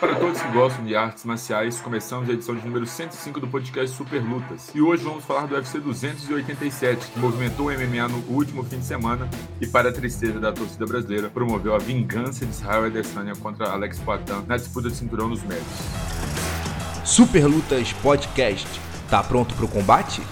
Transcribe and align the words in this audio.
Para 0.00 0.14
todos 0.14 0.40
que 0.40 0.48
gostam 0.52 0.84
de 0.84 0.94
artes 0.94 1.24
marciais, 1.24 1.80
começamos 1.80 2.30
a 2.30 2.32
edição 2.32 2.54
de 2.54 2.64
número 2.64 2.86
105 2.86 3.40
do 3.40 3.48
podcast 3.48 3.96
Super 3.96 4.22
Lutas. 4.22 4.70
E 4.72 4.80
hoje 4.80 5.02
vamos 5.02 5.24
falar 5.24 5.46
do 5.46 5.56
UFC 5.56 5.80
287, 5.80 7.08
que 7.08 7.18
movimentou 7.18 7.66
o 7.66 7.72
MMA 7.72 8.06
no 8.06 8.18
último 8.32 8.62
fim 8.62 8.78
de 8.78 8.84
semana 8.84 9.28
e, 9.60 9.66
para 9.66 9.88
a 9.88 9.92
tristeza 9.92 10.38
da 10.38 10.52
torcida 10.52 10.86
brasileira, 10.86 11.28
promoveu 11.28 11.74
a 11.74 11.78
vingança 11.78 12.46
de 12.46 12.52
Israel 12.52 12.84
Adesanya 12.84 13.34
contra 13.34 13.70
Alex 13.70 13.98
Poitin 13.98 14.44
na 14.46 14.56
disputa 14.56 14.88
de 14.88 14.94
cinturão 14.94 15.28
nos 15.28 15.42
médios. 15.42 15.66
Super 17.04 17.46
Lutas 17.46 17.92
Podcast. 17.94 18.68
Tá 19.10 19.20
pronto 19.24 19.52
para 19.56 19.64
o 19.64 19.68
combate? 19.68 20.22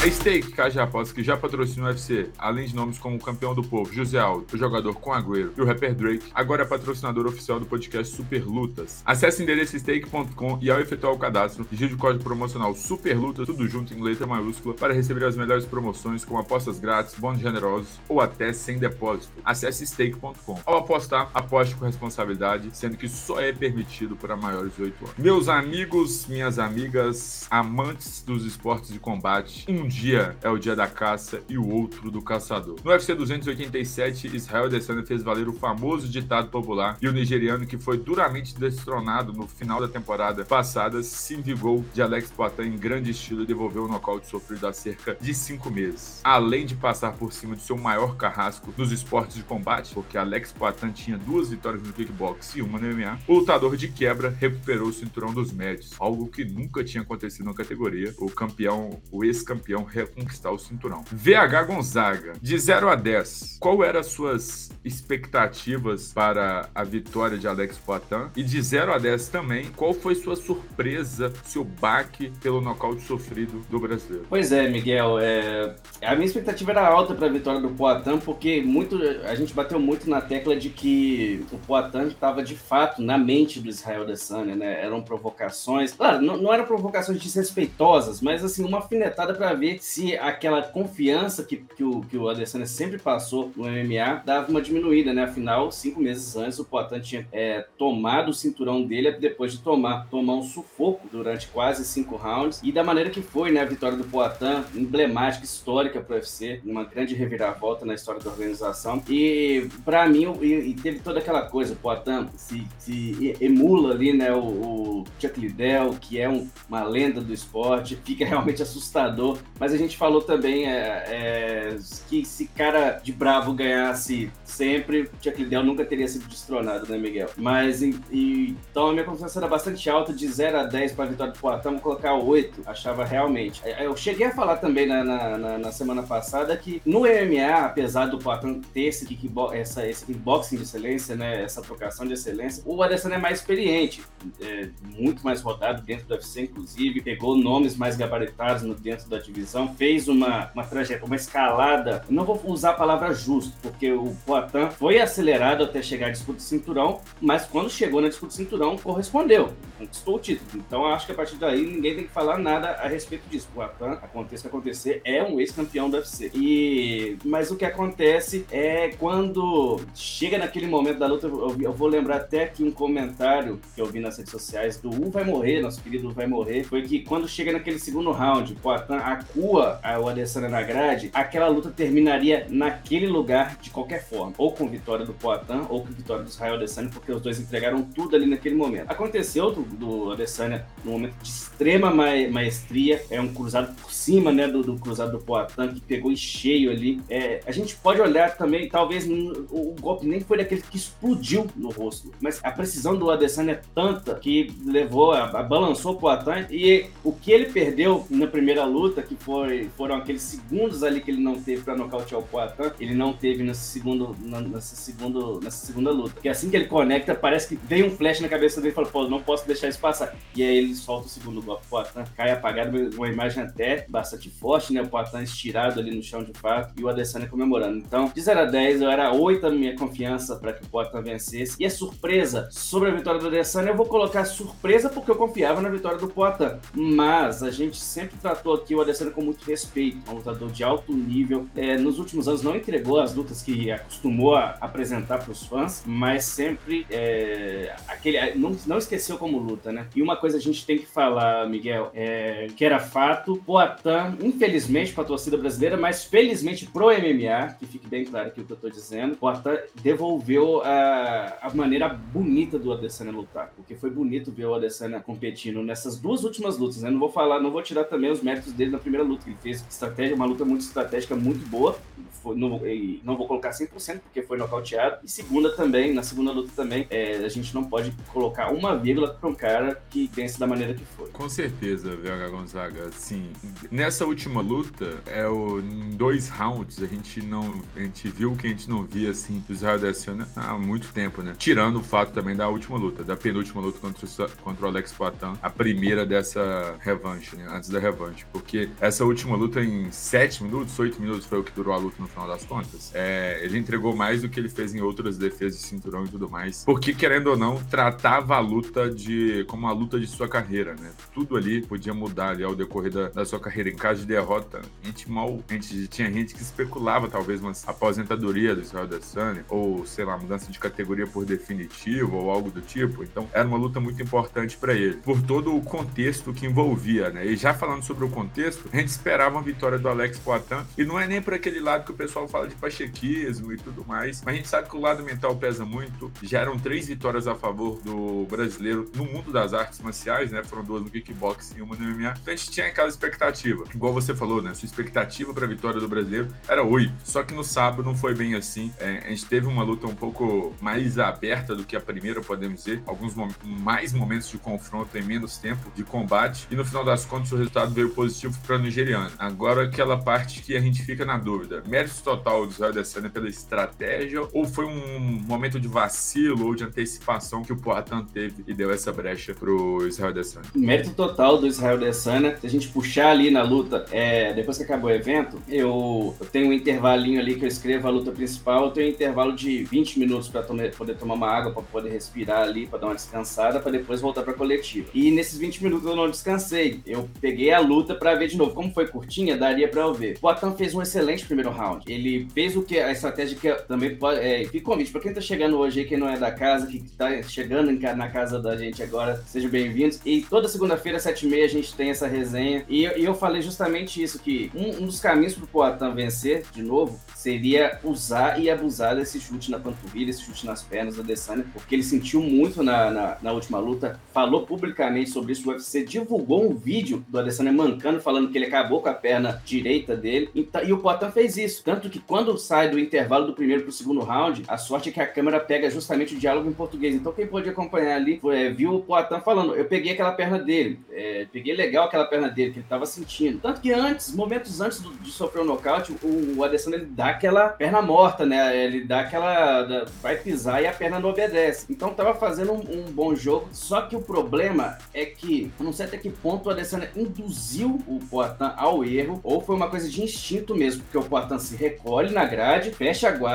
A 0.00 0.08
Stake 0.08 0.52
Cajá 0.52 0.84
Apostas, 0.84 1.12
que 1.12 1.24
já 1.24 1.36
patrocina 1.36 1.86
o 1.86 1.88
UFC, 1.88 2.30
além 2.38 2.68
de 2.68 2.74
nomes 2.74 2.98
como 2.98 3.16
o 3.16 3.18
campeão 3.18 3.52
do 3.52 3.64
povo, 3.64 3.92
José 3.92 4.16
Aldo, 4.16 4.46
o 4.52 4.56
jogador 4.56 4.94
com 4.94 5.12
Agüero 5.12 5.52
e 5.56 5.60
o 5.60 5.64
rapper 5.64 5.92
Drake, 5.92 6.30
agora 6.32 6.62
é 6.62 6.64
patrocinador 6.64 7.26
oficial 7.26 7.58
do 7.58 7.66
podcast 7.66 8.14
Super 8.14 8.46
Lutas. 8.46 9.02
Acesse 9.04 9.42
endereço 9.42 9.76
stake.com 9.76 10.60
e 10.62 10.70
ao 10.70 10.78
efetuar 10.80 11.12
o 11.12 11.18
cadastro, 11.18 11.66
digite 11.68 11.94
o 11.94 11.98
código 11.98 12.22
promocional 12.22 12.76
Super 12.76 13.18
Lutas, 13.18 13.46
tudo 13.46 13.66
junto 13.66 13.92
em 13.92 14.00
letra 14.00 14.24
maiúscula, 14.24 14.72
para 14.72 14.94
receber 14.94 15.24
as 15.24 15.36
melhores 15.36 15.66
promoções 15.66 16.24
com 16.24 16.38
apostas 16.38 16.78
grátis, 16.78 17.16
bônus 17.18 17.40
generosos 17.40 17.98
ou 18.08 18.20
até 18.20 18.52
sem 18.52 18.78
depósito. 18.78 19.32
Acesse 19.44 19.84
stake.com. 19.84 20.60
Ao 20.64 20.76
apostar, 20.78 21.28
aposte 21.34 21.74
com 21.74 21.84
responsabilidade, 21.84 22.70
sendo 22.72 22.96
que 22.96 23.08
só 23.08 23.40
é 23.40 23.52
permitido 23.52 24.14
para 24.14 24.36
maiores 24.36 24.76
de 24.76 24.82
8 24.84 25.04
anos. 25.04 25.18
Meus 25.18 25.48
amigos, 25.48 26.24
minhas 26.28 26.60
amigas, 26.60 27.48
amantes 27.50 28.22
dos 28.22 28.44
esportes 28.44 28.92
de 28.92 29.00
combate, 29.00 29.66
um 29.68 29.87
dia 29.88 30.36
é 30.42 30.48
o 30.48 30.58
dia 30.58 30.76
da 30.76 30.86
caça 30.86 31.42
e 31.48 31.58
o 31.58 31.68
outro 31.68 32.10
do 32.10 32.22
caçador. 32.22 32.76
No 32.84 32.90
UFC 32.90 33.14
287, 33.14 34.36
Israel 34.36 34.66
Adesanya 34.66 35.04
fez 35.04 35.22
valer 35.22 35.48
o 35.48 35.52
famoso 35.52 36.08
ditado 36.08 36.50
popular 36.50 36.96
e 37.00 37.08
o 37.08 37.12
nigeriano 37.12 37.66
que 37.66 37.78
foi 37.78 37.98
duramente 37.98 38.54
destronado 38.56 39.32
no 39.32 39.48
final 39.48 39.80
da 39.80 39.88
temporada 39.88 40.44
passada 40.44 41.02
se 41.02 41.34
envigou 41.34 41.84
de 41.92 42.02
Alex 42.02 42.30
Poitin 42.30 42.62
em 42.62 42.76
grande 42.76 43.10
estilo 43.10 43.42
e 43.42 43.46
devolveu 43.46 43.84
o 43.84 43.88
nocaute 43.88 44.28
sofrido 44.28 44.66
há 44.66 44.72
cerca 44.72 45.16
de 45.20 45.34
cinco 45.34 45.70
meses. 45.70 46.20
Além 46.22 46.66
de 46.66 46.74
passar 46.74 47.12
por 47.12 47.32
cima 47.32 47.56
de 47.56 47.62
seu 47.62 47.76
maior 47.76 48.16
carrasco 48.16 48.72
nos 48.76 48.92
esportes 48.92 49.36
de 49.36 49.42
combate, 49.42 49.94
porque 49.94 50.18
Alex 50.18 50.52
Poitin 50.52 50.90
tinha 50.90 51.16
duas 51.16 51.48
vitórias 51.48 51.82
no 51.82 51.92
kickbox 51.92 52.56
e 52.56 52.62
uma 52.62 52.78
no 52.78 52.94
MMA, 52.94 53.18
o 53.26 53.34
lutador 53.34 53.76
de 53.76 53.88
quebra 53.88 54.30
recuperou 54.38 54.88
o 54.88 54.92
cinturão 54.92 55.32
dos 55.32 55.52
médios, 55.52 55.92
algo 55.98 56.28
que 56.28 56.44
nunca 56.44 56.84
tinha 56.84 57.02
acontecido 57.02 57.46
na 57.46 57.54
categoria. 57.54 58.14
O 58.18 58.30
campeão, 58.30 59.00
o 59.10 59.24
ex-campeão 59.24 59.77
reconquistar 59.84 60.50
o 60.50 60.58
cinturão. 60.58 61.04
VH 61.10 61.66
Gonzaga, 61.66 62.32
de 62.40 62.58
0 62.58 62.88
a 62.88 62.94
10, 62.94 63.58
qual 63.60 63.82
eram 63.84 64.00
as 64.00 64.06
suas 64.06 64.70
expectativas 64.88 66.12
para 66.12 66.68
a 66.74 66.82
vitória 66.82 67.38
de 67.38 67.46
Alex 67.46 67.78
Poitin? 67.78 68.30
E 68.36 68.42
de 68.42 68.60
0 68.60 68.92
a 68.92 68.98
10 68.98 69.28
também, 69.28 69.66
qual 69.76 69.94
foi 69.94 70.14
sua 70.14 70.36
surpresa, 70.36 71.32
seu 71.44 71.64
baque 71.64 72.32
pelo 72.42 72.60
nocaute 72.60 73.02
sofrido 73.02 73.64
do 73.70 73.78
brasileiro? 73.78 74.26
Pois 74.28 74.50
é, 74.52 74.68
Miguel, 74.68 75.18
é... 75.18 75.74
a 76.02 76.14
minha 76.14 76.26
expectativa 76.26 76.70
era 76.72 76.86
alta 76.86 77.14
para 77.14 77.26
a 77.26 77.30
vitória 77.30 77.60
do 77.60 77.70
Poitin, 77.70 78.18
porque 78.18 78.60
muito 78.60 78.98
a 79.24 79.34
gente 79.34 79.54
bateu 79.54 79.78
muito 79.78 80.08
na 80.08 80.20
tecla 80.20 80.56
de 80.56 80.70
que 80.70 81.44
o 81.52 81.58
Poitin 81.58 82.08
estava 82.08 82.42
de 82.42 82.56
fato 82.56 83.02
na 83.02 83.18
mente 83.18 83.60
do 83.60 83.68
Israel 83.68 84.02
Adesanya, 84.02 84.56
né? 84.56 84.82
Eram 84.84 85.02
provocações, 85.02 85.92
claro, 85.92 86.20
não, 86.22 86.36
não 86.36 86.52
eram 86.52 86.64
provocações 86.64 87.20
desrespeitosas, 87.20 88.20
mas 88.20 88.44
assim, 88.44 88.64
uma 88.64 88.78
afinetada 88.78 89.34
para 89.34 89.52
ver 89.54 89.78
se 89.80 90.16
aquela 90.16 90.62
confiança 90.62 91.44
que, 91.44 91.56
que, 91.56 91.84
o, 91.84 92.00
que 92.02 92.16
o 92.16 92.28
Adesanya 92.28 92.66
sempre 92.66 92.98
passou 92.98 93.52
no 93.56 93.64
MMA 93.64 94.22
dava 94.24 94.50
uma 94.50 94.60
diminuída, 94.78 95.12
né? 95.12 95.24
Afinal, 95.24 95.70
cinco 95.70 96.00
meses 96.00 96.36
antes, 96.36 96.58
o 96.58 96.64
Poitin 96.64 97.00
tinha 97.00 97.28
é, 97.32 97.66
tomado 97.76 98.30
o 98.30 98.34
cinturão 98.34 98.82
dele 98.82 99.10
depois 99.12 99.52
de 99.52 99.58
tomar, 99.58 100.06
tomar 100.08 100.34
um 100.34 100.42
sufoco 100.42 101.08
durante 101.10 101.48
quase 101.48 101.84
cinco 101.84 102.16
rounds. 102.16 102.60
E 102.62 102.72
da 102.72 102.82
maneira 102.82 103.10
que 103.10 103.20
foi, 103.20 103.50
né? 103.50 103.60
A 103.60 103.64
vitória 103.64 103.96
do 103.96 104.04
Poitin, 104.04 104.64
emblemática, 104.74 105.44
histórica 105.44 106.00
para 106.00 106.14
o 106.14 106.16
UFC, 106.16 106.60
uma 106.64 106.84
grande 106.84 107.14
reviravolta 107.14 107.84
na 107.84 107.94
história 107.94 108.20
da 108.20 108.30
organização. 108.30 109.02
E 109.08 109.68
para 109.84 110.08
mim, 110.08 110.26
e, 110.40 110.70
e, 110.70 110.74
teve 110.74 111.00
toda 111.00 111.18
aquela 111.18 111.42
coisa, 111.42 111.74
o 111.74 111.76
Poitin 111.76 112.28
se, 112.36 112.66
se 112.78 113.36
emula 113.40 113.92
ali, 113.92 114.12
né? 114.12 114.32
O, 114.32 114.38
o 114.38 115.04
Chuck 115.18 115.38
Liddell, 115.40 115.96
que 116.00 116.18
é 116.18 116.28
um, 116.28 116.48
uma 116.68 116.84
lenda 116.84 117.20
do 117.20 117.32
esporte, 117.32 117.96
fica 118.04 118.24
realmente 118.24 118.62
assustador 118.62 119.38
mas 119.58 119.72
a 119.72 119.76
gente 119.76 119.96
falou 119.96 120.22
também 120.22 120.66
é, 120.66 121.04
é, 121.08 121.78
que 122.08 122.24
se 122.24 122.46
cara 122.46 123.00
de 123.02 123.12
bravo 123.12 123.52
ganhasse 123.52 124.30
sempre, 124.50 125.10
Chuck 125.22 125.42
Liddell 125.42 125.62
nunca 125.62 125.84
teria 125.84 126.08
sido 126.08 126.26
destronado, 126.26 126.90
né, 126.90 126.98
Miguel? 126.98 127.28
Mas 127.36 127.82
e, 127.82 128.56
então 128.70 128.88
a 128.88 128.92
minha 128.92 129.04
confiança 129.04 129.38
era 129.38 129.48
bastante 129.48 129.88
alta, 129.88 130.12
de 130.12 130.26
0 130.26 130.58
a 130.58 130.62
10 130.64 130.92
para 130.92 131.04
a 131.04 131.08
vitória 131.08 131.32
do 131.32 131.38
Poitin, 131.38 131.70
vou 131.70 131.80
colocar 131.80 132.14
8, 132.14 132.62
achava 132.66 133.04
realmente. 133.04 133.62
Eu 133.80 133.96
cheguei 133.96 134.26
a 134.26 134.34
falar 134.34 134.56
também 134.56 134.86
na, 134.86 135.04
na, 135.04 135.58
na 135.58 135.72
semana 135.72 136.02
passada 136.02 136.56
que 136.56 136.82
no 136.84 137.00
MMA, 137.00 137.64
apesar 137.64 138.06
do 138.06 138.18
Poitin 138.18 138.60
ter 138.72 138.86
esse, 138.86 139.06
kickbo 139.06 139.52
essa, 139.52 139.86
esse 139.86 140.04
kickboxing 140.06 140.56
de 140.56 140.62
excelência, 140.62 141.14
né, 141.14 141.42
essa 141.42 141.62
trocação 141.62 142.06
de 142.06 142.14
excelência, 142.14 142.62
o 142.66 142.82
Adesanya 142.82 143.16
é 143.16 143.18
mais 143.18 143.40
experiente, 143.40 144.02
é, 144.40 144.70
muito 144.82 145.22
mais 145.24 145.40
rodado 145.40 145.82
dentro 145.82 146.06
do 146.06 146.14
UFC, 146.14 146.42
inclusive, 146.42 147.00
pegou 147.02 147.36
nomes 147.36 147.76
mais 147.76 147.96
gabaritados 147.96 148.62
no, 148.62 148.74
dentro 148.74 149.08
da 149.08 149.18
divisão 149.18 149.68
fez 149.76 150.08
uma, 150.08 150.50
uma 150.54 150.64
trajetória, 150.64 151.06
uma 151.06 151.16
escalada. 151.16 152.02
não 152.08 152.24
vou 152.24 152.40
usar 152.44 152.70
a 152.70 152.74
palavra 152.74 153.12
justo, 153.12 153.52
porque 153.62 153.92
o 153.92 154.14
Poitin 154.26 154.37
foi 154.70 155.00
acelerado 155.00 155.64
até 155.64 155.82
chegar 155.82 156.08
à 156.08 156.10
disputa 156.10 156.38
de 156.38 156.44
cinturão, 156.44 157.00
mas 157.20 157.46
quando 157.46 157.70
chegou 157.70 158.00
na 158.00 158.08
disputa 158.08 158.30
de 158.30 158.36
cinturão, 158.36 158.76
correspondeu, 158.76 159.52
conquistou 159.78 160.16
o 160.16 160.18
título. 160.18 160.50
Então 160.54 160.86
acho 160.86 161.06
que 161.06 161.12
a 161.12 161.14
partir 161.14 161.36
daí 161.36 161.62
ninguém 161.64 161.94
tem 161.94 162.04
que 162.04 162.12
falar 162.12 162.38
nada 162.38 162.70
a 162.70 162.88
respeito 162.88 163.28
disso. 163.28 163.48
O 163.54 163.62
aconteça 163.62 164.46
o 164.46 164.50
que 164.50 164.56
acontecer, 164.56 165.00
é 165.04 165.22
um 165.22 165.40
ex-campeão 165.40 165.88
do 165.88 165.96
UFC. 165.96 166.30
E, 166.34 167.16
mas 167.24 167.50
o 167.50 167.56
que 167.56 167.64
acontece 167.64 168.46
é 168.50 168.88
quando 168.98 169.80
chega 169.94 170.38
naquele 170.38 170.66
momento 170.66 170.98
da 170.98 171.06
luta, 171.06 171.26
eu, 171.26 171.72
vou 171.72 171.88
lembrar 171.88 172.16
até 172.16 172.46
que 172.46 172.62
um 172.62 172.70
comentário 172.70 173.60
que 173.74 173.80
eu 173.80 173.86
vi 173.86 174.00
nas 174.00 174.16
redes 174.16 174.30
sociais 174.30 174.78
do 174.78 174.90
U 174.90 175.10
vai 175.10 175.24
morrer, 175.24 175.60
nosso 175.60 175.80
querido 175.82 176.08
U 176.08 176.12
vai 176.12 176.26
morrer, 176.26 176.64
foi 176.64 176.82
que 176.82 177.00
quando 177.00 177.28
chega 177.28 177.52
naquele 177.52 177.78
segundo 177.78 178.10
round, 178.10 178.56
o 178.62 178.68
recua 178.98 179.80
o 180.00 180.08
Adesanya 180.08 180.48
na 180.48 180.62
grade, 180.62 181.10
aquela 181.12 181.48
luta 181.48 181.70
terminaria 181.70 182.46
naquele 182.48 183.06
lugar 183.06 183.56
de 183.60 183.70
qualquer 183.70 184.04
forma. 184.04 184.27
Ou 184.36 184.52
com 184.52 184.68
vitória 184.68 185.04
do 185.04 185.12
Poitin, 185.12 185.66
ou 185.68 185.82
com 185.82 185.92
vitória 185.92 186.24
do 186.24 186.28
Israel 186.28 186.54
Adesanya, 186.54 186.90
porque 186.90 187.12
os 187.12 187.22
dois 187.22 187.38
entregaram 187.40 187.82
tudo 187.82 188.16
ali 188.16 188.26
naquele 188.26 188.54
momento. 188.54 188.90
Aconteceu 188.90 189.50
do, 189.50 189.62
do 189.62 190.12
Adesanya 190.12 190.66
num 190.84 190.92
momento 190.92 191.14
de 191.22 191.28
extrema 191.28 191.90
ma 191.90 192.08
maestria, 192.30 193.02
é 193.10 193.20
um 193.20 193.32
cruzado 193.32 193.74
por 193.80 193.92
cima 193.92 194.32
né, 194.32 194.46
do, 194.46 194.62
do 194.62 194.76
cruzado 194.76 195.12
do 195.12 195.18
Poitin, 195.18 195.74
que 195.74 195.80
pegou 195.80 196.10
em 196.10 196.16
cheio 196.16 196.70
ali. 196.70 197.00
É, 197.08 197.40
a 197.46 197.52
gente 197.52 197.76
pode 197.76 198.00
olhar 198.00 198.36
também, 198.36 198.68
talvez 198.68 199.06
o, 199.06 199.46
o, 199.50 199.74
golpe 199.80 200.06
nem 200.06 200.20
foi 200.20 200.38
daquele 200.38 200.62
que 200.62 200.76
explodiu 200.76 201.46
no 201.56 201.70
rosto, 201.70 202.10
mas 202.20 202.40
a 202.42 202.50
precisão 202.50 202.96
do 202.96 203.10
Adesanya 203.10 203.52
é 203.52 203.60
tanta 203.74 204.14
que 204.14 204.52
levou, 204.64 205.12
a, 205.12 205.24
a 205.24 205.42
balançou 205.42 205.92
o 205.92 205.96
Poitin, 205.96 206.46
e 206.50 206.86
o 207.04 207.12
que 207.12 207.32
ele 207.32 207.46
perdeu 207.46 208.06
na 208.10 208.26
primeira 208.26 208.64
luta, 208.64 209.02
que 209.02 209.16
foi, 209.16 209.68
foram 209.76 209.96
aqueles 209.96 210.22
segundos 210.22 210.82
ali 210.82 211.00
que 211.00 211.10
ele 211.10 211.20
não 211.20 211.40
teve 211.40 211.62
para 211.62 211.76
nocautear 211.76 212.20
o 212.20 212.24
Poitin, 212.24 212.72
ele 212.80 212.94
não 212.94 213.12
teve 213.12 213.42
nesse 213.42 213.64
segundo, 213.64 214.16
nessa, 214.20 214.76
segundo, 214.76 215.40
nessa 215.40 215.66
segunda 215.66 215.90
luta. 215.90 216.14
Porque 216.14 216.28
assim 216.28 216.50
que 216.50 216.56
ele 216.56 216.66
conecta, 216.66 217.14
parece 217.14 217.48
que 217.48 217.56
vem 217.66 217.84
um 217.84 217.90
flash 217.90 218.20
na 218.20 218.28
cabeça 218.28 218.60
dele 218.60 218.72
e 218.72 218.74
fala, 218.74 218.88
pô, 218.88 219.08
não 219.08 219.22
posso 219.22 219.46
deixar 219.46 219.68
isso 219.68 219.78
passar. 219.78 220.14
E 220.34 220.42
aí 220.42 220.56
ele 220.58 220.74
solta 220.74 221.06
o 221.06 221.08
segundo 221.08 221.40
golpe, 221.40 221.64
o 221.66 221.70
Poitin 221.70 222.04
cai 222.16 222.30
apagado, 222.30 222.90
uma 222.96 223.08
imagem 223.08 223.42
até 223.42 223.86
bastante 223.88 224.28
forte, 224.30 224.72
né? 224.72 224.82
O 224.82 224.88
Poitin 224.88 225.22
estirado 225.22 225.80
ali 225.80 225.94
no 225.94 226.02
chão 226.02 226.22
de 226.22 226.32
fato 226.32 226.72
e 226.76 226.84
o 226.84 226.88
Adesanya 226.88 227.28
comemorando. 227.28 227.78
Então, 227.78 228.10
de 228.14 228.20
0 228.20 228.40
a 228.40 228.44
10, 228.44 228.82
eu 228.82 228.90
era 228.90 229.12
8 229.12 229.46
a 229.46 229.50
minha 229.50 229.76
confiança 229.76 230.36
para 230.36 230.52
que 230.52 230.64
o 230.64 230.68
Poitin 230.68 231.00
vencesse. 231.02 231.56
E 231.58 231.64
a 231.64 231.70
surpresa 231.70 232.48
sobre 232.50 232.90
a 232.90 232.92
vitória 232.92 233.20
do 233.20 233.28
Adesanya, 233.28 233.70
eu 233.70 233.76
vou 233.76 233.86
colocar 233.86 234.24
surpresa 234.24 234.88
porque 234.88 235.10
eu 235.10 235.16
confiava 235.16 235.60
na 235.60 235.68
vitória 235.68 235.98
do 235.98 236.08
Poitin. 236.08 236.58
Mas 236.74 237.42
a 237.42 237.50
gente 237.50 237.78
sempre 237.78 238.16
tratou 238.18 238.54
aqui 238.54 238.74
o 238.74 238.80
Adesanya 238.80 239.10
com 239.10 239.22
muito 239.22 239.44
respeito, 239.44 239.98
um 240.10 240.14
lutador 240.14 240.50
de 240.50 240.64
alto 240.64 240.92
nível. 240.92 241.46
É, 241.54 241.76
nos 241.76 241.98
últimos 241.98 242.28
anos 242.28 242.42
não 242.42 242.56
entregou 242.56 243.00
as 243.00 243.14
lutas 243.14 243.42
que 243.42 243.70
acostumou 243.70 244.07
a 244.34 244.56
apresentar 244.60 245.18
para 245.18 245.32
os 245.32 245.44
fãs, 245.44 245.82
mas 245.86 246.24
sempre 246.24 246.86
é, 246.90 247.74
aquele 247.86 248.34
não, 248.34 248.56
não 248.66 248.78
esqueceu 248.78 249.18
como 249.18 249.38
luta, 249.38 249.72
né? 249.72 249.86
E 249.94 250.02
uma 250.02 250.16
coisa 250.16 250.38
a 250.38 250.40
gente 250.40 250.64
tem 250.64 250.78
que 250.78 250.86
falar, 250.86 251.48
Miguel, 251.48 251.90
é, 251.94 252.48
que 252.56 252.64
era 252.64 252.78
fato, 252.78 253.42
Poatan, 253.44 254.16
infelizmente 254.22 254.92
para 254.92 255.04
a 255.04 255.06
torcida 255.06 255.36
brasileira, 255.36 255.76
mas 255.76 256.04
felizmente 256.04 256.66
pro 256.66 256.86
MMA, 256.86 257.54
que 257.58 257.66
fique 257.66 257.86
bem 257.86 258.04
claro 258.04 258.28
aqui 258.28 258.40
o 258.40 258.44
que 258.44 258.52
eu 258.52 258.56
estou 258.56 258.70
dizendo, 258.70 259.16
Poatan 259.16 259.58
devolveu 259.82 260.62
a, 260.62 261.38
a 261.42 261.54
maneira 261.54 261.88
bonita 261.88 262.58
do 262.58 262.72
Adesanya 262.72 263.12
lutar, 263.12 263.52
porque 263.56 263.74
foi 263.74 263.90
bonito 263.90 264.32
ver 264.32 264.46
o 264.46 264.54
Adesanya 264.54 265.00
competindo 265.00 265.62
nessas 265.62 265.98
duas 265.98 266.24
últimas 266.24 266.58
lutas, 266.58 266.82
né? 266.82 266.90
Não 266.90 266.98
vou 266.98 267.10
falar, 267.10 267.40
não 267.40 267.50
vou 267.50 267.62
tirar 267.62 267.84
também 267.84 268.10
os 268.10 268.22
méritos 268.22 268.52
dele 268.52 268.70
na 268.70 268.78
primeira 268.78 269.04
luta 269.04 269.24
que 269.24 269.30
ele 269.30 269.38
fez, 269.40 269.64
estratégia, 269.68 270.14
uma 270.14 270.26
luta 270.26 270.44
muito 270.44 270.62
estratégica, 270.62 271.14
muito 271.14 271.46
boa. 271.48 271.78
Foi, 272.22 272.36
não, 272.36 272.60
não 273.04 273.16
vou 273.16 273.26
colocar 273.26 273.50
100% 273.50 273.97
porque 273.98 274.22
foi 274.22 274.38
nocauteado. 274.38 274.98
E 275.04 275.10
segunda 275.10 275.50
também, 275.54 275.92
na 275.92 276.02
segunda 276.02 276.32
luta 276.32 276.50
também, 276.54 276.86
é, 276.90 277.16
a 277.16 277.28
gente 277.28 277.54
não 277.54 277.64
pode 277.64 277.92
colocar 278.12 278.50
uma 278.50 278.76
vírgula 278.76 279.14
para 279.14 279.28
um 279.28 279.34
cara 279.34 279.80
que 279.90 280.10
vence 280.12 280.38
da 280.38 280.46
maneira 280.46 280.74
que 280.74 280.84
foi. 280.84 281.08
Com 281.10 281.28
certeza, 281.28 281.96
VH 281.96 282.30
Gonzaga. 282.30 282.90
Sim, 282.92 283.32
nessa 283.70 284.04
última 284.04 284.40
luta, 284.40 284.98
é 285.06 285.26
o, 285.26 285.60
em 285.60 285.90
dois 285.90 286.28
rounds, 286.28 286.82
a 286.82 286.86
gente 286.86 287.22
não. 287.22 287.62
A 287.76 287.80
gente 287.80 288.08
viu 288.08 288.34
que 288.36 288.46
a 288.46 288.50
gente 288.50 288.68
não 288.68 288.84
via 288.84 289.10
assim 289.10 289.42
do 289.46 289.52
Israel 289.52 289.74
Adesanya 289.74 290.26
há 290.36 290.54
muito 290.54 290.92
tempo, 290.92 291.22
né? 291.22 291.34
Tirando 291.38 291.78
o 291.80 291.82
fato 291.82 292.12
também 292.12 292.36
da 292.36 292.48
última 292.48 292.78
luta, 292.78 293.02
da 293.02 293.16
penúltima 293.16 293.60
luta 293.60 293.78
contra 293.78 294.06
o, 294.06 294.30
contra 294.42 294.66
o 294.66 294.68
Alex 294.68 294.92
Poitin, 294.92 295.38
a 295.42 295.50
primeira 295.50 296.04
dessa 296.04 296.76
revanche, 296.80 297.36
né? 297.36 297.46
Antes 297.50 297.68
da 297.68 297.78
revanche. 297.78 298.24
Porque 298.32 298.68
essa 298.80 299.04
última 299.04 299.36
luta 299.36 299.60
em 299.60 299.90
sete 299.90 300.42
minutos, 300.42 300.78
oito 300.78 301.00
minutos 301.00 301.26
foi 301.26 301.38
o 301.38 301.44
que 301.44 301.52
durou 301.52 301.74
a 301.74 301.76
luta 301.76 301.96
no 301.98 302.08
final 302.08 302.26
das 302.28 302.44
contas. 302.44 302.90
É, 302.94 303.40
ele 303.42 303.58
entregou 303.58 303.77
mais 303.94 304.22
do 304.22 304.28
que 304.28 304.38
ele 304.38 304.48
fez 304.48 304.74
em 304.74 304.80
outras 304.80 305.16
defesas 305.16 305.60
de 305.60 305.66
cinturão 305.66 306.04
e 306.04 306.08
tudo 306.08 306.28
mais. 306.28 306.64
Porque, 306.64 306.94
querendo 306.94 307.28
ou 307.28 307.36
não, 307.36 307.62
tratava 307.64 308.36
a 308.36 308.40
luta 308.40 308.90
de 308.90 309.44
como 309.48 309.66
a 309.66 309.72
luta 309.72 309.98
de 309.98 310.06
sua 310.06 310.28
carreira, 310.28 310.74
né? 310.74 310.90
Tudo 311.14 311.36
ali 311.36 311.62
podia 311.62 311.94
mudar 311.94 312.30
ali 312.30 312.44
ao 312.44 312.54
decorrer 312.54 312.92
da, 312.92 313.08
da 313.08 313.24
sua 313.24 313.40
carreira. 313.40 313.68
Em 313.70 313.76
caso 313.76 314.00
de 314.00 314.06
derrota, 314.06 314.60
a 314.82 314.86
gente 314.86 315.10
mal. 315.10 315.42
A 315.48 315.52
gente 315.52 315.88
tinha 315.88 316.10
gente 316.10 316.34
que 316.34 316.42
especulava, 316.42 317.08
talvez, 317.08 317.40
uma 317.40 317.52
aposentadoria 317.66 318.54
do 318.54 318.62
Israel 318.62 318.84
Adesanya, 318.84 319.44
ou, 319.48 319.86
sei 319.86 320.04
lá, 320.04 320.16
mudança 320.16 320.50
de 320.50 320.58
categoria 320.58 321.06
por 321.06 321.24
definitivo, 321.24 322.16
ou 322.16 322.30
algo 322.30 322.50
do 322.50 322.60
tipo. 322.60 323.02
Então, 323.02 323.28
era 323.32 323.46
uma 323.46 323.56
luta 323.56 323.80
muito 323.80 324.02
importante 324.02 324.56
para 324.56 324.74
ele, 324.74 324.94
por 324.96 325.20
todo 325.22 325.54
o 325.56 325.62
contexto 325.62 326.32
que 326.32 326.46
envolvia, 326.46 327.10
né? 327.10 327.26
E 327.26 327.36
já 327.36 327.54
falando 327.54 327.82
sobre 327.82 328.04
o 328.04 328.08
contexto, 328.08 328.68
a 328.72 328.76
gente 328.76 328.88
esperava 328.88 329.36
uma 329.36 329.42
vitória 329.42 329.78
do 329.78 329.88
Alex 329.88 330.18
Poitin, 330.18 330.64
e 330.76 330.84
não 330.84 330.98
é 330.98 331.06
nem 331.06 331.20
por 331.20 331.34
aquele 331.34 331.60
lado 331.60 331.84
que 331.84 331.90
o 331.90 331.94
pessoal 331.94 332.28
fala 332.28 332.48
de 332.48 332.54
pachequismo 332.54 333.52
e 333.52 333.56
tudo 333.56 333.67
mais, 333.86 334.22
mas 334.22 334.34
a 334.34 334.36
gente 334.36 334.48
sabe 334.48 334.68
que 334.68 334.76
o 334.76 334.80
lado 334.80 335.02
mental 335.02 335.36
pesa 335.36 335.64
muito. 335.64 336.10
Já 336.22 336.40
eram 336.40 336.58
três 336.58 336.86
vitórias 336.88 337.26
a 337.26 337.34
favor 337.34 337.80
do 337.82 338.26
brasileiro 338.28 338.90
no 338.94 339.04
mundo 339.04 339.32
das 339.32 339.52
artes 339.54 339.80
marciais, 339.80 340.30
né? 340.30 340.42
Foram 340.44 340.64
duas 340.64 340.82
no 340.82 340.90
kickboxing 340.90 341.58
e 341.58 341.62
uma 341.62 341.76
no 341.76 341.84
MMA. 341.84 342.14
Então 342.20 342.32
a 342.32 342.36
gente 342.36 342.50
tinha 342.50 342.66
aquela 342.66 342.88
expectativa, 342.88 343.64
igual 343.74 343.92
você 343.92 344.14
falou, 344.14 344.42
né? 344.42 344.54
Sua 344.54 344.66
expectativa 344.66 345.32
para 345.32 345.44
a 345.44 345.48
vitória 345.48 345.80
do 345.80 345.88
brasileiro 345.88 346.28
era 346.46 346.62
oito. 346.62 346.92
Só 347.04 347.22
que 347.22 347.34
no 347.34 347.44
sábado 347.44 347.82
não 347.82 347.96
foi 347.96 348.14
bem 348.14 348.34
assim. 348.34 348.72
É, 348.78 349.02
a 349.06 349.08
gente 349.10 349.26
teve 349.26 349.46
uma 349.46 349.62
luta 349.62 349.86
um 349.86 349.94
pouco 349.94 350.54
mais 350.60 350.98
aberta 350.98 351.54
do 351.54 351.64
que 351.64 351.76
a 351.76 351.80
primeira, 351.80 352.20
podemos 352.20 352.64
dizer. 352.64 352.82
Alguns 352.86 353.14
mom 353.14 353.28
mais 353.44 353.92
momentos 353.92 354.28
de 354.28 354.38
confronto 354.38 354.96
em 354.96 355.02
menos 355.02 355.38
tempo 355.38 355.70
de 355.74 355.84
combate. 355.84 356.46
E 356.50 356.56
no 356.56 356.64
final 356.64 356.84
das 356.84 357.04
contas, 357.04 357.32
o 357.32 357.36
resultado 357.36 357.72
veio 357.72 357.90
positivo 357.90 358.38
para 358.46 358.56
o 358.56 358.58
nigeriano. 358.58 359.10
Agora, 359.18 359.64
aquela 359.64 359.98
parte 359.98 360.42
que 360.42 360.56
a 360.56 360.60
gente 360.60 360.82
fica 360.82 361.04
na 361.04 361.16
dúvida: 361.16 361.62
mérito 361.66 362.02
total 362.02 362.46
do 362.46 362.52
Israel 362.52 362.72
Adesanya 362.72 363.10
pela 363.10 363.28
estratégia 363.58 364.26
ou 364.32 364.44
foi 364.44 364.64
um 364.64 365.20
momento 365.26 365.58
de 365.58 365.66
vacilo 365.66 366.46
ou 366.46 366.54
de 366.54 366.64
antecipação 366.64 367.42
que 367.42 367.52
o 367.52 367.56
Poatan 367.56 368.04
teve 368.04 368.44
e 368.46 368.54
deu 368.54 368.70
essa 368.70 368.92
brecha 368.92 369.34
pro 369.34 369.86
Israel 369.86 370.10
Adesanya? 370.10 370.46
Mérito 370.54 370.92
total 370.94 371.38
do 371.38 371.46
Israel 371.46 371.76
Adesanya. 371.76 372.36
Se 372.36 372.46
a 372.46 372.50
gente 372.50 372.68
puxar 372.68 373.10
ali 373.10 373.30
na 373.30 373.42
luta, 373.42 373.84
é, 373.90 374.32
depois 374.32 374.56
que 374.56 374.62
acabou 374.62 374.90
o 374.90 374.92
evento, 374.92 375.40
eu, 375.48 376.14
eu, 376.20 376.26
tenho 376.26 376.48
um 376.48 376.52
intervalinho 376.52 377.20
ali 377.20 377.34
que 377.34 377.44
eu 377.44 377.48
escrevo 377.48 377.88
a 377.88 377.90
luta 377.90 378.12
principal, 378.12 378.66
eu 378.66 378.70
tenho 378.70 378.88
um 378.88 378.90
intervalo 378.90 379.34
de 379.34 379.64
20 379.64 379.98
minutos 379.98 380.28
para 380.28 380.42
poder 380.42 380.96
tomar 380.96 381.14
uma 381.14 381.28
água, 381.28 381.52
para 381.52 381.62
poder 381.62 381.90
respirar 381.90 382.42
ali, 382.42 382.66
para 382.66 382.78
dar 382.78 382.86
uma 382.88 382.94
descansada, 382.94 383.60
para 383.60 383.72
depois 383.72 384.00
voltar 384.00 384.22
para 384.22 384.32
coletiva. 384.32 384.88
E 384.94 385.10
nesses 385.10 385.38
20 385.38 385.62
minutos 385.64 385.86
eu 385.86 385.96
não 385.96 386.10
descansei. 386.10 386.80
Eu 386.86 387.08
peguei 387.20 387.52
a 387.52 387.60
luta 387.60 387.94
para 387.94 388.14
ver 388.14 388.28
de 388.28 388.36
novo. 388.36 388.54
Como 388.54 388.72
foi 388.72 388.86
curtinha, 388.86 389.36
daria 389.36 389.68
para 389.68 389.82
eu 389.82 389.94
ver. 389.94 390.18
O 390.22 390.38
fez 390.56 390.74
um 390.74 390.82
excelente 390.82 391.26
primeiro 391.26 391.50
round. 391.50 391.84
Ele 391.86 392.28
fez 392.32 392.56
o 392.56 392.62
que 392.62 392.78
a 392.78 392.92
estratégia 392.92 393.36
que 393.36 393.47
também 393.54 393.96
pode. 393.96 394.20
É, 394.20 394.44
fica 394.44 394.64
convite 394.64 394.90
para 394.90 395.00
quem 395.00 395.12
tá 395.12 395.20
chegando 395.20 395.58
hoje 395.58 395.80
aí, 395.80 395.86
quem 395.86 395.98
não 395.98 396.08
é 396.08 396.18
da 396.18 396.30
casa, 396.30 396.66
que 396.66 396.80
tá 396.96 397.22
chegando 397.22 397.72
na 397.96 398.08
casa 398.08 398.40
da 398.40 398.56
gente 398.56 398.82
agora, 398.82 399.22
sejam 399.26 399.50
bem-vindos. 399.50 400.00
E 400.04 400.22
toda 400.22 400.48
segunda-feira, 400.48 400.98
sete 400.98 401.26
e 401.26 401.28
meia, 401.28 401.44
a 401.44 401.48
gente 401.48 401.74
tem 401.74 401.90
essa 401.90 402.06
resenha. 402.06 402.64
E, 402.68 402.82
e 402.82 403.04
eu 403.04 403.14
falei 403.14 403.42
justamente 403.42 404.02
isso: 404.02 404.18
que 404.18 404.50
um, 404.54 404.82
um 404.82 404.86
dos 404.86 405.00
caminhos 405.00 405.34
pro 405.34 405.46
Poatan 405.46 405.94
vencer, 405.94 406.44
de 406.52 406.62
novo, 406.62 406.98
seria 407.14 407.78
usar 407.82 408.40
e 408.40 408.48
abusar 408.48 408.94
desse 408.94 409.20
chute 409.20 409.50
na 409.50 409.58
panturrilha, 409.58 410.10
esse 410.10 410.22
chute 410.22 410.46
nas 410.46 410.62
pernas 410.62 410.96
da 410.96 411.02
Adesanya, 411.02 411.44
porque 411.52 411.74
ele 411.74 411.82
sentiu 411.82 412.22
muito 412.22 412.62
na, 412.62 412.90
na, 412.90 413.18
na, 413.20 413.32
última 413.32 413.58
luta, 413.58 414.00
falou 414.12 414.46
publicamente 414.46 415.10
sobre 415.10 415.32
isso, 415.32 415.48
o 415.48 415.52
UFC 415.52 415.84
divulgou 415.84 416.48
um 416.48 416.54
vídeo 416.54 417.04
do 417.08 417.18
Adesanya 417.18 417.52
mancando, 417.52 418.00
falando 418.00 418.30
que 418.30 418.38
ele 418.38 418.46
acabou 418.46 418.80
com 418.80 418.88
a 418.88 418.94
perna 418.94 419.42
direita 419.44 419.96
dele, 419.96 420.30
e, 420.34 420.48
e 420.64 420.72
o 420.72 420.78
Poatan 420.78 421.10
fez 421.10 421.36
isso, 421.36 421.62
tanto 421.64 421.90
que 421.90 421.98
quando 421.98 422.38
sai 422.38 422.70
do 422.70 422.78
intervalo 422.78 423.26
do 423.26 423.34
primeiro 423.38 423.62
pro 423.62 423.72
segundo 423.72 424.00
round, 424.00 424.44
a 424.46 424.58
sorte 424.58 424.90
é 424.90 424.92
que 424.92 425.00
a 425.00 425.06
câmera 425.06 425.40
pega 425.40 425.70
justamente 425.70 426.14
o 426.14 426.18
diálogo 426.18 426.48
em 426.48 426.52
português, 426.52 426.94
então 426.94 427.12
quem 427.12 427.26
pôde 427.26 427.48
acompanhar 427.48 427.96
ali 427.96 428.18
foi, 428.18 428.42
é, 428.42 428.50
viu 428.50 428.74
o 428.74 428.82
Poatan 428.82 429.20
falando, 429.20 429.54
eu 429.54 429.64
peguei 429.64 429.92
aquela 429.92 430.12
perna 430.12 430.38
dele, 430.38 430.78
é, 430.90 431.26
peguei 431.32 431.54
legal 431.54 431.86
aquela 431.86 432.04
perna 432.04 432.28
dele, 432.28 432.52
que 432.52 432.58
ele 432.58 432.66
tava 432.68 432.84
sentindo, 432.84 433.38
tanto 433.40 433.60
que 433.60 433.72
antes, 433.72 434.14
momentos 434.14 434.60
antes 434.60 434.80
do, 434.80 434.92
de 434.94 435.10
sofrer 435.10 435.42
o 435.42 435.44
nocaute, 435.44 435.92
o, 436.02 436.36
o 436.36 436.44
Adesanya 436.44 436.76
ele 436.76 436.86
dá 436.86 437.08
aquela 437.08 437.48
perna 437.48 437.80
morta, 437.80 438.26
né? 438.26 438.56
Ele 438.56 438.84
dá 438.84 439.00
aquela. 439.00 439.86
vai 440.02 440.16
pisar 440.16 440.62
e 440.62 440.66
a 440.66 440.72
perna 440.72 440.98
não 440.98 441.10
obedece. 441.10 441.66
Então 441.70 441.94
tava 441.94 442.14
fazendo 442.14 442.52
um, 442.52 442.58
um 442.58 442.92
bom 442.92 443.14
jogo. 443.14 443.48
Só 443.52 443.82
que 443.82 443.96
o 443.96 444.00
problema 444.00 444.78
é 444.92 445.04
que, 445.04 445.50
não 445.60 445.72
sei 445.72 445.86
até 445.86 445.96
que 445.96 446.10
ponto 446.10 446.48
o 446.48 446.50
Adesanya 446.50 446.90
induziu 446.96 447.80
o 447.86 447.98
Poitin 447.98 448.52
ao 448.56 448.84
erro, 448.84 449.20
ou 449.22 449.40
foi 449.40 449.56
uma 449.56 449.68
coisa 449.68 449.88
de 449.88 450.02
instinto 450.02 450.54
mesmo, 450.54 450.82
porque 450.82 450.98
o 450.98 451.02
Poitin 451.02 451.38
se 451.38 451.56
recolhe 451.56 452.12
na 452.12 452.24
grade, 452.24 452.72
fecha 452.72 453.08
a 453.08 453.12
guarda, 453.12 453.27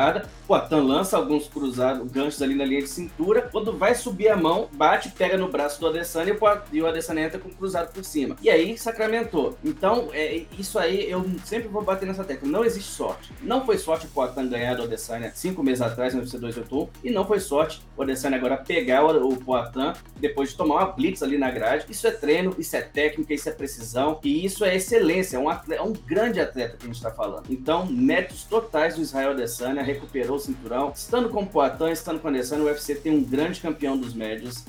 o 0.44 0.48
Poitin 0.48 0.75
lança 0.75 1.18
alguns 1.18 1.48
cruzados, 1.48 2.12
ganchos 2.12 2.42
ali 2.42 2.56
na 2.56 2.66
linha 2.66 2.81
de 2.81 2.90
cintura. 2.90 3.50
Quando 3.51 3.78
vai 3.78 3.95
subir 3.95 4.30
a 4.30 4.36
mão, 4.36 4.68
bate, 4.74 5.10
pega 5.10 5.38
no 5.38 5.48
braço 5.48 5.80
do 5.80 5.88
Adesanya 5.88 6.38
e 6.72 6.81
o 6.81 6.88
Adesanya 6.88 7.25
entra 7.25 7.40
com 7.40 7.50
o 7.50 7.54
cruzado 7.54 7.94
por 7.94 8.04
cima. 8.04 8.36
E 8.42 8.50
aí 8.50 8.78
sacramentou. 8.78 9.57
Então, 9.63 10.10
é, 10.12 10.44
isso 10.57 10.78
aí 10.78 11.10
eu 11.10 11.25
sempre 11.45 11.68
vou 11.68 11.81
bater 11.81 12.06
nessa 12.06 12.24
tecla. 12.24 12.48
Não 12.48 12.66
existe 12.66 12.92
sorte. 12.92 13.31
Não 13.42 13.66
foi 13.66 13.78
sorte 13.78 14.06
o 14.06 14.10
Poitin 14.10 14.50
ganhar 14.50 14.75
do 14.75 14.84
Adesanya 14.84 15.31
cinco 15.34 15.63
meses 15.63 15.81
atrás 15.81 16.13
no 16.13 16.19
UFC 16.19 16.38
281 16.38 16.90
e 17.04 17.12
não 17.12 17.25
foi 17.25 17.40
sorte 17.40 17.81
o 17.95 18.01
Adesanya 18.04 18.38
agora 18.38 18.57
pegar 18.57 19.06
o, 19.06 19.38
Poitin 19.38 19.94
depois 20.18 20.50
de 20.50 20.57
tomar 20.57 20.75
uma 20.75 20.86
blitz 20.86 21.24
ali 21.24 21.38
na 21.38 21.51
grade. 21.51 21.86
Isso 21.90 22.07
é 22.07 22.12
treino, 22.12 22.56
isso 22.57 22.75
é 22.75 22.81
técnica, 22.81 23.34
isso 23.34 23.48
é 23.50 23.51
precisão 23.51 24.19
e 24.24 24.45
isso 24.45 24.66
é 24.66 24.75
excelência. 24.75 25.38
É 25.38 25.40
um, 25.40 25.50
atleta, 25.50 25.81
é 25.81 25.86
um 25.86 25.94
grande 25.94 26.40
atleta 26.40 26.78
que 26.78 26.84
a 26.84 26.88
gente 26.88 26.95
está 26.95 27.12
falando. 27.12 27.45
Então, 27.50 27.86
méritos 27.86 28.44
totais 28.44 28.95
do 28.95 29.01
Israel 29.01 29.31
Adesanya, 29.31 29.82
recuperou 29.83 30.38
o 30.38 30.39
cinturão. 30.39 30.91
Estando 30.95 31.30
com 31.30 31.44
o 31.44 31.47
Poitin, 31.47 31.91
estando 31.91 32.19
com 32.19 32.27
o 32.27 32.31
Adesanya, 32.31 32.63
o 32.63 32.65
UFC 32.65 32.95
tem 32.95 33.11
um 33.11 33.23
grande 33.23 33.61
campeão 33.61 33.97
dos 33.97 34.13
médios 34.13 34.66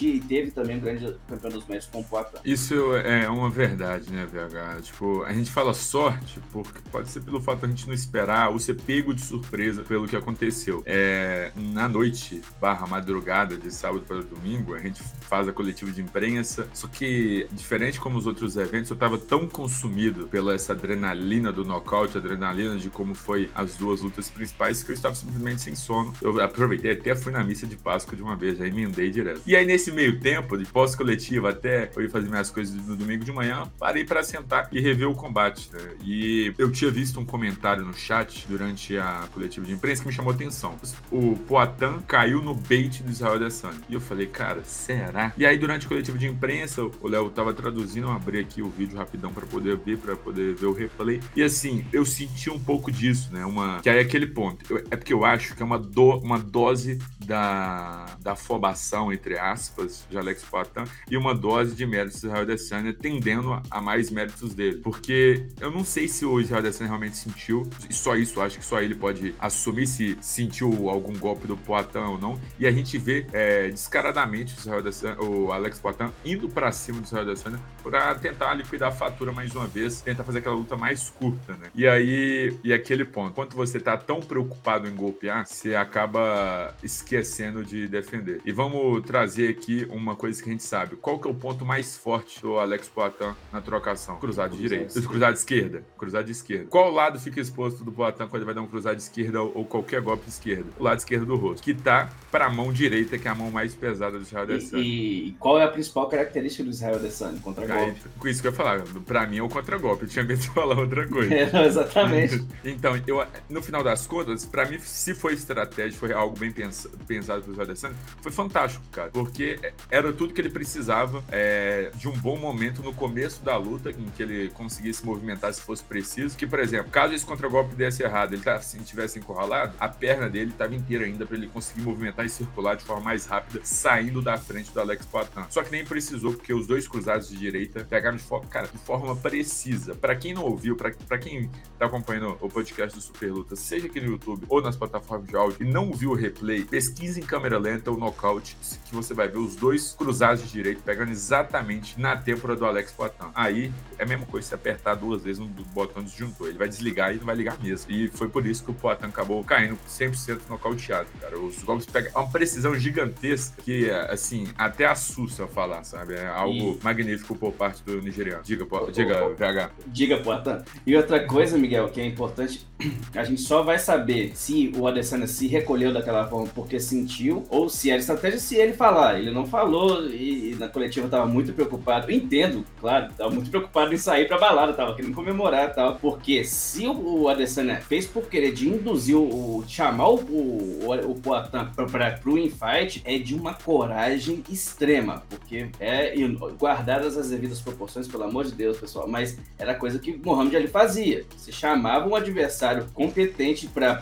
e, 0.00 0.20
teve 0.20 0.50
também 0.50 0.76
um 0.76 0.80
grande 0.80 1.14
campeão 1.28 1.50
dos 1.50 1.66
médios 1.66 1.86
com 1.86 2.00
o 2.00 2.04
Poitin. 2.04 2.38
Isso 2.44 2.74
é 2.96 3.28
uma 3.28 3.50
verdade, 3.50 4.10
né, 4.10 4.26
VH? 4.26 4.82
Tipo, 4.82 5.22
a 5.24 5.32
gente 5.32 5.50
fala 5.50 5.74
sorte 5.74 6.40
porque 6.50 6.80
pode 6.90 7.10
ser 7.10 7.20
pelo 7.20 7.40
fato 7.40 7.64
a 7.64 7.68
gente 7.68 7.86
não 7.86 7.94
esperar 7.94 8.22
esperar 8.22 8.50
ou 8.50 8.58
ser 8.58 8.74
pego 8.74 9.14
de 9.14 9.20
surpresa 9.20 9.82
pelo 9.82 10.06
que 10.06 10.16
aconteceu. 10.16 10.82
É, 10.86 11.52
na 11.56 11.88
noite 11.88 12.40
barra 12.60 12.86
madrugada 12.86 13.56
de 13.56 13.70
sábado 13.70 14.04
para 14.06 14.22
domingo, 14.22 14.74
a 14.74 14.78
gente 14.78 15.02
faz 15.02 15.48
a 15.48 15.52
coletiva 15.52 15.90
de 15.90 16.00
imprensa, 16.00 16.68
só 16.72 16.86
que 16.86 17.46
diferente 17.52 18.00
como 18.00 18.18
os 18.18 18.26
outros 18.26 18.56
eventos, 18.56 18.90
eu 18.90 18.94
estava 18.94 19.18
tão 19.18 19.48
consumido 19.48 20.28
pela 20.28 20.54
essa 20.54 20.72
adrenalina 20.72 21.52
do 21.52 21.64
nocaute, 21.64 22.16
adrenalina 22.16 22.76
de 22.76 22.90
como 22.90 23.14
foi 23.14 23.50
as 23.54 23.76
duas 23.76 24.00
lutas 24.00 24.28
principais, 24.28 24.41
que 24.50 24.90
eu 24.90 24.94
estava 24.94 25.14
simplesmente 25.14 25.60
sem 25.60 25.74
sono. 25.74 26.12
Eu 26.22 26.40
aproveitei 26.40 26.92
até 26.92 27.14
fui 27.14 27.32
na 27.32 27.44
missa 27.44 27.66
de 27.66 27.76
Páscoa 27.76 28.16
de 28.16 28.22
uma 28.22 28.36
vez, 28.36 28.58
já 28.58 28.66
emendei 28.66 29.10
direto. 29.10 29.42
E 29.46 29.54
aí 29.54 29.66
nesse 29.66 29.92
meio 29.92 30.18
tempo, 30.20 30.56
de 30.56 30.64
pós-coletiva 30.64 31.50
até 31.50 31.90
eu 31.94 32.02
ir 32.02 32.10
fazer 32.10 32.28
minhas 32.28 32.50
coisas 32.50 32.74
no 32.86 32.96
domingo 32.96 33.24
de 33.24 33.32
manhã, 33.32 33.70
parei 33.78 34.04
para 34.04 34.22
sentar 34.22 34.68
e 34.72 34.80
rever 34.80 35.08
o 35.08 35.14
combate. 35.14 35.70
Né? 35.72 35.80
E 36.04 36.54
eu 36.58 36.70
tinha 36.70 36.90
visto 36.90 37.20
um 37.20 37.24
comentário 37.24 37.84
no 37.84 37.94
chat 37.94 38.22
chat 38.22 38.46
durante 38.48 38.96
a 38.96 39.28
coletiva 39.32 39.66
de 39.66 39.72
imprensa 39.72 40.02
que 40.02 40.08
me 40.08 40.14
chamou 40.14 40.32
atenção. 40.32 40.76
O 41.10 41.36
Poatan 41.36 42.00
caiu 42.06 42.42
no 42.42 42.54
bait 42.54 43.02
do 43.02 43.10
Israel 43.10 43.34
Adesanya. 43.34 43.80
E 43.88 43.94
eu 43.94 44.00
falei, 44.00 44.26
cara, 44.26 44.62
será? 44.64 45.32
E 45.36 45.44
aí, 45.44 45.58
durante 45.58 45.86
a 45.86 45.88
coletiva 45.88 46.18
de 46.18 46.26
imprensa, 46.26 46.82
o 46.82 47.08
Léo 47.08 47.30
tava 47.30 47.52
traduzindo, 47.52 48.06
eu 48.06 48.12
abri 48.12 48.38
aqui 48.38 48.62
o 48.62 48.68
vídeo 48.68 48.96
rapidão 48.96 49.32
para 49.32 49.46
poder 49.46 49.76
ver, 49.76 49.98
para 49.98 50.16
poder 50.16 50.54
ver 50.54 50.66
o 50.66 50.72
replay. 50.72 51.20
E 51.34 51.42
assim, 51.42 51.84
eu 51.92 52.04
senti 52.04 52.50
um 52.50 52.58
pouco 52.58 52.90
disso, 52.90 53.32
né? 53.32 53.44
Uma. 53.44 53.80
Que 53.80 53.88
aí 53.88 53.98
é 53.98 54.00
aquele 54.00 54.26
ponto. 54.32 54.64
Eu... 54.70 54.84
É 54.90 54.96
porque 54.96 55.12
eu 55.12 55.24
acho 55.24 55.54
que 55.54 55.62
é 55.62 55.64
uma, 55.64 55.78
do... 55.78 56.18
uma 56.18 56.38
dose 56.38 56.98
da, 57.24 58.06
da 58.20 58.32
afobação, 58.32 59.12
entre 59.12 59.38
aspas, 59.38 60.06
de 60.10 60.18
Alex 60.18 60.44
Poitin 60.44 60.84
e 61.10 61.16
uma 61.16 61.34
dose 61.34 61.74
de 61.74 61.86
méritos 61.86 62.20
do 62.20 62.26
Israel 62.26 62.42
Adesanya, 62.42 62.92
tendendo 62.92 63.60
a 63.70 63.80
mais 63.80 64.10
méritos 64.10 64.54
dele. 64.54 64.78
Porque 64.78 65.46
eu 65.60 65.70
não 65.70 65.84
sei 65.84 66.08
se 66.08 66.24
o 66.24 66.40
Israel 66.40 66.60
Adesanya 66.60 66.88
realmente 66.88 67.16
sentiu, 67.16 67.68
e 67.88 67.94
só 67.94 68.16
isso, 68.16 68.40
acho 68.40 68.58
que 68.58 68.64
só 68.64 68.80
ele 68.80 68.94
pode 68.94 69.34
assumir 69.38 69.86
se 69.86 70.16
sentiu 70.20 70.88
algum 70.88 71.16
golpe 71.16 71.46
do 71.46 71.56
Poitin 71.56 71.98
ou 71.98 72.18
não. 72.18 72.40
E 72.58 72.66
a 72.66 72.72
gente 72.72 72.98
vê 72.98 73.26
é, 73.32 73.68
descaradamente 73.68 74.54
o, 74.54 74.58
Israel 74.58 74.78
Adesanya, 74.78 75.20
o 75.20 75.52
Alex 75.52 75.78
Poitin 75.78 76.10
indo 76.24 76.48
para 76.48 76.70
cima 76.72 77.00
do 77.00 77.04
Israel 77.04 77.22
Adesanya 77.22 77.60
para 77.82 78.14
tentar 78.14 78.54
liquidar 78.54 78.90
a 78.90 78.92
fatura 78.92 79.32
mais 79.32 79.54
uma 79.54 79.66
vez, 79.66 80.00
tentar 80.00 80.24
fazer 80.24 80.38
aquela 80.38 80.54
luta 80.54 80.76
mais 80.76 81.10
curta, 81.10 81.52
né? 81.54 81.68
E 81.74 81.86
aí, 81.86 82.56
e 82.62 82.72
aquele 82.72 83.04
ponto, 83.04 83.34
quando 83.34 83.54
você 83.54 83.80
tá 83.80 83.96
tão 83.96 84.11
preocupado 84.20 84.88
em 84.88 84.94
golpear, 84.94 85.46
você 85.46 85.74
acaba 85.74 86.74
esquecendo 86.82 87.64
de 87.64 87.88
defender. 87.88 88.40
E 88.44 88.52
vamos 88.52 89.02
trazer 89.04 89.50
aqui 89.50 89.86
uma 89.90 90.16
coisa 90.16 90.42
que 90.42 90.48
a 90.48 90.52
gente 90.52 90.64
sabe. 90.64 90.96
Qual 90.96 91.18
que 91.18 91.28
é 91.28 91.30
o 91.30 91.34
ponto 91.34 91.64
mais 91.64 91.96
forte 91.96 92.40
do 92.40 92.58
Alex 92.58 92.88
Poitin 92.88 93.34
na 93.52 93.60
trocação? 93.60 94.18
Cruzado 94.18 94.56
de 94.56 94.62
direita. 94.62 95.00
Cruzado 95.02 95.32
de 95.32 95.38
esquerda. 95.38 95.84
Cruzado 95.96 96.24
de 96.24 96.32
esquerda. 96.32 96.66
Qual 96.68 96.90
lado 96.90 97.18
fica 97.18 97.40
exposto 97.40 97.84
do 97.84 97.92
Poitin 97.92 98.26
quando 98.28 98.36
ele 98.36 98.44
vai 98.44 98.54
dar 98.54 98.62
um 98.62 98.66
cruzado 98.66 98.96
de 98.96 99.02
esquerda 99.02 99.42
ou 99.42 99.64
qualquer 99.64 100.00
golpe 100.00 100.24
de 100.24 100.30
esquerda? 100.30 100.70
O 100.78 100.82
lado 100.82 100.98
esquerdo 100.98 101.26
do 101.26 101.36
rosto. 101.36 101.62
Que 101.62 101.74
tá 101.74 102.10
pra 102.32 102.48
mão 102.48 102.72
direita, 102.72 103.18
que 103.18 103.28
é 103.28 103.30
a 103.30 103.34
mão 103.34 103.50
mais 103.50 103.74
pesada 103.74 104.16
do 104.18 104.22
Israel 104.22 104.44
Adesanya. 104.44 104.82
E, 104.82 105.28
e, 105.28 105.32
qual 105.32 105.58
é 105.58 105.64
a 105.64 105.68
principal 105.68 106.08
característica 106.08 106.64
do 106.64 106.70
Israel 106.70 106.96
Adesanya? 106.96 107.38
Contra-golpe. 107.40 108.00
Com 108.18 108.26
isso 108.26 108.40
que 108.40 108.48
eu 108.48 108.52
ia 108.52 108.56
falar. 108.56 108.80
Pra 109.06 109.26
mim 109.26 109.36
é 109.36 109.42
o 109.42 109.50
contra-golpe. 109.50 110.04
Eu 110.04 110.08
tinha 110.08 110.24
medo 110.24 110.40
de 110.40 110.48
falar 110.50 110.78
outra 110.78 111.06
coisa. 111.06 111.32
É, 111.34 111.66
exatamente. 111.66 112.42
então, 112.64 112.98
eu, 113.06 113.22
no 113.50 113.62
final 113.62 113.84
das 113.84 114.06
contas, 114.06 114.46
pra 114.46 114.64
mim, 114.64 114.78
se 114.80 115.14
foi 115.14 115.34
estratégia, 115.34 115.92
foi 115.98 116.14
algo 116.14 116.38
bem 116.38 116.50
pensado, 116.50 116.96
pensado 117.06 117.42
pelo 117.42 117.60
Adesanya, 117.60 117.94
foi 118.22 118.32
fantástico, 118.32 118.82
cara. 118.90 119.10
Porque 119.10 119.60
era 119.90 120.10
tudo 120.10 120.32
que 120.32 120.40
ele 120.40 120.50
precisava 120.50 121.22
é, 121.30 121.90
de 121.94 122.08
um 122.08 122.12
bom 122.12 122.38
momento 122.38 122.82
no 122.82 122.94
começo 122.94 123.42
da 123.42 123.58
luta, 123.58 123.90
em 123.90 124.06
que 124.16 124.22
ele 124.22 124.48
conseguisse 124.54 125.04
movimentar 125.04 125.52
se 125.52 125.60
fosse 125.60 125.84
preciso. 125.84 126.34
Que, 126.34 126.46
por 126.46 126.60
exemplo, 126.60 126.90
caso 126.90 127.12
esse 127.12 127.26
contra-golpe 127.26 127.74
desse 127.74 128.02
errado, 128.02 128.32
ele 128.32 128.42
tá, 128.42 128.58
se 128.62 128.78
tivesse 128.78 129.18
encurralado, 129.18 129.74
a 129.78 129.86
perna 129.86 130.30
dele 130.30 130.50
estava 130.50 130.74
inteira 130.74 131.04
ainda 131.04 131.26
para 131.26 131.36
ele 131.36 131.48
conseguir 131.48 131.82
movimentar 131.82 132.21
e 132.24 132.28
circular 132.28 132.76
de 132.76 132.84
forma 132.84 133.02
mais 133.02 133.26
rápida, 133.26 133.60
saindo 133.64 134.20
da 134.22 134.36
frente 134.38 134.72
do 134.72 134.80
Alex 134.80 135.06
Poitin. 135.06 135.44
Só 135.50 135.62
que 135.62 135.70
nem 135.70 135.84
precisou, 135.84 136.32
porque 136.32 136.52
os 136.52 136.66
dois 136.66 136.86
cruzados 136.86 137.28
de 137.28 137.36
direita 137.36 137.84
pegaram 137.88 138.16
de, 138.16 138.24
cara, 138.48 138.66
de 138.66 138.78
forma 138.78 139.14
precisa. 139.16 139.94
Para 139.94 140.14
quem 140.16 140.34
não 140.34 140.44
ouviu, 140.44 140.76
para 140.76 141.18
quem 141.18 141.50
tá 141.78 141.86
acompanhando 141.86 142.36
o 142.40 142.48
podcast 142.48 142.96
do 142.96 143.02
Super 143.02 143.32
Luta, 143.32 143.56
seja 143.56 143.86
aqui 143.86 144.00
no 144.00 144.12
YouTube 144.12 144.46
ou 144.48 144.60
nas 144.60 144.76
plataformas 144.76 145.28
de 145.28 145.36
áudio 145.36 145.66
e 145.66 145.70
não 145.70 145.92
viu 145.92 146.10
o 146.10 146.14
replay, 146.14 146.64
pesquise 146.64 147.20
em 147.20 147.24
câmera 147.24 147.58
lenta 147.58 147.90
o 147.90 147.96
nocaute, 147.96 148.56
que 148.84 148.94
você 148.94 149.14
vai 149.14 149.28
ver 149.28 149.38
os 149.38 149.56
dois 149.56 149.94
cruzados 149.94 150.44
de 150.44 150.50
direito 150.50 150.82
pegando 150.82 151.10
exatamente 151.10 151.98
na 152.00 152.16
têmpora 152.16 152.54
do 152.56 152.64
Alex 152.64 152.92
Poitin. 152.92 153.30
Aí 153.34 153.72
é 153.98 154.04
a 154.04 154.06
mesma 154.06 154.26
coisa 154.26 154.48
se 154.48 154.54
apertar 154.54 154.94
duas 154.94 155.22
vezes 155.22 155.44
dos 155.46 155.66
botões 155.68 156.10
disjuntor. 156.10 156.48
Ele 156.48 156.58
vai 156.58 156.68
desligar 156.68 157.14
e 157.14 157.18
não 157.18 157.26
vai 157.26 157.34
ligar 157.34 157.58
mesmo. 157.60 157.90
E 157.90 158.08
foi 158.08 158.28
por 158.28 158.46
isso 158.46 158.64
que 158.64 158.70
o 158.70 158.74
Poitin 158.74 159.06
acabou 159.06 159.42
caindo 159.44 159.78
100% 159.88 160.40
nocauteado, 160.48 161.08
cara. 161.20 161.38
Os 161.38 161.62
golpes 161.62 161.86
pegam 162.12 162.22
uma 162.22 162.30
precisão 162.30 162.78
gigantesca 162.78 163.60
que, 163.62 163.90
assim, 163.90 164.46
até 164.56 164.86
assusta 164.86 165.46
falar, 165.46 165.84
sabe? 165.84 166.14
É 166.14 166.26
algo 166.26 166.78
e... 166.80 166.84
magnífico 166.84 167.34
por 167.34 167.52
parte 167.52 167.82
do 167.82 168.00
nigeriano. 168.00 168.42
Diga, 168.44 168.66
diga, 168.92 169.28
VH. 169.28 169.70
Diga, 169.86 170.18
Poitin. 170.18 170.58
E 170.86 170.96
outra 170.96 171.26
coisa, 171.26 171.58
Miguel, 171.58 171.88
que 171.88 172.00
é 172.00 172.06
importante, 172.06 172.66
a 173.14 173.24
gente 173.24 173.40
só 173.40 173.62
vai 173.62 173.78
saber 173.78 174.32
se 174.34 174.72
o 174.76 174.86
Adesanya 174.86 175.26
se 175.26 175.46
recolheu 175.46 175.92
daquela 175.92 176.26
forma 176.26 176.48
porque 176.54 176.78
sentiu 176.78 177.44
ou 177.48 177.68
se 177.68 177.90
era 177.90 178.00
estratégia 178.00 178.38
se 178.38 178.56
ele 178.56 178.72
falar. 178.72 179.18
Ele 179.18 179.30
não 179.30 179.46
falou 179.46 180.06
e, 180.06 180.52
e 180.52 180.56
na 180.56 180.68
coletiva 180.68 181.08
tava 181.08 181.26
muito 181.26 181.52
preocupado. 181.52 182.10
Eu 182.10 182.16
entendo, 182.16 182.64
claro, 182.80 183.12
tava 183.16 183.30
muito 183.30 183.50
preocupado 183.50 183.94
em 183.94 183.98
sair 183.98 184.28
pra 184.28 184.38
balada, 184.38 184.72
tava 184.72 184.94
querendo 184.94 185.14
comemorar 185.14 185.70
e 185.70 185.74
tal. 185.74 185.96
Porque 185.96 186.44
se 186.44 186.86
o 186.86 187.28
Adesanya 187.28 187.80
fez 187.80 188.06
por 188.06 188.24
querer 188.28 188.52
de 188.52 188.68
induzir 188.68 189.16
o, 189.16 189.64
chamar 189.66 190.08
o, 190.08 190.14
o, 190.14 191.10
o 191.10 191.14
Poitin 191.16 191.50
pra, 191.50 191.86
pra, 191.86 192.01
pro 192.10 192.38
infight, 192.38 193.02
é 193.04 193.18
de 193.18 193.34
uma 193.34 193.54
coragem 193.54 194.42
extrema. 194.50 195.22
Porque 195.28 195.68
é 195.80 196.14
guardadas 196.58 197.16
as 197.16 197.30
devidas 197.30 197.60
proporções, 197.60 198.08
pelo 198.08 198.24
amor 198.24 198.44
de 198.44 198.52
Deus, 198.52 198.78
pessoal. 198.78 199.06
Mas 199.08 199.38
era 199.58 199.74
coisa 199.74 199.98
que 199.98 200.12
Mohamed 200.24 200.56
Ali 200.56 200.68
fazia. 200.68 201.24
Você 201.36 201.52
chamava 201.52 202.08
um 202.08 202.14
adversário 202.14 202.86
competente 202.92 203.68
pra 203.68 203.98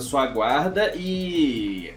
sua 0.00 0.26
guarda 0.26 0.92
e 0.96 1.92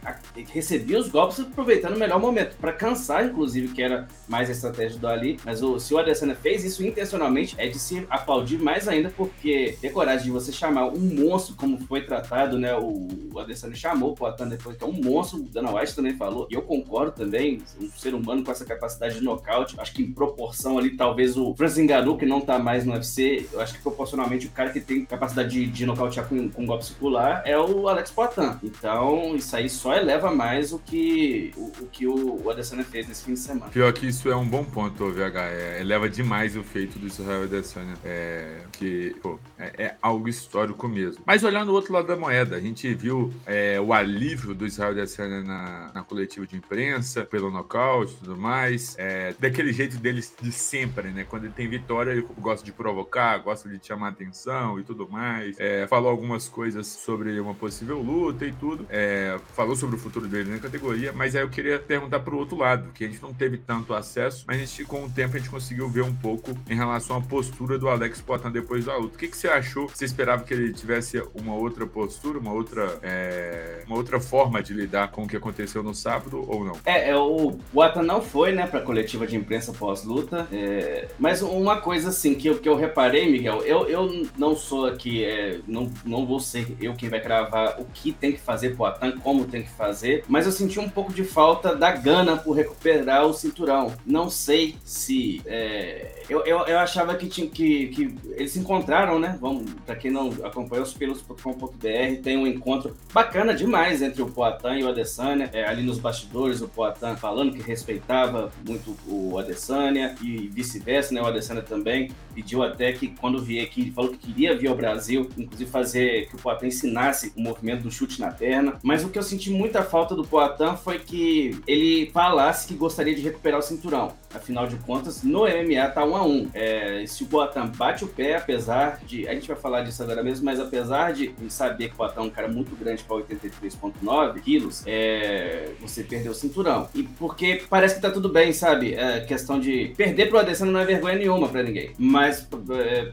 recebia 0.52 1.00
os 1.00 1.10
golpes 1.10 1.40
aproveitando 1.40 1.96
o 1.96 2.00
melhor 2.00 2.20
momento. 2.20 2.56
Pra 2.58 2.72
cansar, 2.72 3.26
inclusive, 3.26 3.70
que 3.70 3.82
era 3.82 4.08
mais 4.28 4.50
a 4.50 4.52
estratégia 4.52 5.00
do 5.00 5.08
Ali. 5.08 5.40
Mas 5.44 5.62
o, 5.62 5.80
se 5.80 5.94
o 5.94 5.98
Adesanya 5.98 6.36
fez 6.36 6.64
isso 6.64 6.86
intencionalmente, 6.86 7.56
é 7.58 7.68
de 7.68 7.80
se 7.80 8.06
aplaudir 8.10 8.58
mais 8.58 8.88
ainda, 8.88 9.10
porque 9.10 9.78
ter 9.82 9.90
coragem 9.92 10.26
de 10.26 10.32
você 10.32 10.52
chamar 10.52 10.88
um 10.88 11.00
monstro, 11.00 11.56
como 11.56 11.78
foi 11.78 12.02
tratado, 12.02 12.58
né? 12.58 12.76
O, 12.76 13.08
o 13.34 13.40
Adesanya 13.40 13.76
chamou 13.76 14.12
o 14.12 14.16
Poitin 14.16 14.48
depois, 14.48 14.78
que 14.78 14.85
é 14.86 14.88
um 14.88 14.94
monstro, 14.94 15.40
o 15.40 15.44
Dana 15.44 15.74
White 15.74 15.96
também 15.96 16.16
falou, 16.16 16.48
e 16.50 16.54
eu 16.54 16.62
concordo 16.62 17.12
também, 17.12 17.62
um 17.80 17.90
ser 17.90 18.14
humano 18.14 18.44
com 18.44 18.52
essa 18.52 18.66
capacidade 18.66 19.16
de 19.16 19.24
nocaute, 19.24 19.76
acho 19.80 19.94
que 19.94 20.04
em 20.04 20.12
proporção 20.12 20.78
ali, 20.78 20.92
talvez 20.92 21.36
o 21.36 21.54
Francis 21.56 21.84
Ngannou, 21.84 22.18
que 22.18 22.26
não 22.26 22.42
tá 22.42 22.60
mais 22.60 22.86
no 22.86 22.94
UFC, 22.94 23.48
eu 23.52 23.60
acho 23.60 23.74
que 23.74 23.82
proporcionalmente 23.82 24.48
o 24.48 24.52
cara 24.52 24.70
que 24.70 24.80
tem 24.80 25.04
capacidade 25.06 25.50
de, 25.50 25.68
de 25.68 25.86
nocautear 25.86 26.28
com, 26.28 26.50
com 26.50 26.66
golpe 26.66 26.86
circular 26.86 27.42
é 27.46 27.58
o 27.58 27.88
Alex 27.88 28.12
Poitin. 28.12 28.58
Então, 28.64 29.36
isso 29.36 29.56
aí 29.56 29.70
só 29.70 29.96
eleva 29.96 30.32
mais 30.32 30.72
o 30.72 30.80
que 30.80 31.52
o, 31.56 31.72
o 31.84 31.88
que 31.92 32.08
o, 32.08 32.50
Adesanya 32.50 32.84
fez 32.84 33.08
nesse 33.08 33.26
fim 33.26 33.34
de 33.34 33.40
semana. 33.40 33.72
Pior 33.72 33.92
que 33.92 34.08
isso 34.08 34.30
é 34.30 34.36
um 34.36 34.48
bom 34.48 34.64
ponto, 34.64 35.12
VH. 35.12 35.38
É, 35.38 35.82
eleva 35.82 36.10
demais 36.10 36.56
o 36.56 36.64
feito 36.64 36.98
do 37.00 37.08
Israel 37.08 37.44
Adesanya. 37.44 37.96
É, 38.04 38.62
que 38.72 39.16
pô, 39.22 39.40
é, 39.58 39.84
é, 39.86 39.96
algo 40.02 40.30
histórico 40.30 40.88
mesmo. 40.88 41.24
Mas 41.26 41.44
olhando 41.44 41.70
o 41.70 41.74
outro 41.74 41.94
lado 41.94 42.08
da 42.08 42.16
moeda, 42.16 42.56
a 42.56 42.60
gente 42.60 42.94
viu 42.94 43.34
é, 43.46 43.80
o 43.80 43.94
alívio 43.94 44.54
do 44.54 44.66
Israel 44.76 44.92
Adesanya 44.92 45.42
na, 45.42 45.92
na 45.94 46.04
coletiva 46.04 46.46
de 46.46 46.56
imprensa, 46.56 47.26
pelo 47.26 47.50
nocaute 47.50 48.14
e 48.14 48.18
tudo 48.18 48.38
mais. 48.38 48.96
É, 48.98 49.34
daquele 49.40 49.72
jeito 49.72 49.98
deles 49.98 50.34
de 50.40 50.52
sempre, 50.52 51.10
né? 51.10 51.24
Quando 51.24 51.46
ele 51.46 51.54
tem 51.54 51.68
vitória, 51.68 52.12
ele 52.12 52.26
gosta 52.40 52.66
de 52.66 52.72
provocar, 52.72 53.38
gosta 53.40 53.68
de 53.70 53.86
chamar 53.86 54.10
atenção 54.10 54.80
e 54.80 54.84
tudo 54.84 55.10
mais. 55.10 55.56
É, 55.60 55.88
falou 55.88 56.10
algumas 56.10 56.48
coisas 56.48 56.88
sobre 56.88 57.40
uma 57.40 57.54
possível 57.54 58.02
luta 58.02 58.46
e 58.46 58.52
tudo. 58.52 58.86
É, 58.90 59.40
falou 59.54 59.76
sobre 59.76 59.96
o 59.96 60.00
futuro 60.00 60.28
dele 60.28 60.52
na 60.52 60.60
categoria, 60.60 61.12
mas 61.14 61.36
aí 61.36 61.42
eu 61.42 61.50
queria 61.50 61.80
perguntar 61.80 62.20
pro 62.20 62.38
outro 62.38 62.58
lado, 62.58 62.92
que 62.94 63.06
a 63.06 63.08
gente 63.08 63.22
não 63.22 63.34
teve 63.34 63.58
tanto 63.58 63.94
acesso, 63.94 64.44
mas 64.48 64.58
a 64.58 64.60
gente, 64.60 64.86
com 64.86 65.06
o 65.06 65.10
tempo 65.10 65.36
a 65.36 65.40
gente 65.40 65.50
conseguiu 65.50 65.90
ver 65.90 66.04
um 66.04 66.14
pouco 66.14 66.58
em 66.70 66.76
relação 66.76 67.18
à 67.18 67.22
postura 67.22 67.78
do 67.78 67.88
Alex 67.88 68.22
Poitin 68.22 68.52
depois 68.52 68.86
da 68.86 68.96
luta. 68.98 69.16
O 69.16 69.18
que, 69.18 69.28
que 69.28 69.38
você 69.38 69.48
achou? 69.48 69.88
Você 69.88 70.06
esperava 70.06 70.44
que 70.44 70.54
ele 70.54 70.74
tivesse 70.74 71.22
uma 71.34 71.56
outra 71.56 71.86
postura, 71.86 72.40
uma 72.40 72.52
outra, 72.52 73.00
é, 73.02 73.84
uma 73.88 73.96
outra 73.96 74.20
forma 74.20 74.55
de 74.62 74.74
lidar 74.74 75.12
com 75.12 75.24
o 75.24 75.28
que 75.28 75.38
aconteceu 75.38 75.84
no 75.84 75.94
sábado 75.94 76.46
ou 76.48 76.64
não? 76.64 76.78
É, 76.86 77.10
é 77.10 77.18
o 77.18 77.58
Poitin 77.74 78.00
não 78.00 78.22
foi, 78.22 78.52
né, 78.52 78.68
pra 78.68 78.82
coletiva 78.82 79.26
de 79.28 79.36
imprensa 79.36 79.74
pós-luta, 79.74 80.48
é, 80.52 81.08
mas 81.20 81.42
uma 81.42 81.82
coisa 81.82 82.10
assim 82.10 82.36
que 82.36 82.48
eu, 82.48 82.58
que 82.60 82.68
eu 82.68 82.76
reparei, 82.76 83.30
Miguel, 83.30 83.62
eu, 83.64 83.88
eu 83.88 84.26
não 84.38 84.56
sou 84.56 84.86
aqui, 84.86 85.24
é, 85.24 85.60
não, 85.68 85.90
não 86.06 86.26
vou 86.26 86.40
ser 86.40 86.76
eu 86.80 86.94
quem 86.94 87.10
vai 87.10 87.20
cravar 87.20 87.80
o 87.80 87.86
que 87.94 88.12
tem 88.12 88.32
que 88.32 88.40
fazer 88.40 88.76
Poitin, 88.76 89.12
como 89.20 89.46
tem 89.46 89.64
que 89.64 89.72
fazer, 89.72 90.24
mas 90.28 90.46
eu 90.46 90.52
senti 90.52 90.80
um 90.80 90.90
pouco 90.90 91.14
de 91.14 91.24
falta 91.24 91.76
da 91.76 91.92
gana 91.92 92.38
por 92.38 92.54
recuperar 92.54 93.26
o 93.26 93.34
cinturão. 93.34 93.94
Não 94.06 94.30
sei 94.30 94.76
se. 94.84 95.42
É, 95.46 96.24
eu, 96.30 96.44
eu, 96.46 96.60
eu, 96.66 96.80
achava 96.80 97.16
que, 97.16 97.28
tinha, 97.28 97.48
que, 97.48 97.88
que 97.88 98.16
eles 98.32 98.52
se 98.52 98.60
encontraram, 98.60 99.20
né? 99.20 99.38
Vamos, 99.40 99.72
pra 99.86 99.96
quem 99.96 100.12
não 100.12 100.30
acompanhou 100.44 100.84
os 100.84 100.94
pelos.com.br, 100.94 102.22
tem 102.24 102.38
um 102.38 102.48
encontro 102.48 102.96
bacana 103.14 103.54
demais 103.54 104.02
entre 104.02 104.22
o 104.22 104.28
Poitin 104.52 104.80
e 104.80 104.84
o 104.84 104.90
Adesanya. 104.90 105.50
É, 105.54 105.66
ali 105.66 105.84
nos 105.84 106.00
bastidores, 106.00 106.62
o 106.62 106.68
Poitin 106.68 107.16
falando 107.16 107.54
que 107.54 107.62
respeitava 107.62 108.52
muito 108.68 108.96
o 109.08 109.38
Adesanya 109.38 110.16
e 110.22 110.48
vice-versa, 110.48 111.14
né? 111.14 111.22
O 111.22 111.26
Adesanya 111.26 111.62
também 111.62 112.12
pediu 112.34 112.64
até 112.64 112.92
que 112.92 113.08
quando 113.08 113.42
vier 113.42 113.66
aqui, 113.66 113.92
falou 113.92 114.12
que 114.12 114.18
queria 114.18 114.56
vir 114.58 114.68
ao 114.68 114.76
Brasil, 114.76 115.30
inclusive 115.38 115.70
fazer 115.70 116.28
que 116.28 116.36
o 116.36 116.40
Poitin 116.40 116.68
ensinasse 116.68 117.32
o 117.36 117.42
movimento 117.42 117.84
do 117.84 117.92
chute 117.92 118.20
na 118.20 118.32
perna. 118.32 118.80
Mas 118.84 119.04
o 119.04 119.10
que 119.10 119.18
eu 119.18 119.24
senti 119.24 119.50
muita 119.50 119.84
falta 119.84 120.16
do 120.16 120.26
Poitin 120.26 120.76
foi 120.84 121.00
que 121.00 121.60
ele 121.66 122.10
falasse 122.12 122.68
que 122.68 122.74
gostaria 122.74 123.16
de 123.16 123.22
recuperar 123.22 123.60
o 123.60 123.64
cinturão. 123.64 124.14
Afinal 124.36 124.68
de 124.68 124.76
contas, 124.78 125.24
no 125.24 125.42
MMA 125.42 125.90
tá 125.90 126.06
1 126.06 126.16
a 126.16 126.26
1 126.26 126.50
é, 126.54 127.06
Se 127.08 127.24
o 127.24 127.28
Poitin 127.28 127.68
bate 127.76 128.04
o 128.04 128.08
pé, 128.08 128.38
apesar 128.38 129.00
de. 129.06 129.28
A 129.28 129.34
gente 129.34 129.48
vai 129.48 129.58
falar 129.58 129.82
disso 129.82 130.02
agora 130.04 130.24
mesmo, 130.24 130.46
mas 130.46 130.60
apesar 130.60 131.14
de 131.14 131.34
saber 131.50 131.90
que 131.90 131.94
o 131.94 131.98
Poitin 131.98 132.20
é 132.20 132.22
um 132.22 132.30
cara 132.30 132.48
muito 132.48 132.76
grande 132.76 133.04
para 133.04 133.18
83,9 133.18 134.42
quilos, 134.42 134.84
é, 134.86 135.70
você 135.80 136.04
perdeu 136.04 136.32
o 136.32 136.36
cinturão. 136.36 136.88
E 136.94 137.04
porque 137.04 137.64
parece 137.70 137.96
que 137.96 138.02
tá 138.02 138.12
tudo 138.12 138.30
bem, 138.30 138.54
sabe? 138.54 138.94
É, 138.94 139.22
questão 139.22 139.60
de 139.60 139.94
perder 139.96 140.30
pro 140.30 140.40
Adesanya 140.40 140.72
não 140.72 140.80
é 140.80 140.86
vergonha 140.86 141.16
nenhuma 141.16 141.48
para 141.48 141.64
ninguém. 141.64 141.92
Mas 141.98 142.48
é, 142.72 143.12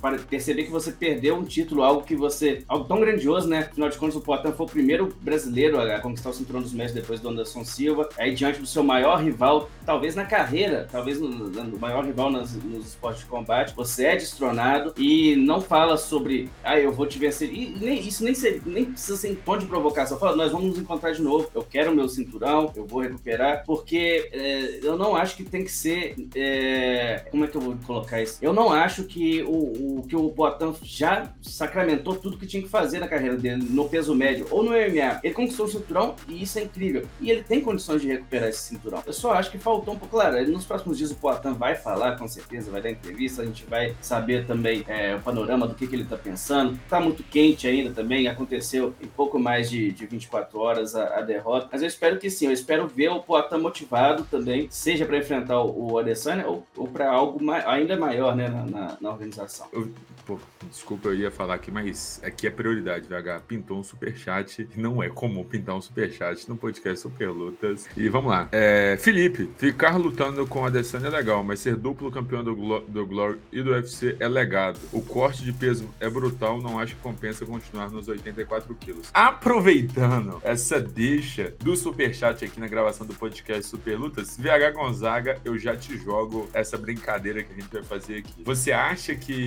para 0.00 0.18
perceber 0.18 0.64
que 0.64 0.70
você 0.70 0.92
perdeu 0.92 1.36
um 1.36 1.44
título, 1.44 1.82
algo 1.82 2.02
que 2.02 2.14
você. 2.14 2.62
algo 2.68 2.84
tão 2.84 3.00
grandioso, 3.00 3.48
né? 3.48 3.60
Afinal 3.70 3.88
de 3.88 3.98
contas, 3.98 4.16
o 4.16 4.20
Poitin 4.20 4.52
foi 4.52 4.66
o 4.66 4.68
primeiro 4.68 5.14
brasileiro 5.20 5.80
a 5.80 6.00
conquistar 6.00 6.30
o 6.30 6.32
cinturão 6.32 6.60
dos 6.60 6.72
médios 6.72 6.94
depois 6.94 7.20
do 7.20 7.28
Anderson 7.28 7.64
Silva. 7.64 8.08
Aí 8.18 8.34
diante 8.34 8.60
do 8.60 8.66
seu 8.66 8.82
maior 8.82 9.22
rival, 9.22 9.70
talvez 9.84 10.14
na 10.14 10.24
carreira, 10.24 10.88
talvez 10.90 11.20
no, 11.20 11.28
no 11.28 11.78
maior 11.78 12.04
rival 12.04 12.30
nos, 12.30 12.52
nos 12.54 12.88
esportes 12.88 13.22
de 13.22 13.28
combate, 13.28 13.74
você 13.74 14.06
é 14.06 14.16
destronado 14.16 14.92
e 14.96 15.36
não 15.36 15.60
fala 15.60 15.96
sobre, 15.96 16.50
ah, 16.62 16.78
eu 16.78 16.92
vou 16.92 17.06
te 17.06 17.18
vencer. 17.18 17.52
E 17.52 17.70
nem, 17.80 18.00
isso 18.00 18.24
nem, 18.24 18.34
ser, 18.34 18.62
nem 18.66 18.86
precisa 18.86 19.16
ser 19.16 19.30
em 19.30 19.34
tom 19.34 19.58
de 19.58 19.66
provocação. 19.66 20.18
Fala, 20.18 20.36
nós 20.36 20.52
vamos 20.52 20.68
nos 20.68 20.78
encontrar 20.78 21.12
de 21.12 21.22
novo, 21.22 21.48
eu 21.54 21.62
quero 21.62 21.92
o 21.92 21.94
meu 21.94 22.08
cinturão, 22.08 22.72
eu 22.76 22.86
vou 22.86 23.00
recuperar, 23.00 23.64
porque 23.64 24.28
é, 24.32 24.80
eu 24.82 24.96
não 24.96 25.14
acho 25.16 25.36
que 25.36 25.44
tem 25.44 25.64
que 25.64 25.72
ser. 25.72 26.14
É, 26.34 27.24
como 27.30 27.44
é 27.44 27.48
que 27.48 27.56
eu 27.56 27.60
vou 27.60 27.76
colocar 27.86 28.22
isso? 28.22 28.38
Eu 28.42 28.52
não 28.52 28.72
acho 28.72 29.04
que 29.04 29.42
o, 29.42 29.61
o 29.62 30.02
que 30.06 30.16
o 30.16 30.30
Poitin 30.30 30.74
já 30.82 31.32
sacramentou 31.40 32.16
tudo 32.16 32.36
que 32.36 32.46
tinha 32.46 32.62
que 32.62 32.68
fazer 32.68 32.98
na 32.98 33.08
carreira 33.08 33.36
dele, 33.36 33.66
no 33.68 33.88
peso 33.88 34.14
médio 34.14 34.46
ou 34.50 34.62
no 34.62 34.70
MMA. 34.70 35.20
Ele 35.22 35.34
conquistou 35.34 35.66
o 35.66 35.68
cinturão 35.68 36.14
e 36.28 36.42
isso 36.42 36.58
é 36.58 36.62
incrível. 36.62 37.06
E 37.20 37.30
ele 37.30 37.42
tem 37.42 37.60
condições 37.60 38.02
de 38.02 38.08
recuperar 38.08 38.48
esse 38.48 38.60
cinturão. 38.60 39.02
Eu 39.06 39.12
só 39.12 39.32
acho 39.32 39.50
que 39.50 39.58
faltou 39.58 39.94
um 39.94 39.98
pouco. 39.98 40.12
Claro, 40.12 40.46
nos 40.50 40.64
próximos 40.64 40.98
dias 40.98 41.10
o 41.10 41.14
Poitin 41.14 41.54
vai 41.54 41.74
falar, 41.74 42.18
com 42.18 42.28
certeza, 42.28 42.70
vai 42.70 42.82
dar 42.82 42.90
entrevista, 42.90 43.42
a 43.42 43.44
gente 43.46 43.64
vai 43.64 43.94
saber 44.00 44.46
também 44.46 44.84
é, 44.86 45.16
o 45.16 45.20
panorama 45.20 45.66
do 45.66 45.74
que, 45.74 45.86
que 45.86 45.94
ele 45.94 46.04
tá 46.04 46.16
pensando. 46.16 46.78
Tá 46.88 47.00
muito 47.00 47.22
quente 47.22 47.66
ainda 47.66 47.90
também, 47.92 48.28
aconteceu 48.28 48.94
em 49.00 49.06
pouco 49.06 49.38
mais 49.38 49.70
de, 49.70 49.90
de 49.92 50.06
24 50.06 50.58
horas 50.58 50.94
a, 50.94 51.18
a 51.18 51.20
derrota. 51.22 51.68
Mas 51.72 51.82
eu 51.82 51.88
espero 51.88 52.18
que 52.18 52.28
sim, 52.28 52.46
eu 52.46 52.52
espero 52.52 52.86
ver 52.86 53.08
o 53.08 53.20
Poitin 53.20 53.56
motivado 53.56 54.24
também, 54.24 54.68
seja 54.70 55.06
para 55.06 55.16
enfrentar 55.18 55.62
o, 55.62 55.98
Adesanya 55.98 56.46
ou, 56.46 56.66
ou 56.76 56.86
para 56.86 57.10
algo 57.10 57.42
mais, 57.42 57.66
ainda 57.66 57.96
maior 57.96 58.36
né, 58.36 58.48
na, 58.48 58.64
na, 58.64 58.96
na 59.00 59.10
organização. 59.10 59.51
Eu, 59.72 59.90
pô, 60.26 60.38
desculpa, 60.68 61.08
eu 61.08 61.14
ia 61.14 61.30
falar 61.30 61.54
aqui, 61.54 61.70
mas 61.70 62.20
aqui 62.24 62.46
é 62.46 62.50
prioridade, 62.50 63.06
VH. 63.06 63.42
Pintou 63.46 63.78
um 63.78 63.82
superchat, 63.82 64.68
não 64.76 65.02
é 65.02 65.08
comum 65.08 65.44
pintar 65.44 65.74
um 65.74 65.80
superchat 65.80 66.48
no 66.48 66.56
podcast 66.56 67.00
Super 67.00 67.30
Lutas. 67.30 67.88
E 67.96 68.08
vamos 68.08 68.30
lá. 68.30 68.48
É, 68.52 68.96
Felipe, 69.00 69.50
ficar 69.56 69.96
lutando 69.96 70.46
com 70.46 70.64
a 70.64 70.68
Adesanya 70.68 71.08
é 71.08 71.10
legal, 71.10 71.42
mas 71.42 71.60
ser 71.60 71.76
duplo 71.76 72.10
campeão 72.10 72.42
do, 72.44 72.54
Glo 72.54 72.80
do 72.80 73.06
Glory 73.06 73.38
e 73.50 73.62
do 73.62 73.70
UFC 73.70 74.16
é 74.18 74.28
legado. 74.28 74.78
O 74.92 75.02
corte 75.02 75.42
de 75.44 75.52
peso 75.52 75.88
é 76.00 76.08
brutal, 76.08 76.60
não 76.60 76.78
acho 76.78 76.94
que 76.94 77.02
compensa 77.02 77.44
continuar 77.44 77.90
nos 77.90 78.08
84 78.08 78.74
quilos. 78.76 79.10
Aproveitando 79.12 80.40
essa 80.44 80.80
deixa 80.80 81.54
do 81.60 81.76
superchat 81.76 82.44
aqui 82.44 82.60
na 82.60 82.68
gravação 82.68 83.06
do 83.06 83.14
podcast 83.14 83.64
Super 83.64 83.98
Lutas, 83.98 84.36
VH 84.36 84.70
Gonzaga, 84.74 85.40
eu 85.44 85.58
já 85.58 85.76
te 85.76 85.96
jogo 85.96 86.48
essa 86.52 86.76
brincadeira 86.76 87.42
que 87.42 87.52
a 87.52 87.54
gente 87.56 87.72
vai 87.72 87.82
fazer 87.82 88.18
aqui. 88.18 88.42
Você 88.44 88.72
acha 88.72 89.14
que. 89.14 89.41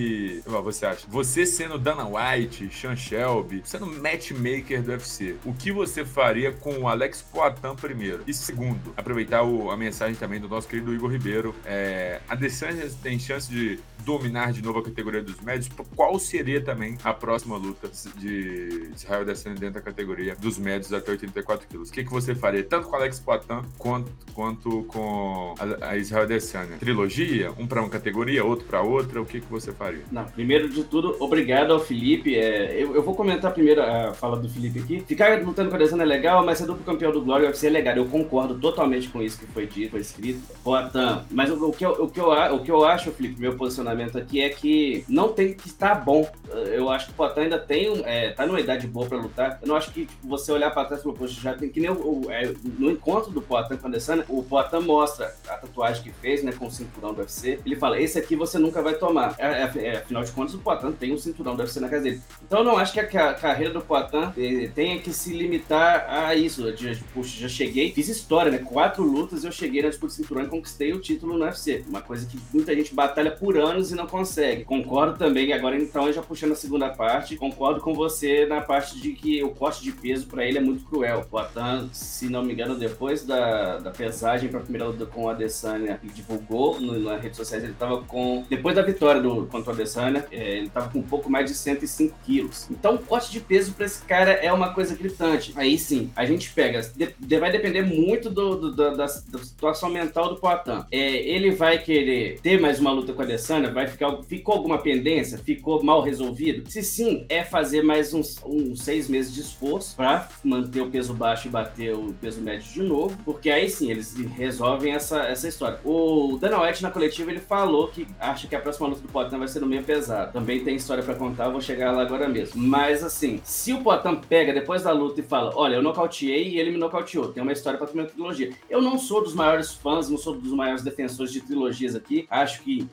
Você 0.64 0.86
acha? 0.86 1.06
Você 1.08 1.46
sendo 1.46 1.78
Dana 1.78 2.06
White, 2.06 2.70
Sean 2.74 2.96
Shelby, 2.96 3.62
sendo 3.64 3.86
matchmaker 3.88 4.82
do 4.82 4.92
UFC, 4.92 5.36
o 5.46 5.54
que 5.54 5.72
você 5.72 6.06
faria 6.06 6.52
com 6.52 6.78
o 6.80 6.88
Alex 6.88 7.22
Poitin 7.22 7.76
primeiro? 7.76 8.24
E 8.28 8.34
segundo, 8.34 8.94
aproveitar 8.96 9.44
o, 9.44 9.72
a 9.72 9.78
mensagem 9.78 10.16
também 10.16 10.40
do 10.40 10.48
nosso 10.48 10.68
querido 10.68 10.94
Igor 10.94 11.12
Ribeiro. 11.12 11.56
É, 11.66 12.22
a 12.28 12.34
Adesanya 12.34 12.90
tem 13.02 13.18
chance 13.20 13.50
de 13.50 13.80
dominar 14.04 14.54
de 14.54 14.62
novo 14.62 14.80
a 14.80 14.84
categoria 14.84 15.22
dos 15.22 15.40
médios, 15.42 15.70
qual 15.96 16.18
seria 16.20 16.62
também 16.62 16.98
a 17.04 17.14
próxima 17.14 17.58
luta 17.58 17.90
de 18.18 18.92
Israel 18.96 19.22
Adesanya 19.22 19.56
dentro 19.56 19.76
da 19.76 19.82
categoria 19.82 20.36
dos 20.36 20.58
médios 20.58 20.94
até 20.94 21.12
84 21.12 21.68
quilos? 21.68 21.90
O 21.90 21.92
que, 21.92 22.04
que 22.04 22.12
você 22.12 22.36
faria, 22.36 22.64
tanto 22.64 22.88
com 22.88 22.96
Alex 22.96 23.20
Poitin 23.20 23.62
quanto, 23.78 24.12
quanto 24.34 24.84
com 24.84 25.56
a, 25.60 25.90
a 25.90 25.98
Israel 25.98 26.24
Adesanya? 26.24 26.78
Trilogia? 26.78 27.52
Um 27.58 27.66
para 27.66 27.82
uma 27.82 27.90
categoria, 27.90 28.46
outro 28.46 28.66
para 28.66 28.82
outra? 28.82 29.22
O 29.22 29.26
que, 29.26 29.42
que 29.42 29.48
você 29.50 29.72
faria? 29.72 30.04
Não, 30.12 30.26
primeiro 30.26 30.70
de 30.70 30.84
tudo, 30.84 31.16
obrigado 31.20 31.74
ao 31.74 31.80
Felipe. 31.80 32.36
É, 32.36 32.74
eu, 32.74 32.96
eu, 32.96 33.02
vou 33.02 33.16
comentar 33.16 33.52
primeiro 33.54 33.82
a 33.82 34.14
fala 34.14 34.38
do 34.38 34.50
Felipe 34.50 34.80
aqui. 34.80 35.00
Ficar 35.02 35.42
lutando 35.42 35.70
com 35.70 35.76
a 35.76 35.80
Adesanya 35.80 36.04
é 36.04 36.06
legal, 36.06 36.46
mas 36.46 36.60
ser 36.60 36.68
duplo 36.68 36.84
campeão 36.84 37.12
do 37.12 37.22
Glória 37.22 37.48
UFC 37.48 37.68
é 37.68 37.70
legal. 37.70 37.96
Eu 37.96 38.06
concordo 38.06 38.56
totalmente 38.56 39.10
com 39.10 39.22
isso 39.22 39.40
que 39.40 39.48
foi 39.48 39.66
dito, 39.66 39.92
foi 39.92 40.02
escrito. 40.02 40.42
Poitin, 40.64 41.26
mas 41.32 41.50
o, 41.50 41.70
o, 41.70 41.74
que 41.74 41.86
eu, 41.86 41.92
o, 41.92 42.10
que 42.10 42.20
eu, 42.20 42.30
o 42.30 42.60
que 42.60 42.72
eu 42.72 42.86
acho, 42.86 43.12
Felipe, 43.12 43.40
meu 43.40 43.56
posicionamento 43.56 43.85
aqui 43.92 44.42
é 44.42 44.50
que 44.50 45.04
não 45.08 45.30
tem 45.30 45.54
que 45.54 45.68
estar 45.68 45.96
bom. 45.96 46.30
Eu 46.72 46.90
acho 46.90 47.08
que 47.08 47.12
o 47.12 47.16
Poitin 47.16 47.42
ainda 47.42 47.60
tem, 47.60 48.02
é, 48.06 48.32
tá 48.32 48.46
numa 48.46 48.60
idade 48.60 48.88
boa 48.88 49.08
para 49.08 49.18
lutar. 49.18 49.60
Eu 49.62 49.68
não 49.68 49.76
acho 49.76 49.92
que 49.92 50.06
tipo, 50.06 50.28
você 50.28 50.52
olhar 50.52 50.72
para 50.72 50.86
trás 50.86 51.02
e 51.02 51.04
falar, 51.04 51.16
poxa, 51.16 51.42
já 51.42 51.54
tem 51.54 51.70
que 51.70 51.80
nem 51.80 51.90
o, 51.90 52.26
o 52.26 52.32
é, 52.32 52.54
no 52.78 52.90
encontro 52.90 53.32
do 53.32 53.42
Poitin 53.42 53.78
com 53.78 53.88
a 53.88 53.90
Adesanya, 53.90 54.26
o 54.30 54.44
Poitin 54.44 54.80
mostra 54.80 55.34
a 55.48 55.56
tatuagem 55.58 56.04
que 56.04 56.12
fez, 56.12 56.44
né, 56.44 56.52
com 56.52 56.68
o 56.68 56.72
cinturão 56.72 57.14
do 57.14 57.20
UFC. 57.20 57.60
Ele 57.66 57.76
fala, 57.76 58.00
esse 58.00 58.18
aqui 58.18 58.36
você 58.36 58.58
nunca 58.58 58.82
vai 58.82 58.96
tomar. 58.96 59.36
É, 59.38 59.46
é, 59.46 59.86
é 59.86 59.98
afinal 59.98 60.24
de 60.24 60.32
contas, 60.32 60.54
o 60.54 60.60
Poitin 60.60 60.92
tem 60.94 61.14
um 61.14 61.18
cinturão 61.18 61.56
do 61.56 61.62
UFC 61.62 61.80
na 61.80 61.90
casa 61.90 62.04
dele. 62.04 62.22
Então 62.46 62.60
eu 62.60 62.66
não 62.66 62.78
acho 62.78 62.94
que 62.94 63.00
a, 63.00 63.30
a 63.30 63.34
carreira 63.34 63.74
do 63.74 63.82
Poitin 63.82 64.32
eh, 64.38 64.70
tenha 64.74 65.00
que 65.00 65.12
se 65.12 65.34
limitar 65.34 66.06
a 66.10 66.36
isso. 66.36 66.72
De, 66.72 66.98
já 67.24 67.48
cheguei, 67.48 67.92
fiz 67.92 68.08
história, 68.08 68.52
né? 68.52 68.60
Quatro 68.60 69.04
lutas 69.04 69.44
eu 69.44 69.52
cheguei 69.52 69.82
na 69.82 69.90
disputa 69.90 70.12
de 70.12 70.18
cinturão 70.18 70.44
e 70.44 70.48
conquistei 70.48 70.94
o 70.94 71.00
título 71.00 71.38
no 71.38 71.46
UFC. 71.46 71.84
Uma 71.88 72.02
coisa 72.02 72.26
que 72.26 72.40
muita 72.54 72.74
gente 72.76 72.94
batalha 72.94 73.32
por 73.32 73.58
anos 73.58 73.75
e 73.92 73.96
não 73.96 74.08
consegue. 74.08 74.64
Concordo 74.64 75.18
também, 75.18 75.54
agora 75.54 75.76
então, 75.78 76.12
já 76.12 76.22
puxando 76.22 76.54
a 76.54 76.56
segunda 76.56 76.90
parte, 76.90 77.36
concordo 77.36 77.82
com 77.82 77.94
você 77.94 78.46
na 78.46 78.62
parte 78.62 79.00
de 79.00 79.12
que 79.12 79.44
o 79.44 79.50
corte 79.50 79.84
de 79.84 79.92
peso 79.92 80.28
para 80.28 80.46
ele 80.46 80.58
é 80.58 80.62
muito 80.62 80.86
cruel. 80.86 81.20
O 81.20 81.26
Poitin, 81.26 81.90
se 81.92 82.30
não 82.30 82.44
me 82.44 82.54
engano, 82.54 82.76
depois 82.76 83.26
da, 83.26 83.78
da 83.78 83.92
pesagem 83.92 84.50
para 84.50 84.60
a 84.60 84.64
primeira 84.64 84.88
luta 84.88 85.06
com 85.06 85.26
o 85.26 85.30
Adesanya, 85.30 86.00
ele 86.04 86.12
divulgou 86.14 86.80
no, 86.80 87.00
nas 87.00 87.22
redes 87.22 87.38
sociais, 87.38 87.64
ele 87.64 87.74
estava 87.74 88.02
com, 88.02 88.44
depois 88.50 88.76
da 88.76 88.82
vitória 88.82 89.22
do, 89.22 89.46
contra 89.48 89.72
o 89.72 89.74
Adesanya, 89.74 90.26
é, 90.32 90.58
ele 90.58 90.68
estava 90.68 90.90
com 90.90 91.00
um 91.00 91.04
pouco 91.04 91.30
mais 91.30 91.50
de 91.50 91.56
105 91.56 92.16
quilos. 92.26 92.68
Então, 92.70 92.96
o 92.96 93.00
corte 93.00 93.32
de 93.32 93.40
peso 93.40 93.74
para 93.74 93.86
esse 93.86 94.04
cara 94.04 94.32
é 94.32 94.52
uma 94.52 94.74
coisa 94.74 94.96
gritante. 94.96 95.54
Aí 95.56 95.78
sim, 95.78 96.12
a 96.16 96.26
gente 96.26 96.52
pega, 96.52 96.82
de, 96.96 97.40
vai 97.40 97.52
depender 97.52 97.82
muito 97.82 98.30
do, 98.30 98.56
do, 98.56 98.76
da, 98.76 98.90
da, 98.92 99.08
situação 99.08 99.90
mental 99.90 100.30
do 100.30 100.38
Poitin. 100.38 100.86
É, 100.92 100.98
ele 100.98 101.52
vai 101.52 101.78
querer 101.78 102.40
ter 102.42 102.60
mais 102.60 102.80
uma 102.80 102.92
luta 102.92 103.14
com 103.14 103.22
o 103.22 103.24
Adesanya, 103.24 103.65
vai 103.72 103.88
ficar 103.88 104.16
Ficou 104.24 104.56
alguma 104.56 104.78
pendência? 104.78 105.38
Ficou 105.38 105.84
mal 105.84 106.02
resolvido? 106.02 106.70
Se 106.70 106.82
sim, 106.82 107.26
é 107.30 107.44
fazer 107.44 107.84
mais 107.84 108.14
uns, 108.14 108.42
uns 108.46 108.82
seis 108.82 109.10
meses 109.10 109.34
de 109.34 109.42
esforço 109.42 109.96
para 109.96 110.28
manter 110.44 110.82
o 110.82 110.90
peso 110.90 111.14
baixo 111.14 111.48
e 111.48 111.52
bater 111.52 111.94
o 111.94 112.14
peso 112.14 112.42
médio 112.42 112.72
de 112.72 112.84
novo, 112.84 113.18
porque 113.24 113.50
aí 113.50 113.70
sim 113.70 113.92
eles 113.92 114.16
resolvem 114.36 114.94
essa, 114.94 115.24
essa 115.24 115.48
história. 115.48 115.80
O 115.84 116.38
Dana 116.40 116.62
White 116.62 116.84
na 116.84 116.92
coletiva 116.92 117.32
ele 117.32 117.40
falou 117.40 117.88
que 117.88 118.08
acha 118.20 118.48
que 118.48 118.56
a 118.56 118.60
próxima 118.60 118.88
luta 118.88 119.02
do 119.02 119.08
Poitin 119.08 119.38
vai 119.38 119.48
ser 119.48 119.60
no 119.60 119.68
meio 119.68 119.84
pesado. 119.84 120.34
Também 120.34 120.64
tem 120.64 120.76
história 120.76 121.04
para 121.04 121.16
contar, 121.16 121.50
vou 121.50 121.62
chegar 121.62 121.92
lá 121.92 122.02
agora 122.02 122.28
mesmo. 122.28 122.62
Mas 122.62 123.04
assim, 123.04 123.40
se 123.44 123.74
o 123.74 123.82
Poitin 123.82 124.16
pega 124.28 124.54
depois 124.54 124.84
da 124.84 124.92
luta 124.92 125.20
e 125.20 125.24
fala: 125.24 125.52
Olha, 125.56 125.76
eu 125.76 125.82
nocauteei 125.82 126.50
e 126.50 126.60
ele 126.60 126.72
me 126.72 126.78
nocauteou, 126.78 127.32
tem 127.32 127.44
uma 127.44 127.54
história 127.54 127.78
para 127.78 127.92
uma 127.92 128.06
trilogia. 128.06 128.52
Eu 128.70 128.82
não 128.82 128.98
sou 128.98 129.24
dos 129.24 129.34
maiores 129.34 129.74
fãs, 129.74 130.10
não 130.10 130.18
sou 130.18 130.36
dos 130.36 130.52
maiores 130.52 130.84
defensores 130.84 131.32
de 131.32 131.42
trilogias 131.42 131.96
aqui, 131.96 132.28
acho 132.30 132.62
que 132.62 132.88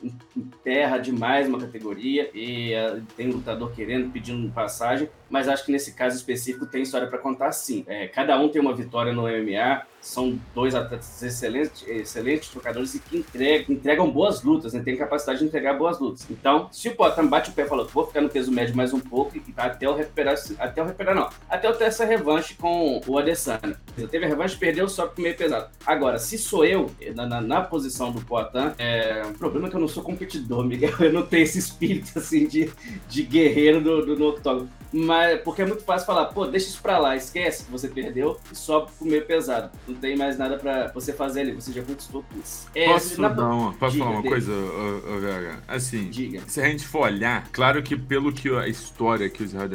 enterra 0.63 0.97
demais 0.97 1.33
mais 1.33 1.47
uma 1.49 1.59
categoria 1.59 2.29
e 2.33 2.73
uh, 2.73 3.01
tem 3.17 3.27
lutador 3.29 3.71
querendo, 3.73 4.11
pedindo 4.11 4.49
passagem, 4.51 5.09
mas 5.33 5.49
acho 5.49 5.65
que 5.65 5.71
nesse 5.71 5.93
caso 5.93 6.15
específico 6.15 6.67
tem 6.67 6.83
história 6.83 7.07
para 7.07 7.17
contar 7.17 7.51
sim. 7.51 7.83
É, 7.87 8.07
cada 8.07 8.39
um 8.39 8.49
tem 8.49 8.61
uma 8.61 8.71
vitória 8.71 9.11
no 9.11 9.23
MMA, 9.23 9.81
são 9.99 10.39
dois 10.53 10.75
atletas 10.75 11.23
excelentes, 11.23 11.83
excelentes 11.87 12.49
trocadores 12.49 12.93
e 12.93 12.99
que 12.99 13.17
entregam, 13.17 13.75
entregam 13.75 14.11
boas 14.11 14.43
lutas, 14.43 14.73
né? 14.73 14.81
tem 14.83 14.95
capacidade 14.95 15.39
de 15.39 15.45
entregar 15.45 15.73
boas 15.73 15.99
lutas. 15.99 16.27
Então, 16.29 16.67
se 16.71 16.89
o 16.89 16.95
Poitin 16.95 17.25
bate 17.25 17.49
o 17.49 17.53
pé 17.53 17.63
e 17.63 17.67
fala, 17.67 17.83
vou 17.85 18.05
ficar 18.05 18.21
no 18.21 18.29
peso 18.29 18.51
médio 18.51 18.75
mais 18.75 18.93
um 18.93 18.99
pouco, 18.99 19.35
e 19.35 19.43
até 19.57 19.87
eu 19.87 19.95
recuperar, 19.95 20.35
até 20.59 20.81
eu 20.81 20.85
recuperar 20.85 21.15
não, 21.15 21.29
até 21.49 21.67
eu 21.67 21.73
ter 21.73 21.85
essa 21.85 22.05
revanche 22.05 22.53
com 22.53 23.01
o 23.07 23.17
Adesanya. 23.17 23.75
Teve 24.11 24.25
a 24.25 24.27
revanche, 24.27 24.55
perdeu 24.55 24.87
só 24.87 25.07
pro 25.07 25.23
meio 25.23 25.35
pesado. 25.35 25.67
Agora, 25.83 26.19
se 26.19 26.37
sou 26.37 26.63
eu, 26.63 26.91
na, 27.15 27.25
na, 27.25 27.41
na 27.41 27.61
posição 27.61 28.11
do 28.11 28.21
Poitin, 28.21 28.73
é, 28.77 29.23
o 29.25 29.33
problema 29.33 29.67
é 29.67 29.71
que 29.71 29.77
eu 29.77 29.81
não 29.81 29.87
sou 29.87 30.03
competidor, 30.03 30.63
Miguel, 30.63 30.93
eu 30.99 31.11
não 31.11 31.25
tenho 31.25 31.43
esse 31.43 31.57
espírito, 31.57 32.19
assim, 32.19 32.45
de, 32.45 32.69
de 33.09 33.23
guerreiro 33.23 33.81
do, 33.81 34.05
do, 34.05 34.15
no 34.15 34.27
octógono. 34.27 34.69
Mas, 34.93 35.22
porque 35.37 35.61
é 35.61 35.65
muito 35.65 35.83
fácil 35.83 36.05
falar, 36.05 36.25
pô, 36.25 36.45
deixa 36.45 36.67
isso 36.67 36.81
pra 36.81 36.97
lá, 36.97 37.15
esquece 37.15 37.65
que 37.65 37.71
você 37.71 37.87
perdeu 37.87 38.39
e 38.51 38.55
pro 38.97 39.05
meio 39.05 39.25
pesado 39.25 39.71
não 39.87 39.95
tem 39.95 40.15
mais 40.15 40.37
nada 40.37 40.57
para 40.57 40.87
você 40.93 41.13
fazer 41.13 41.41
ali, 41.41 41.51
você 41.53 41.71
já 41.71 41.81
conquistou 41.83 42.23
tudo. 42.29 42.43
É, 42.75 42.87
posso 42.87 43.21
na... 43.21 43.29
dar 43.29 43.49
uma, 43.49 43.73
posso 43.73 43.93
Diga, 43.93 44.05
falar 44.05 44.17
uma 44.17 44.29
coisa, 44.29 44.51
VH? 44.51 45.63
Assim, 45.67 46.09
Diga. 46.09 46.41
se 46.47 46.61
a 46.61 46.65
gente 46.65 46.87
for 46.87 47.01
olhar, 47.01 47.47
claro 47.51 47.81
que 47.81 47.95
pelo 47.95 48.31
que 48.31 48.49
a 48.49 48.67
história 48.67 49.29
que 49.29 49.43
o 49.43 49.45
Israel 49.45 49.69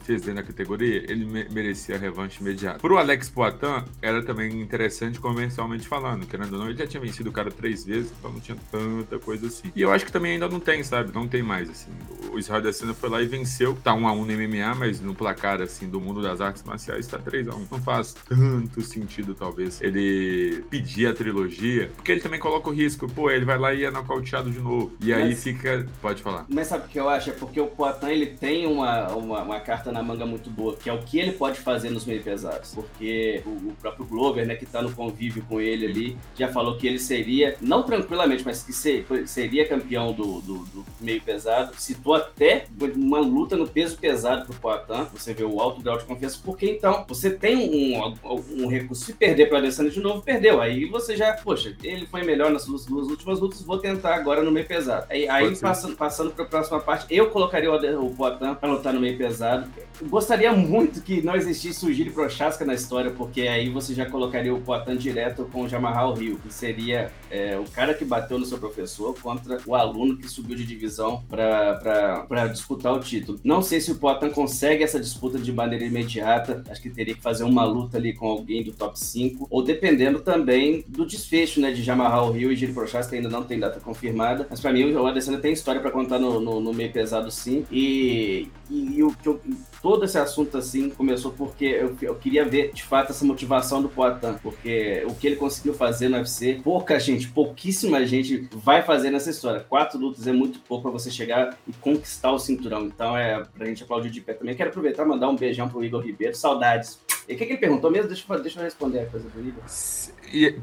fez 0.00 0.22
dentro 0.22 0.34
da 0.34 0.42
categoria, 0.42 1.04
ele 1.10 1.24
merecia 1.50 1.96
a 1.96 1.98
revanche 1.98 2.40
imediata. 2.40 2.78
Pro 2.78 2.96
Alex 2.98 3.28
Poitin, 3.28 3.84
era 4.00 4.22
também 4.22 4.60
interessante 4.60 5.20
comercialmente 5.20 5.86
falando, 5.86 6.26
querendo 6.26 6.54
ou 6.54 6.58
não, 6.60 6.68
ele 6.68 6.78
já 6.78 6.86
tinha 6.86 7.00
vencido 7.00 7.30
o 7.30 7.32
cara 7.32 7.50
três 7.50 7.84
vezes, 7.84 8.12
então 8.18 8.32
não 8.32 8.40
tinha 8.40 8.56
tanta 8.70 9.18
coisa 9.18 9.46
assim. 9.46 9.70
E 9.74 9.82
eu 9.82 9.92
acho 9.92 10.04
que 10.04 10.12
também 10.12 10.32
ainda 10.32 10.48
não 10.48 10.60
tem, 10.60 10.82
sabe? 10.82 11.12
Não 11.14 11.26
tem 11.28 11.42
mais, 11.42 11.68
assim. 11.68 11.90
O 12.32 12.38
Israel 12.38 12.60
Adesanya 12.60 12.94
foi 12.94 13.08
lá 13.08 13.22
e 13.22 13.26
venceu, 13.26 13.76
tá 13.82 13.94
um 13.94 14.06
a 14.06 14.12
um 14.12 14.24
no 14.24 14.32
MMA, 14.32 14.74
mas 14.74 14.89
mas 14.90 15.00
no 15.00 15.14
placar, 15.14 15.62
assim, 15.62 15.88
do 15.88 16.00
mundo 16.00 16.20
das 16.20 16.40
artes 16.40 16.64
marciais 16.64 17.06
tá 17.06 17.18
3x1. 17.18 17.66
Não 17.70 17.80
faz 17.80 18.14
tanto 18.28 18.82
sentido, 18.82 19.34
talvez, 19.34 19.80
ele 19.80 20.64
pedir 20.68 21.06
a 21.06 21.14
trilogia, 21.14 21.90
porque 21.94 22.10
ele 22.10 22.20
também 22.20 22.40
coloca 22.40 22.68
o 22.68 22.72
risco, 22.72 23.08
pô, 23.08 23.30
ele 23.30 23.44
vai 23.44 23.56
lá 23.56 23.72
e 23.72 23.84
é 23.84 23.90
nocauteado 23.90 24.50
de 24.50 24.58
novo. 24.58 24.92
E 25.00 25.12
aí 25.12 25.28
mas, 25.28 25.42
fica. 25.42 25.86
Pode 26.02 26.22
falar. 26.22 26.46
Mas 26.48 26.66
sabe 26.66 26.86
o 26.86 26.88
que 26.88 26.98
eu 26.98 27.08
acho? 27.08 27.30
É 27.30 27.32
porque 27.32 27.60
o 27.60 27.68
Poitin, 27.68 28.06
ele 28.06 28.26
tem 28.26 28.66
uma, 28.66 29.08
uma, 29.12 29.42
uma, 29.42 29.60
carta 29.60 29.92
na 29.92 30.02
manga 30.02 30.26
muito 30.26 30.50
boa, 30.50 30.76
que 30.76 30.90
é 30.90 30.92
o 30.92 30.98
que 30.98 31.18
ele 31.18 31.32
pode 31.32 31.60
fazer 31.60 31.90
nos 31.90 32.04
meio 32.04 32.22
pesados. 32.22 32.74
Porque 32.74 33.42
o, 33.46 33.50
o 33.50 33.76
próprio 33.80 34.04
Glover, 34.06 34.46
né, 34.46 34.56
que 34.56 34.66
tá 34.66 34.82
no 34.82 34.92
convívio 34.92 35.44
com 35.48 35.60
ele 35.60 35.86
ali, 35.86 36.16
já 36.34 36.48
falou 36.48 36.76
que 36.76 36.86
ele 36.86 36.98
seria, 36.98 37.56
não 37.60 37.82
tranquilamente, 37.84 38.42
mas 38.44 38.62
que 38.62 38.72
ser, 38.72 39.06
seria 39.26 39.68
campeão 39.68 40.12
do, 40.12 40.40
do, 40.40 40.58
do, 40.66 40.86
meio 41.00 41.20
pesado. 41.20 41.72
Citou 41.76 42.14
até 42.14 42.66
uma 42.96 43.20
luta 43.20 43.56
no 43.56 43.68
peso 43.68 43.96
pesado 43.96 44.46
pro 44.46 44.54
Poitin. 44.54 44.69
Você 45.12 45.34
vê 45.34 45.44
o 45.44 45.60
alto 45.60 45.82
grau 45.82 45.98
de 45.98 46.04
confiança, 46.04 46.38
porque 46.44 46.70
então 46.70 47.04
você 47.08 47.30
tem 47.30 47.98
um, 47.98 48.14
um, 48.24 48.64
um 48.64 48.68
recurso. 48.68 49.04
Se 49.04 49.14
perder 49.14 49.48
para 49.48 49.58
Alessandro 49.58 49.92
de 49.92 50.00
novo, 50.00 50.22
perdeu. 50.22 50.60
Aí 50.60 50.84
você 50.86 51.16
já, 51.16 51.32
poxa, 51.34 51.76
ele 51.82 52.06
foi 52.06 52.22
melhor 52.22 52.50
nas 52.50 52.66
duas, 52.66 52.86
duas 52.86 53.08
últimas 53.08 53.40
lutas, 53.40 53.62
vou 53.62 53.78
tentar 53.78 54.14
agora 54.14 54.42
no 54.42 54.50
meio 54.50 54.66
pesado. 54.66 55.06
Aí, 55.10 55.28
aí 55.28 55.56
passando, 55.56 55.96
passando 55.96 56.30
para 56.30 56.44
a 56.44 56.48
próxima 56.48 56.80
parte, 56.80 57.06
eu 57.10 57.30
colocaria 57.30 57.70
o, 57.70 58.06
o 58.06 58.14
Poitin 58.14 58.54
para 58.54 58.70
lutar 58.70 58.92
no 58.92 59.00
meio 59.00 59.16
pesado. 59.16 59.70
Eu 60.00 60.08
gostaria 60.08 60.52
muito 60.52 61.02
que 61.02 61.20
não 61.22 61.36
existisse 61.36 61.84
o 61.84 61.92
Giri 61.92 62.10
Prochaska 62.10 62.64
na 62.64 62.74
história, 62.74 63.10
porque 63.10 63.42
aí 63.42 63.68
você 63.68 63.94
já 63.94 64.06
colocaria 64.06 64.54
o 64.54 64.60
Poitin 64.60 64.96
direto 64.96 65.48
com 65.52 65.62
o 65.62 65.68
Jamarral 65.68 66.14
Rio, 66.14 66.38
que 66.38 66.52
seria 66.52 67.10
é, 67.30 67.58
o 67.58 67.64
cara 67.64 67.94
que 67.94 68.04
bateu 68.04 68.38
no 68.38 68.46
seu 68.46 68.58
professor 68.58 69.14
contra 69.20 69.58
o 69.66 69.74
aluno 69.74 70.16
que 70.16 70.28
subiu 70.28 70.56
de 70.56 70.64
divisão 70.64 71.22
para 71.28 72.46
disputar 72.46 72.92
o 72.92 73.00
título. 73.00 73.38
Não 73.44 73.62
sei 73.62 73.80
se 73.80 73.92
o 73.92 73.96
Poitin 73.96 74.30
consegue 74.30 74.59
essa 74.68 75.00
disputa 75.00 75.38
de 75.38 75.52
maneira 75.52 75.84
imediata, 75.84 76.62
acho 76.70 76.80
que 76.80 76.90
teria 76.90 77.14
que 77.14 77.20
fazer 77.20 77.44
uma 77.44 77.64
luta 77.64 77.98
ali 77.98 78.12
com 78.12 78.26
alguém 78.26 78.62
do 78.62 78.72
top 78.72 78.98
5, 78.98 79.46
ou 79.50 79.62
dependendo 79.62 80.20
também 80.20 80.84
do 80.88 81.06
desfecho, 81.06 81.60
né, 81.60 81.70
de 81.72 81.82
Jamarral 81.82 82.32
Rio 82.32 82.52
e 82.52 82.56
Giri 82.56 82.72
Prochaska, 82.72 83.16
ainda 83.16 83.28
não 83.28 83.42
tem 83.42 83.58
data 83.58 83.80
confirmada, 83.80 84.46
mas 84.48 84.60
para 84.60 84.72
mim 84.72 84.92
o 84.92 85.06
Adesanya 85.06 85.38
tem 85.38 85.52
história 85.52 85.80
para 85.80 85.90
contar 85.90 86.18
no, 86.18 86.40
no, 86.40 86.60
no, 86.60 86.72
meio 86.72 86.92
pesado 86.92 87.30
sim, 87.30 87.64
e, 87.70 88.48
e, 88.68 88.96
e 88.96 89.02
o 89.02 89.12
que 89.12 89.28
eu 89.28 89.40
todo 89.82 90.04
esse 90.04 90.18
assunto 90.18 90.58
assim 90.58 90.90
começou 90.90 91.32
porque 91.32 91.64
eu, 91.64 91.96
eu, 92.02 92.14
queria 92.14 92.44
ver 92.44 92.72
de 92.72 92.82
fato 92.82 93.10
essa 93.10 93.24
motivação 93.24 93.80
do 93.80 93.88
Poitin, 93.88 94.34
porque 94.42 95.02
o 95.06 95.14
que 95.14 95.26
ele 95.26 95.36
conseguiu 95.36 95.74
fazer 95.74 96.08
no 96.08 96.16
UFC, 96.16 96.60
pouca 96.62 96.98
gente, 96.98 97.28
pouquíssima 97.28 98.04
gente 98.06 98.48
vai 98.52 98.82
fazer 98.82 99.10
nessa 99.10 99.30
história. 99.30 99.60
Quatro 99.60 99.98
lutas 99.98 100.26
é 100.26 100.32
muito 100.32 100.60
pouco 100.60 100.82
para 100.82 100.90
você 100.90 101.10
chegar 101.10 101.56
e 101.66 101.72
conquistar 101.72 102.32
o 102.32 102.38
cinturão. 102.38 102.86
Então 102.86 103.16
é 103.16 103.42
pra 103.56 103.66
gente 103.66 103.82
aplaudir 103.82 104.10
de 104.10 104.20
pé 104.20 104.34
também. 104.34 104.54
Quero 104.54 104.70
aproveitar 104.70 105.04
e 105.04 105.08
mandar 105.08 105.28
um 105.28 105.36
beijão 105.36 105.68
pro 105.68 105.84
Igor 105.84 106.02
Ribeiro. 106.02 106.34
Saudades. 106.34 107.00
E 107.28 107.34
o 107.34 107.36
que, 107.38 107.46
que, 107.46 107.52
ele 107.52 107.60
perguntou 107.60 107.90
mesmo? 107.90 108.08
Deixa 108.08 108.38
deixa 108.38 108.58
eu 108.58 108.64
responder 108.64 109.00
a 109.00 109.06
coisa 109.06 109.28
do 109.28 109.40
Igor. 109.40 109.62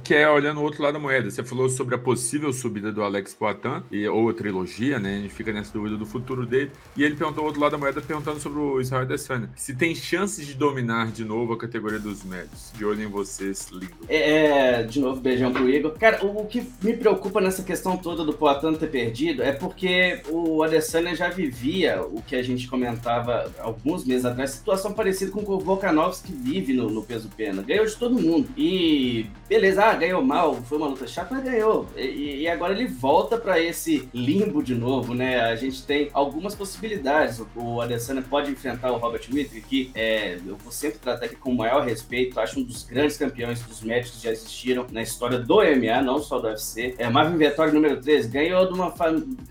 Que 0.04 0.14
é 0.14 0.30
olhando 0.30 0.60
o 0.60 0.64
outro 0.64 0.82
lado 0.84 0.94
da 0.94 1.00
moeda. 1.00 1.30
Você 1.30 1.44
falou 1.44 1.70
sobre 1.70 1.96
a 1.96 1.98
possível 1.98 2.54
subida 2.54 2.92
do 2.92 3.02
Alex 3.04 3.34
Poitin, 3.34 3.84
e, 3.92 4.08
ou 4.08 4.30
a 4.30 4.34
trilogia, 4.34 5.00
né? 5.00 5.18
A 5.18 5.22
gente 5.22 5.34
fica 5.34 5.52
nessa 5.52 5.74
dúvida 5.74 5.98
do 5.98 6.06
futuro 6.06 6.46
dele. 6.46 6.72
E 6.96 7.04
ele 7.04 7.16
perguntou 7.16 7.44
o 7.44 7.48
outro 7.48 7.62
lado 7.62 7.72
da 7.72 7.78
moeda, 7.78 8.02
perguntando 8.02 8.40
sobre 8.40 8.60
o 8.60 8.80
Israel 8.80 9.04
Adesanya. 9.04 9.50
Se 9.56 9.76
tem 9.76 9.96
chances 9.96 10.46
de 10.46 10.54
dominar 10.54 11.12
de 11.12 11.26
novo 11.26 11.54
a 11.54 11.58
categoria 11.58 12.00
dos 12.00 12.24
médios. 12.24 12.72
De 12.76 12.86
olho 12.86 13.04
em 13.04 13.08
vocês, 13.08 13.70
lindo. 13.72 13.88
É, 14.08 14.80
é, 14.80 14.84
de 14.84 15.00
novo, 15.00 15.20
beijão 15.20 15.52
pro 15.52 15.70
Igor. 15.70 15.92
Cara, 15.98 16.26
o, 16.26 16.42
o 16.42 16.46
que 16.46 16.64
me 16.82 16.96
preocupa 16.96 17.42
nessa 17.42 17.64
questão 17.64 17.98
toda 17.98 18.24
do 18.24 18.34
Poitin 18.34 18.74
ter 18.76 18.88
perdido 18.88 19.42
é 19.42 19.52
porque 19.52 20.22
o 20.30 20.64
Adesanya 20.64 21.16
já 21.16 21.30
vivia 21.30 22.02
o 22.02 22.22
que 22.22 22.36
a 22.36 22.44
gente 22.44 22.68
comentava 22.68 23.52
alguns 23.60 24.06
meses 24.06 24.26
atrás, 24.26 24.52
situação 24.52 24.94
parecida 24.94 25.32
com 25.32 25.42
o 25.42 25.60
Volkanovski 25.60 26.28
que 26.28 26.34
vive 26.34 26.74
no, 26.74 26.90
no 26.90 27.04
peso 27.04 27.30
pena. 27.36 27.62
Ganhou 27.62 27.86
de 27.86 27.96
todo 27.96 28.20
mundo. 28.20 28.50
E 28.58 29.28
beleza, 29.58 29.84
ah, 29.84 29.96
ganhou 29.96 30.24
mal, 30.24 30.56
foi 30.56 30.78
uma 30.78 30.88
luta 30.88 31.08
chata, 31.08 31.34
mas 31.34 31.44
ganhou. 31.44 31.88
E, 31.96 32.42
e 32.42 32.48
agora 32.48 32.74
ele 32.74 32.86
volta 32.86 33.38
para 33.38 33.60
esse 33.60 34.08
limbo 34.14 34.62
de 34.62 34.76
novo, 34.76 35.16
né? 35.16 35.42
A 35.42 35.56
gente 35.56 35.84
tem 35.84 36.10
algumas 36.14 36.54
possibilidades. 36.54 37.42
O 37.56 37.82
Adesanya 37.82 38.22
pode 38.22 38.52
enfrentar 38.52 38.92
o 38.92 38.98
Robert 38.98 39.24
Mitri, 39.30 39.62
que 39.62 39.92
é, 39.96 40.36
eu 40.46 40.56
vou 40.58 40.72
sempre 40.72 41.00
tratar 41.00 41.26
aqui 41.26 41.36
com 41.36 41.52
o 41.52 41.56
maior 41.56 41.84
respeito, 41.84 42.40
acho 42.40 42.60
um 42.60 42.64
dos 42.64 42.84
grandes 42.84 43.18
campeões 43.18 43.60
dos 43.62 43.82
médicos 43.82 44.18
que 44.18 44.24
já 44.26 44.32
existiram 44.32 44.86
na 44.92 45.02
história 45.02 45.40
do 45.40 45.56
MMA, 45.56 46.04
não 46.04 46.20
só 46.20 46.38
do 46.38 46.48
UFC. 46.48 46.94
É, 47.00 47.10
Marvin 47.10 47.38
Vettori, 47.38 47.72
número 47.72 48.00
13, 48.00 48.28
ganhou 48.30 48.68
de 48.68 48.74
uma, 48.74 48.94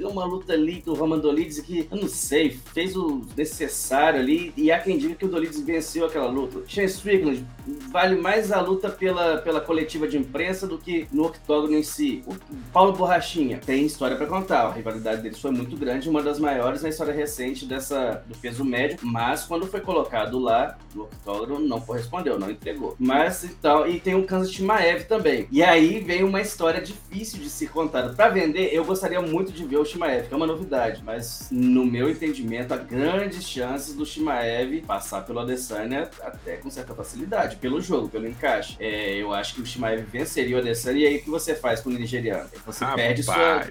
uma 0.00 0.24
luta 0.24 0.52
ali 0.52 0.82
do 0.82 0.94
Roman 0.94 1.18
Dolidze 1.18 1.64
que, 1.64 1.88
eu 1.90 1.96
não 1.96 2.08
sei, 2.08 2.50
fez 2.72 2.94
o 2.94 3.22
necessário 3.36 4.20
ali, 4.20 4.52
e 4.56 4.70
há 4.70 4.78
quem 4.78 4.98
diga 4.98 5.16
que 5.16 5.24
o 5.24 5.28
Dolidze 5.28 5.64
venceu 5.64 6.06
aquela 6.06 6.28
luta. 6.28 6.62
Shane 6.68 6.86
Strickland, 6.86 7.44
vale 7.90 8.14
mais 8.14 8.52
a 8.52 8.60
luta 8.60 8.88
pela, 8.88 9.38
pela 9.38 9.60
coletiva 9.60 9.95
de 10.04 10.18
imprensa 10.18 10.66
do 10.66 10.78
que 10.78 11.06
no 11.12 11.24
octógono 11.24 11.76
em 11.76 11.82
si. 11.82 12.22
O 12.26 12.34
Paulo 12.72 12.92
Borrachinha 12.92 13.58
tem 13.64 13.86
história 13.86 14.16
para 14.16 14.26
contar. 14.26 14.66
A 14.66 14.72
rivalidade 14.72 15.22
deles 15.22 15.40
foi 15.40 15.52
muito 15.52 15.76
grande, 15.76 16.08
uma 16.10 16.22
das 16.22 16.38
maiores 16.38 16.82
na 16.82 16.88
história 16.88 17.14
recente 17.14 17.64
dessa 17.64 18.24
do 18.26 18.36
peso 18.38 18.64
médio, 18.64 18.98
mas 19.02 19.44
quando 19.44 19.66
foi 19.66 19.80
colocado 19.80 20.38
lá 20.38 20.76
no 20.94 21.04
octógono 21.04 21.60
não 21.60 21.80
correspondeu, 21.80 22.38
não 22.38 22.50
entregou. 22.50 22.96
Mas 22.98 23.44
então, 23.44 23.86
e 23.86 24.00
tem 24.00 24.14
o 24.14 24.24
Kansas 24.24 24.52
Shimaev 24.52 25.04
também. 25.04 25.46
E 25.50 25.62
aí 25.62 26.00
vem 26.00 26.24
uma 26.24 26.40
história 26.40 26.80
difícil 26.80 27.38
de 27.38 27.48
ser 27.48 27.70
contada. 27.70 28.12
Para 28.14 28.28
vender, 28.30 28.70
eu 28.72 28.84
gostaria 28.84 29.20
muito 29.20 29.52
de 29.52 29.64
ver 29.64 29.76
o 29.76 29.84
Shimaev, 29.84 30.28
que 30.28 30.34
é 30.34 30.36
uma 30.36 30.46
novidade, 30.46 31.02
mas 31.04 31.48
no 31.50 31.84
meu 31.84 32.10
entendimento, 32.10 32.72
há 32.72 32.76
grandes 32.76 33.44
chances 33.44 33.94
do 33.94 34.04
Shimaev 34.04 34.82
passar 34.82 35.22
pelo 35.24 35.40
Adesanya 35.40 36.10
até 36.22 36.56
com 36.56 36.70
certa 36.70 36.94
facilidade, 36.94 37.56
pelo 37.56 37.80
jogo, 37.80 38.08
pelo 38.08 38.26
encaixe. 38.26 38.76
É, 38.80 39.14
eu 39.16 39.32
acho 39.32 39.54
que 39.54 39.60
o 39.60 39.66
Shimaev 39.66 39.85
venceria 39.94 40.56
o 40.56 40.58
Adesanya, 40.58 40.98
e 40.98 41.06
aí 41.06 41.16
o 41.16 41.22
que 41.22 41.30
você 41.30 41.54
faz 41.54 41.80
com 41.80 41.90
o 41.90 41.92
nigeriano? 41.92 42.48
Você 42.64 42.84
Rapaz. 42.84 43.06
perde 43.06 43.22
sua... 43.22 43.62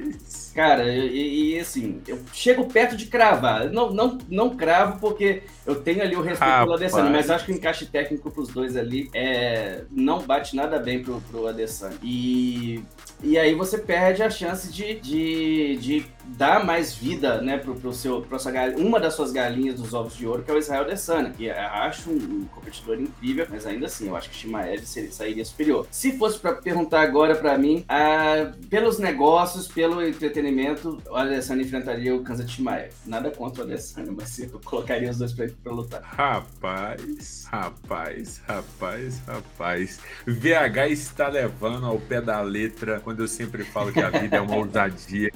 Cara, 0.54 0.88
e, 0.88 1.56
e, 1.56 1.60
assim, 1.60 2.01
eu 2.08 2.17
chego 2.32 2.65
perto 2.65 2.95
de 2.95 3.08
cravar. 3.08 3.69
Não, 3.69 3.91
não, 3.91 4.17
não 4.30 4.56
cravo 4.56 4.99
porque 5.01 5.43
eu 5.65 5.75
tenho 5.75 6.01
ali 6.01 6.15
o 6.15 6.21
respeito 6.21 6.49
Rapaz. 6.49 6.63
pelo 6.63 6.73
Adesanya, 6.75 7.10
mas 7.10 7.30
acho 7.30 7.45
que 7.45 7.51
o 7.51 7.56
encaixe 7.56 7.86
técnico 7.86 8.32
pros 8.32 8.47
dois 8.47 8.78
ali 8.78 9.10
é, 9.13 9.84
não 9.91 10.21
bate 10.21 10.56
nada 10.56 10.80
bem 10.80 11.04
pro, 11.04 11.19
pro 11.30 11.47
Adesanya. 11.47 11.97
E, 12.01 12.82
e 13.23 13.38
aí 13.38 13.54
você 13.56 13.78
perde 13.78 14.23
a 14.23 14.30
chance 14.30 14.71
de, 14.71 14.99
de, 14.99 15.78
de 15.78 16.06
dar 16.25 16.65
mais 16.65 16.95
vida, 16.95 17.41
né, 17.41 17.58
pro, 17.58 17.75
pro 17.75 17.93
seu, 17.93 18.21
pro 18.21 18.39
sua 18.39 18.51
galinha, 18.51 18.86
uma 18.86 18.99
das 18.99 19.13
suas 19.13 19.32
galinhas 19.32 19.80
dos 19.80 19.93
ovos 19.93 20.15
de 20.15 20.25
ouro, 20.25 20.43
que 20.43 20.51
é 20.51 20.54
o 20.54 20.58
Israel 20.58 20.84
Adesanya, 20.84 21.32
que 21.32 21.49
acho 21.49 22.10
um, 22.10 22.45
competidor 22.45 22.99
incrível, 22.99 23.47
mas 23.49 23.65
ainda 23.65 23.86
assim, 23.86 24.08
eu 24.08 24.15
acho 24.15 24.30
que 24.30 24.36
Shimaev 24.36 24.84
sairia 24.86 25.45
superior. 25.45 25.88
Se 25.91 26.17
fosse 26.17 26.39
para 26.39 26.54
perguntar 26.54 27.01
agora 27.01 27.36
para 27.36 27.58
mim, 27.58 27.86
ah, 27.88 28.51
pelos 28.69 28.99
negócios, 28.99 29.67
pelo 29.67 30.01
entretenimento, 30.01 31.01
o 31.10 31.15
Adesanya 31.15 31.63
enfrentaria 31.63 32.15
o 32.15 32.23
Kansas 32.23 32.49
Shimaev. 32.49 32.91
Nada 33.06 33.30
contra 33.32 33.63
o 33.63 33.65
Adesanya, 33.65 34.12
mas 34.12 34.38
eu 34.39 34.60
colocaria 34.63 35.10
os 35.10 35.17
dois 35.17 35.34
pra, 35.34 35.47
pra 35.63 35.73
lutar. 35.73 36.01
Rapaz, 36.01 37.45
rapaz, 37.51 38.41
rapaz, 38.47 39.21
rapaz. 39.28 39.99
VH 40.25 40.89
está 40.89 41.28
levando 41.28 41.86
ao 41.86 41.99
pé 41.99 42.21
da 42.21 42.41
letra 42.41 42.99
quando 42.99 43.14
eu 43.21 43.28
sempre 43.28 43.63
falo 43.63 43.91
que 43.91 43.99
a 43.99 44.10
vida 44.10 44.38
é 44.38 44.41
uma 44.41 44.56
ousadia. 44.56 45.32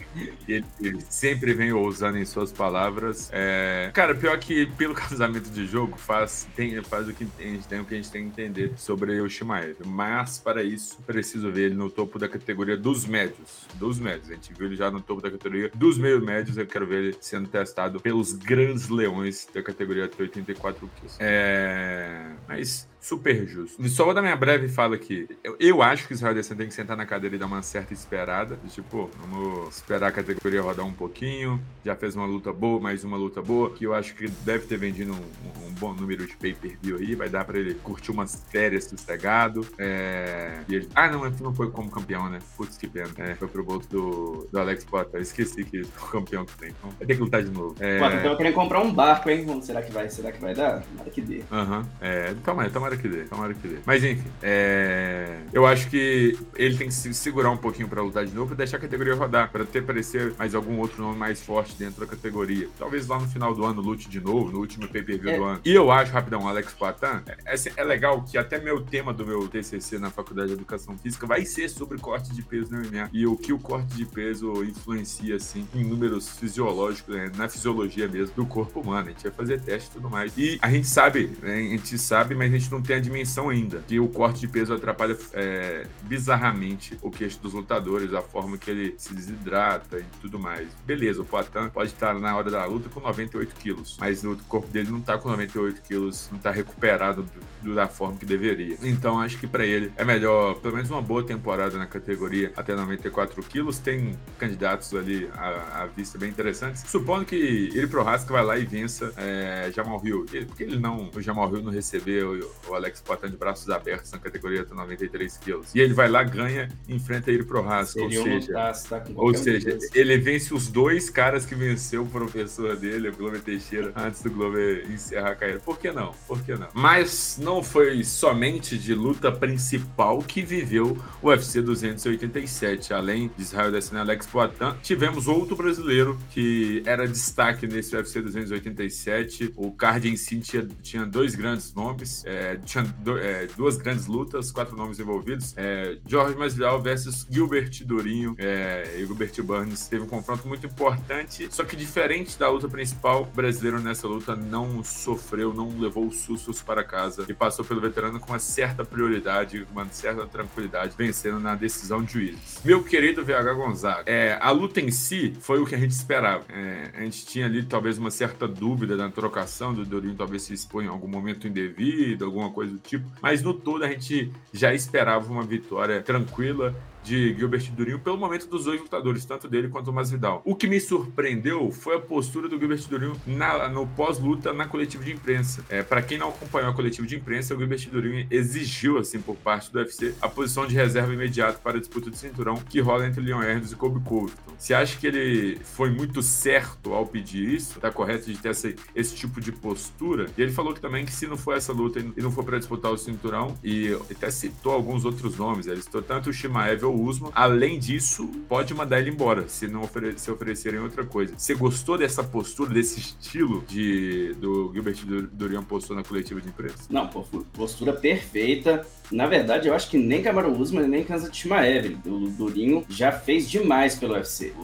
Ele 0.48 0.66
sempre 1.10 1.54
vem 1.54 1.72
ousando 1.72 2.18
em 2.18 2.26
suas 2.26 2.52
palavras. 2.52 3.30
É... 3.32 3.92
Cara, 3.94 4.16
pior 4.16 4.38
que 4.40 4.66
pelo 4.78 4.94
casamento 4.96 5.50
de 5.50 5.66
jogo 5.66 5.98
faz, 5.98 6.48
tem, 6.56 6.82
faz 6.84 7.08
o 7.08 7.14
que 7.14 7.24
a 7.24 7.44
gente 7.44 7.68
tem, 7.68 7.80
o 7.80 7.86
que 7.86 7.94
a 7.94 7.98
gente 7.98 8.12
tem 8.12 8.24
que 8.24 8.30
entender 8.30 8.74
sobre 8.78 9.20
o 9.20 9.30
Shimaev. 9.30 9.78
Mas 9.86 10.40
para 10.40 10.64
isso, 10.64 11.00
preciso 11.06 11.52
ver 11.52 11.68
ele 11.68 11.76
no 11.76 11.90
topo 11.90 12.20
da 12.20 12.28
categoria 12.28 12.78
dos 12.78 13.06
médios. 13.06 13.68
Dos 13.76 14.00
médios. 14.00 14.30
A 14.30 14.34
gente 14.34 14.54
viu 14.54 14.68
ele 14.68 14.76
já 14.76 14.90
no 14.92 15.02
topo 15.02 15.22
da 15.22 15.32
categoria 15.32 15.72
dos 15.74 15.98
meio 15.98 16.22
médios. 16.22 16.58
Eu 16.58 16.68
quero 16.68 16.86
ver 16.86 17.04
ele 17.04 17.18
sendo 17.22 17.48
testado 17.48 18.00
pelos 18.00 18.34
grandes 18.34 18.90
leões 18.90 19.48
da 19.54 19.62
categoria 19.62 20.08
de 20.08 20.22
84 20.22 20.90
quilos. 20.96 21.18
É... 21.20 22.32
Mas 22.48 22.88
super 23.00 23.48
justo. 23.48 23.88
Só 23.90 24.06
vou 24.06 24.14
dar 24.14 24.22
minha 24.22 24.36
breve 24.36 24.68
fala 24.68 24.96
aqui. 24.96 25.28
Eu, 25.44 25.56
eu 25.60 25.82
acho 25.82 26.08
que 26.08 26.14
o 26.14 26.16
Israel 26.16 26.32
Adesanya 26.32 26.58
tem 26.58 26.68
que 26.68 26.74
sentar 26.74 26.98
na 26.98 27.06
cadeira 27.06 27.36
e 27.36 27.40
dar 27.40 27.46
uma 27.46 27.62
certa 27.62 27.94
esperada. 27.94 28.60
Tipo, 28.70 29.10
vamos 29.20 29.78
esperar 29.78 30.08
a 30.08 30.12
categoria 30.12 30.62
rodar 30.62 30.86
um 30.86 30.94
pouquinho. 30.94 31.62
Já 31.84 31.96
fez 31.96 32.16
uma 32.16 32.26
luta 32.26 32.52
boa, 32.52 32.80
mais 32.80 33.04
uma 33.04 33.18
luta 33.18 33.42
boa. 33.42 33.72
Que 33.72 33.86
eu 33.86 33.94
acho 33.94 34.14
que 34.16 34.28
deve 34.28 34.66
ter 34.66 34.78
vendido 34.78 35.14
um, 35.14 35.68
um 35.68 35.72
bom 35.74 35.94
número 35.94 36.26
de 36.28 36.36
pay-per-view 36.36 36.98
aí. 36.98 37.16
Vai 37.16 37.30
dar 37.30 37.46
pra 37.46 37.58
ele 37.58 37.74
curtir 37.76 38.12
umas 38.12 38.44
férias 38.50 38.86
sossegado. 38.86 39.66
É... 39.78 40.60
Ele... 40.70 40.90
Ah, 40.94 41.08
não, 41.08 41.30
não 41.30 41.54
foi 41.54 41.72
como 41.72 41.90
campeão, 41.90 42.30
né? 42.30 42.40
Putz, 42.58 42.78
que 42.78 42.88
pena. 42.88 43.10
É, 43.18 43.36
foi 43.36 43.48
pro 43.48 43.64
bolso 43.64 43.90
do, 43.90 44.48
do 44.52 44.60
Alex 44.60 44.84
Potter. 44.84 45.22
Esqueci 45.22 45.64
que 45.64 45.82
o 45.82 45.88
campeão 46.12 46.46
que 46.46 46.56
tem. 46.58 46.70
Então, 46.70 46.90
vai 46.98 47.08
ter 47.08 47.16
que 47.16 47.22
lutar 47.22 47.44
de 47.44 47.52
novo. 47.52 47.76
É... 47.80 48.00
Pô, 48.00 48.06
então 48.08 48.32
eu 48.32 48.38
queria 48.38 48.54
comprar 48.54 48.82
um 48.82 48.94
barco, 48.94 49.30
hein? 49.30 49.62
Será 49.62 49.82
que 49.82 49.92
vai, 49.92 50.10
será 50.10 50.32
que 50.32 50.40
vai 50.40 50.54
dar? 50.54 50.84
Nada 50.96 51.10
que 51.10 51.22
dê. 51.22 51.44
Aham. 51.52 51.80
Uhum. 51.80 51.86
É, 52.02 52.36
calma 52.44 52.64
aí, 52.64 52.70
tomara 52.90 52.98
que 52.98 53.08
dê, 53.08 53.24
tomara 53.26 53.54
que 53.54 53.68
dê. 53.68 53.78
Mas 53.86 54.04
enfim, 54.04 54.24
é... 54.42 55.40
eu 55.54 55.66
acho 55.66 55.90
que 55.90 56.38
ele 56.56 56.78
tem 56.78 56.88
que 56.88 56.94
se 56.94 57.14
segurar 57.14 57.52
um 57.52 57.58
pouquinho 57.58 57.88
pra 57.88 58.02
lutar 58.02 58.26
de 58.26 58.34
novo 58.34 58.54
e 58.54 58.58
deixar 58.58 58.78
a 58.78 58.80
categoria 58.80 59.16
rodar, 59.16 59.52
pra 59.52 59.66
ter 59.66 59.84
parecer 59.84 60.34
mais 60.38 60.56
algum 60.56 60.78
outro 60.80 61.02
nome 61.02 61.18
mais 61.18 61.42
forte 61.42 61.76
dentro 61.78 62.00
da 62.00 62.08
categoria. 62.08 62.68
Talvez 62.78 63.08
lá 63.08 63.20
no 63.20 63.28
final 63.28 63.54
do 63.54 63.64
ano 63.66 63.82
lute 63.82 64.10
de 64.10 64.20
novo, 64.20 64.52
no 64.52 64.60
último 64.60 64.88
pay-per-view 64.88 65.32
é. 65.32 65.38
do 65.38 65.44
ano. 65.44 65.62
E 65.64 65.74
eu 65.74 65.92
acho, 65.92 66.12
rapidão, 66.12 66.48
Alex 66.48 66.74
Poitin, 66.74 67.24
é, 67.46 67.56
é, 67.56 67.56
é 67.78 67.84
legal 67.84 68.22
que 68.24 68.38
até 68.38 68.60
meu 68.60 68.82
tema 68.82 69.14
do 69.14 69.26
meu 69.26 69.48
TCC 69.48 70.00
na 70.00 70.10
Faculdade 70.10 70.50
de 70.50 70.54
Educação 70.54 70.98
Física 70.98 71.28
vai 71.28 71.46
ser 71.46 71.70
sobre 71.70 71.98
corte 71.98 72.34
de 72.34 72.42
peso 72.42 72.72
no 72.72 72.80
MMA 72.80 73.10
e 73.12 73.28
o 73.28 73.36
que 73.36 73.54
o 73.54 73.60
corte 73.60 73.96
de 73.96 74.06
peso 74.06 74.64
influencia, 74.64 75.36
assim, 75.36 75.68
em 75.76 75.84
números 75.84 76.30
fisiológicos, 76.30 77.16
né, 77.16 77.32
na 77.36 77.48
fisiologia 77.48 78.08
mesmo 78.08 78.36
do 78.36 78.46
corpo 78.46 78.82
humano. 78.82 79.08
A 79.08 79.12
gente 79.12 79.24
vai 79.24 79.32
fazer 79.32 79.62
teste 79.62 79.90
e 79.90 79.94
tudo 79.94 80.10
mais. 80.10 80.34
E 80.38 80.58
a 80.62 80.70
gente 80.70 80.88
sabe, 80.88 81.32
né, 81.42 81.56
a 81.56 81.60
gente 81.60 81.98
sabe, 81.98 82.36
mas 82.36 82.52
a 82.52 82.58
gente 82.58 82.72
não 82.72 82.79
tem 82.82 82.98
a 82.98 83.00
dimensão 83.00 83.50
ainda, 83.50 83.84
que 83.88 84.00
o 84.00 84.08
corte 84.08 84.42
de 84.42 84.48
peso 84.48 84.74
atrapalha 84.74 85.18
é, 85.34 85.86
bizarramente 86.04 86.98
o 87.02 87.10
queixo 87.10 87.40
dos 87.40 87.54
lutadores, 87.54 88.14
a 88.14 88.22
forma 88.22 88.58
que 88.58 88.70
ele 88.70 88.96
se 88.98 89.14
desidrata 89.14 90.00
e 90.00 90.06
tudo 90.22 90.40
mais. 90.40 90.68
Beleza, 90.86 91.22
o 91.22 91.26
Poitin 91.26 91.70
pode 91.74 91.92
estar 91.92 92.14
na 92.20 92.36
hora 92.36 92.50
da 92.50 92.66
luta 92.66 92.90
com 92.90 93.00
98 93.00 93.56
quilos, 93.56 93.98
mas 94.00 94.24
o 94.24 94.36
corpo 94.48 94.68
dele 94.68 94.92
não 94.92 95.02
tá 95.02 95.18
com 95.18 95.30
98 95.30 95.82
quilos, 95.82 96.30
não 96.32 96.40
tá 96.40 96.52
recuperado 96.52 97.26
do, 97.62 97.76
da 97.76 97.88
forma 97.88 98.18
que 98.18 98.26
deveria. 98.26 98.78
Então 98.82 99.20
acho 99.20 99.38
que 99.38 99.48
para 99.48 99.66
ele 99.66 99.92
é 99.98 100.04
melhor, 100.04 100.56
pelo 100.56 100.76
menos 100.76 100.90
uma 100.90 101.02
boa 101.02 101.24
temporada 101.24 101.78
na 101.78 101.86
categoria 101.86 102.52
até 102.56 102.76
94 102.76 103.42
quilos. 103.44 103.80
Tem 103.80 104.18
candidatos 104.38 104.94
ali 104.94 105.30
à, 105.34 105.84
à 105.84 105.86
vista 105.86 106.18
bem 106.18 106.30
interessantes. 106.30 106.84
Supondo 106.88 107.26
que 107.26 107.36
ele 107.36 107.88
pro 107.88 108.04
Rasca 108.04 108.34
vai 108.34 108.44
lá 108.44 108.58
e 108.58 108.66
vença 108.66 109.14
é, 109.18 109.72
Jamal 109.74 110.02
Hill. 110.04 110.26
Porque 110.48 110.64
ele 110.64 110.80
não, 110.80 111.10
o 111.14 111.22
Jamal 111.22 111.54
Hill 111.54 111.64
não 111.64 111.72
recebeu 111.72 112.40
o 112.70 112.76
Alex 112.76 113.02
Poitin 113.02 113.30
de 113.30 113.38
braços 113.38 113.70
abertos 113.70 114.12
na 114.12 114.20
categoria 114.20 114.62
até 114.62 114.74
93 114.74 115.38
quilos. 115.38 115.74
E 115.76 115.80
ele 115.80 115.94
vai 115.94 116.10
lá, 116.10 116.24
ganha 116.24 116.70
enfrenta 116.88 117.32
ele 117.32 117.44
pro 117.44 117.62
Rasca. 117.62 118.02
Ou 118.02 118.12
seja, 118.12 118.54
tá, 118.54 118.74
tá 118.74 119.04
ou 119.16 119.34
seja 119.34 119.78
ele 119.94 120.18
vence 120.18 120.54
os 120.54 120.68
dois 120.68 121.10
caras 121.10 121.46
que 121.46 121.56
venceu 121.56 122.04
o 122.04 122.08
professor 122.08 122.76
dele, 122.76 123.10
o 123.10 123.16
Glover 123.16 123.42
Teixeira, 123.42 123.92
antes 123.96 124.22
do 124.22 124.30
Glover 124.30 124.86
encerrar 124.92 125.32
a 125.32 125.36
carreira. 125.36 125.60
Por 125.60 125.78
que 125.78 125.92
não? 125.92 126.14
Por 126.28 126.42
que 126.44 126.56
não? 126.56 126.68
Mas 126.74 127.40
não 127.42 127.64
foi 127.64 128.04
somente 128.04 128.78
de 128.78 128.94
luta 128.94 129.32
principal 129.32 130.20
que 130.20 130.42
viveu 130.42 130.98
o 131.22 131.28
UFC 131.28 131.62
287. 131.62 132.94
Além 132.94 133.30
de 133.36 133.42
Israel 133.42 133.72
Dessina 133.72 134.02
Alex 134.02 134.28
Poitin, 134.28 134.76
tivemos 134.82 135.28
outro 135.28 135.56
brasileiro 135.56 136.18
que 136.32 136.82
era 136.86 137.08
destaque 137.08 137.68
nesse 137.68 137.96
UFC 137.96 138.22
287. 138.22 139.54
O 139.56 139.72
card 139.72 140.10
em 140.10 140.16
si 140.16 140.40
tinha, 140.40 140.68
tinha 140.82 141.06
dois 141.06 141.36
grandes 141.36 141.74
nomes, 141.74 142.24
é, 142.26 142.59
tinha 142.66 142.84
do, 142.84 143.18
é, 143.18 143.48
duas 143.58 143.78
grandes 143.78 144.08
lutas, 144.08 144.52
quatro 144.52 144.76
nomes 144.76 145.00
envolvidos. 145.00 145.54
É, 145.58 145.98
Jorge 146.06 146.36
Masvidal 146.38 146.82
versus 146.82 147.26
Gilbert 147.30 147.84
Durinho 147.86 148.36
é, 148.38 148.96
e 148.98 149.06
Gilbert 149.06 149.34
Burns. 149.44 149.88
Teve 149.88 150.04
um 150.04 150.08
confronto 150.08 150.48
muito 150.48 150.66
importante, 150.66 151.48
só 151.52 151.64
que 151.64 151.76
diferente 151.76 152.38
da 152.38 152.50
luta 152.50 152.68
principal, 152.68 153.24
o 153.24 153.26
brasileiro 153.26 153.80
nessa 153.80 154.08
luta 154.08 154.36
não 154.36 154.84
sofreu, 154.84 155.54
não 155.54 155.80
levou 155.80 156.12
sustos 156.12 156.62
para 156.62 156.84
casa 156.84 157.26
e 157.28 157.34
passou 157.34 157.64
pelo 157.64 157.82
veterano 157.82 158.20
com 158.20 158.32
uma 158.32 158.40
certa 158.40 158.84
prioridade, 158.84 159.66
uma 159.72 159.88
certa 159.90 160.26
tranquilidade, 160.26 160.96
vencendo 160.98 161.40
na 161.40 161.56
decisão 161.56 162.04
de 162.04 162.14
juízes. 162.14 162.60
Meu 162.64 162.84
querido 162.84 163.24
VH 163.24 163.54
Gonzaga, 163.54 164.04
é, 164.06 164.38
a 164.42 164.52
luta 164.52 164.80
em 164.82 164.92
si 164.92 165.34
foi 165.40 165.60
o 165.60 165.66
que 165.66 165.76
a 165.76 165.78
gente 165.78 165.92
esperava. 165.92 166.44
É, 166.50 166.92
a 166.96 167.02
gente 167.02 167.26
tinha 167.26 167.46
ali 167.46 167.64
talvez 167.64 167.98
uma 167.98 168.12
certa 168.12 168.48
dúvida 168.48 168.96
na 168.96 169.10
trocação 169.10 169.74
do 169.74 169.86
Dorinho, 169.86 170.16
talvez 170.16 170.44
se 170.44 170.54
expõe 170.54 170.86
em 170.86 170.88
algum 170.88 171.08
momento 171.08 171.48
indevido, 171.48 172.26
alguma 172.26 172.49
coisa 172.52 172.74
do 172.74 172.80
tipo, 172.80 173.06
mas 173.22 173.42
no 173.42 173.54
todo 173.54 173.84
a 173.84 173.88
gente 173.90 174.32
já 174.54 174.74
esperava 174.74 175.32
uma 175.32 175.44
vitória 175.44 176.02
tranquila 176.02 176.76
de 177.04 177.34
Gilbert 177.36 177.72
Durinho 177.72 178.00
pelo 178.00 178.18
momento 178.18 178.48
dos 178.48 178.66
dois 178.66 178.80
lutadores, 178.80 179.26
tanto 179.26 179.48
dele 179.48 179.70
quanto 179.70 179.90
o 179.90 179.94
Masvidal. 179.94 180.42
O 180.46 180.56
que 180.56 180.68
me 180.68 180.80
surpreendeu 180.80 181.72
foi 181.72 181.96
a 181.96 182.00
postura 182.00 182.48
do 182.48 182.60
Gilbert 182.60 182.88
Durinho 182.88 183.20
na, 183.26 183.70
no 183.70 183.88
pós-luta 183.88 184.54
na 184.54 184.68
coletiva 184.68 185.04
de 185.04 185.14
imprensa. 185.14 185.64
É, 185.70 185.84
para 185.84 186.02
quem 186.02 186.18
não 186.18 186.30
acompanhou 186.30 186.70
a 186.70 186.74
coletiva 186.74 187.08
de 187.08 187.16
imprensa, 187.16 187.56
o 187.56 187.58
Gilbert 187.58 187.90
Durinho 187.90 188.28
exigiu, 188.30 188.98
assim, 188.98 189.20
por 189.20 189.36
parte 189.36 189.72
do 189.72 189.80
UFC, 189.80 190.14
a 190.22 190.28
posição 190.28 190.66
de 190.66 190.76
reserva 190.76 191.14
imediata 191.14 191.60
para 191.60 191.78
a 191.78 191.80
disputa 191.80 192.10
de 192.10 192.18
cinturão 192.18 192.56
que 192.56 192.80
rola 192.80 193.08
entre 193.08 193.22
Leon 193.22 193.42
Edwards 193.42 193.72
e 193.72 193.76
Kobe 193.76 194.00
Covington. 194.02 194.54
Você 194.58 194.74
acha 194.74 194.98
que 194.98 195.08
ele 195.08 195.60
foi 195.64 195.90
muito 195.90 196.22
certo 196.22 196.94
ao 196.94 197.06
pedir 197.06 197.54
isso? 197.54 197.80
Tá 197.80 197.92
correto 197.92 198.26
de 198.26 198.38
ter 198.38 198.50
essa, 198.50 198.74
esse 198.96 199.16
tipo 199.16 199.40
de 199.40 199.52
postura? 199.52 200.28
E 200.38 200.42
ele 200.42 200.52
falou 200.52 200.74
que 200.74 200.82
também 200.82 201.06
que 201.06 201.12
se 201.12 201.28
não 201.28 201.38
for 201.38 201.56
essa 201.56 201.72
luta 201.72 202.00
e 202.00 202.22
não 202.22 202.32
for 202.32 202.44
para 202.44 202.58
disputar 202.58 202.92
o 202.92 202.98
cinturão, 202.98 203.56
e 203.64 203.94
até 204.12 204.30
citou 204.30 204.74
alguns 204.74 205.06
outros 205.06 205.38
nomes, 205.38 205.68
ele 205.68 205.82
citou 205.82 206.02
tanto 206.02 206.30
o 206.30 206.34
Shimaev 206.34 206.84
ou 206.90 207.02
Usman. 207.02 207.32
Além 207.34 207.80
disso, 207.80 208.28
pode 208.48 208.74
mandar 208.74 209.00
ele 209.00 209.10
embora 209.10 209.48
se 209.48 209.68
não 209.68 209.82
ofere 209.82 210.18
se 210.18 210.30
oferecerem 210.32 210.80
outra 210.80 211.06
coisa. 211.06 211.34
Você 211.38 211.54
gostou 211.54 211.98
dessa 211.98 212.24
postura, 212.24 212.74
desse 212.74 213.00
estilo 213.00 213.64
de 213.68 214.34
do 214.40 214.72
Gilbert 214.74 214.98
Durian 215.32 215.64
postou 215.64 215.96
na 215.96 216.04
coletiva 216.04 216.42
de 216.42 216.50
imprensa? 216.50 216.84
Não, 216.90 217.08
postura 217.08 217.94
perfeita. 217.94 218.86
Na 219.12 219.26
verdade, 219.26 219.68
eu 219.68 219.74
acho 219.74 219.90
que 219.90 219.98
nem 219.98 220.22
Camaro 220.22 220.52
Usman 220.52 220.88
nem 220.88 221.04
Kansas 221.04 221.36
Shimaev, 221.36 221.98
o 222.06 222.30
Durinho 222.30 222.86
já 222.90 223.12
fez 223.12 223.50
demais 223.50 223.96
pelo 223.96 224.14
UFC. 224.14 224.54
O, 224.58 224.62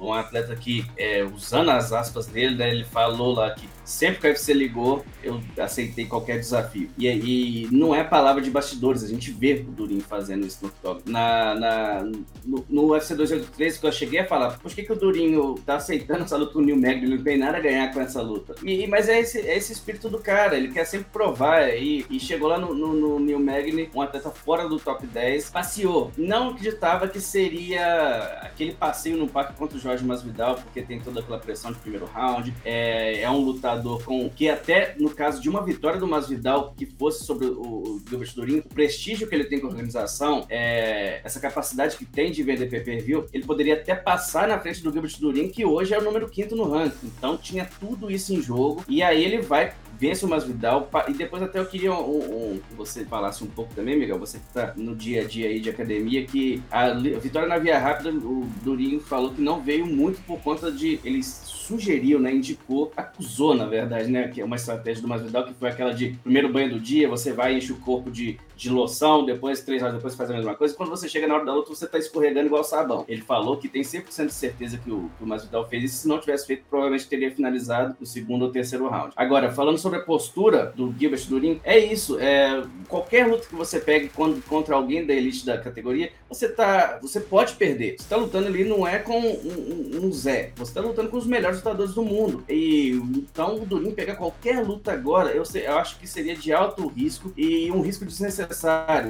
o, 0.00 0.06
um 0.06 0.12
atleta 0.12 0.54
que, 0.56 0.84
é, 0.96 1.24
usando 1.24 1.70
as 1.70 1.92
aspas 1.92 2.26
dele, 2.26 2.56
né, 2.56 2.70
ele 2.70 2.84
falou 2.84 3.32
lá 3.34 3.50
que 3.52 3.68
sempre 3.84 4.20
que 4.20 4.26
o 4.26 4.30
UFC 4.30 4.52
ligou, 4.52 5.04
eu 5.22 5.40
aceitei 5.58 6.06
qualquer 6.06 6.38
desafio. 6.38 6.88
E, 6.98 7.06
e 7.06 7.68
não 7.70 7.94
é 7.94 8.02
palavra 8.02 8.42
de 8.42 8.50
bastidores, 8.50 9.04
a 9.04 9.08
gente 9.08 9.30
vê 9.30 9.64
o 9.66 9.70
Durinho 9.70 10.00
fazendo 10.00 10.46
isso 10.46 10.58
no 10.62 10.68
octógono. 10.68 11.04
Na, 11.06 11.54
na, 11.54 12.02
no, 12.44 12.64
no 12.68 12.92
UFC 12.92 13.14
283, 13.14 13.78
que 13.78 13.86
eu 13.86 13.92
cheguei 13.92 14.20
a 14.20 14.26
falar, 14.26 14.58
por 14.58 14.72
que, 14.72 14.82
que 14.82 14.92
o 14.92 14.96
Durinho 14.96 15.54
tá 15.66 15.76
aceitando 15.76 16.24
essa 16.24 16.36
luta 16.36 16.52
com 16.52 16.58
o 16.60 16.62
Neil 16.62 16.76
Magny? 16.76 17.04
Ele 17.04 17.16
não 17.16 17.24
tem 17.24 17.36
nada 17.36 17.58
a 17.58 17.60
ganhar 17.60 17.92
com 17.92 18.00
essa 18.00 18.22
luta. 18.22 18.54
E, 18.62 18.86
mas 18.86 19.08
é 19.08 19.20
esse, 19.20 19.40
é 19.40 19.56
esse 19.56 19.72
espírito 19.72 20.08
do 20.08 20.18
cara, 20.18 20.56
ele 20.56 20.68
quer 20.68 20.84
sempre 20.84 21.08
provar. 21.12 21.68
E, 21.76 22.06
e 22.08 22.18
chegou 22.18 22.48
lá 22.48 22.58
no, 22.58 22.74
no, 22.74 22.94
no 22.94 23.20
Neil 23.20 23.40
Magny, 23.40 23.90
um 23.94 24.00
atleta 24.00 24.30
fora 24.30 24.68
do 24.68 24.78
top 24.78 25.06
10, 25.06 25.50
passeou. 25.50 26.10
Não 26.16 26.50
acreditava 26.50 27.08
que 27.08 27.20
seria 27.20 28.40
aquele 28.42 28.72
passeio 28.72 29.16
no 29.16 29.28
parque 29.28 29.54
contra 29.54 29.76
o 29.76 29.80
Jorge 29.80 30.04
Masvidal, 30.04 30.56
porque 30.56 30.82
tem 30.82 31.00
toda 31.00 31.20
aquela 31.20 31.38
pressão 31.38 31.72
de 31.72 31.78
primeiro 31.78 32.06
round. 32.06 32.54
É, 32.64 33.20
é 33.20 33.30
um 33.30 33.38
lutador 33.38 33.73
com 33.82 34.28
que 34.30 34.48
até 34.48 34.94
no 34.98 35.10
caso 35.10 35.40
de 35.40 35.48
uma 35.48 35.62
vitória 35.64 35.98
do 35.98 36.06
Masvidal 36.06 36.74
que 36.76 36.86
fosse 36.86 37.24
sobre 37.24 37.46
o, 37.46 37.60
o 37.60 38.02
Gilbert 38.08 38.34
Durinho, 38.34 38.58
o 38.60 38.74
prestígio 38.74 39.28
que 39.28 39.34
ele 39.34 39.44
tem 39.44 39.60
com 39.60 39.66
a 39.66 39.70
organização, 39.70 40.46
é, 40.48 41.20
essa 41.24 41.40
capacidade 41.40 41.96
que 41.96 42.04
tem 42.04 42.30
de 42.30 42.42
vender 42.42 42.66
pay-per-view, 42.66 43.26
ele 43.32 43.44
poderia 43.44 43.74
até 43.74 43.94
passar 43.94 44.48
na 44.48 44.58
frente 44.58 44.82
do 44.82 44.92
Gilbert 44.92 45.18
Durinho, 45.18 45.50
que 45.50 45.64
hoje 45.64 45.94
é 45.94 45.98
o 45.98 46.02
número 46.02 46.28
quinto 46.28 46.56
no 46.56 46.70
ranking. 46.70 47.10
Então 47.18 47.36
tinha 47.36 47.68
tudo 47.80 48.10
isso 48.10 48.32
em 48.32 48.42
jogo 48.42 48.84
e 48.88 49.02
aí 49.02 49.24
ele 49.24 49.40
vai 49.42 49.74
vence 49.98 50.24
o 50.24 50.28
Masvidal. 50.28 50.88
E 51.08 51.12
depois 51.12 51.42
até 51.42 51.58
eu 51.58 51.66
queria 51.66 51.92
um, 51.92 52.54
um, 52.54 52.58
que 52.58 52.74
você 52.74 53.04
falasse 53.04 53.42
um 53.42 53.46
pouco 53.46 53.74
também, 53.74 53.98
Miguel, 53.98 54.18
você 54.18 54.38
que 54.38 54.52
tá 54.52 54.72
no 54.76 54.94
dia 54.94 55.22
a 55.22 55.24
dia 55.24 55.48
aí 55.48 55.60
de 55.60 55.70
academia, 55.70 56.24
que 56.26 56.62
a 56.70 56.92
vitória 56.92 57.48
na 57.48 57.58
Via 57.58 57.78
Rápida, 57.78 58.10
o 58.10 58.46
Durinho 58.62 59.00
falou 59.00 59.32
que 59.32 59.40
não 59.40 59.62
veio 59.62 59.86
muito 59.86 60.20
por 60.26 60.40
conta 60.40 60.70
de. 60.70 61.00
Ele 61.04 61.22
sugeriu, 61.64 62.20
né? 62.20 62.32
Indicou, 62.32 62.92
acusou, 62.96 63.54
na 63.54 63.64
verdade, 63.64 64.10
né? 64.10 64.28
Que 64.28 64.40
é 64.40 64.44
uma 64.44 64.56
estratégia 64.56 65.02
do 65.02 65.08
Masvidal, 65.08 65.44
que 65.44 65.54
foi 65.54 65.70
aquela 65.70 65.94
de 65.94 66.10
primeiro 66.22 66.52
banho 66.52 66.70
do 66.70 66.80
dia, 66.80 67.08
você 67.08 67.32
vai 67.32 67.54
e 67.54 67.58
enche 67.58 67.72
o 67.72 67.76
corpo 67.76 68.10
de, 68.10 68.38
de 68.64 68.70
loção, 68.70 69.24
depois, 69.24 69.60
três 69.60 69.82
horas 69.82 69.94
depois, 69.94 70.14
faz 70.14 70.30
a 70.30 70.34
mesma 70.34 70.54
coisa. 70.54 70.74
Quando 70.74 70.88
você 70.88 71.06
chega 71.06 71.26
na 71.26 71.34
hora 71.34 71.44
da 71.44 71.54
luta, 71.54 71.68
você 71.68 71.86
tá 71.86 71.98
escorregando 71.98 72.46
igual 72.46 72.64
sabão. 72.64 73.04
Ele 73.06 73.20
falou 73.20 73.58
que 73.58 73.68
tem 73.68 73.82
100% 73.82 74.26
de 74.26 74.32
certeza 74.32 74.78
que 74.78 74.90
o, 74.90 75.10
o 75.20 75.26
Masvidal 75.26 75.68
fez 75.68 75.84
isso. 75.84 76.02
Se 76.02 76.08
não 76.08 76.18
tivesse 76.18 76.46
feito, 76.46 76.64
provavelmente 76.68 77.06
teria 77.06 77.30
finalizado 77.30 77.94
no 78.00 78.06
segundo 78.06 78.46
ou 78.46 78.50
terceiro 78.50 78.88
round. 78.88 79.12
Agora, 79.16 79.52
falando 79.52 79.78
sobre 79.78 79.98
a 79.98 80.02
postura 80.02 80.72
do 80.74 80.94
Gilbert 80.98 81.26
Durin, 81.28 81.60
é 81.62 81.78
isso. 81.78 82.18
É, 82.18 82.62
qualquer 82.88 83.26
luta 83.26 83.46
que 83.46 83.54
você 83.54 83.78
pegue 83.78 84.10
contra 84.48 84.74
alguém 84.74 85.04
da 85.04 85.12
elite 85.12 85.44
da 85.44 85.58
categoria, 85.58 86.10
você 86.28 86.48
tá, 86.48 86.98
você 87.02 87.20
pode 87.20 87.54
perder. 87.54 87.96
Você 87.98 88.08
tá 88.08 88.16
lutando 88.16 88.46
ali 88.46 88.64
não 88.64 88.86
é 88.86 88.98
com 88.98 89.20
um, 89.20 89.98
um, 90.00 90.06
um 90.06 90.12
Zé, 90.12 90.52
você 90.56 90.72
tá 90.72 90.80
lutando 90.80 91.10
com 91.10 91.18
os 91.18 91.26
melhores 91.26 91.58
lutadores 91.58 91.94
do 91.94 92.02
mundo. 92.02 92.44
E 92.48 92.92
então 93.16 93.56
o 93.56 93.66
Durin 93.66 93.90
pegar 93.90 94.16
qualquer 94.16 94.64
luta 94.64 94.92
agora, 94.92 95.30
eu, 95.30 95.42
eu 95.54 95.78
acho 95.78 95.98
que 95.98 96.06
seria 96.06 96.34
de 96.34 96.52
alto 96.52 96.86
risco 96.86 97.32
e 97.36 97.70
um 97.70 97.82
risco 97.82 98.04
desnecessário. 98.04 98.53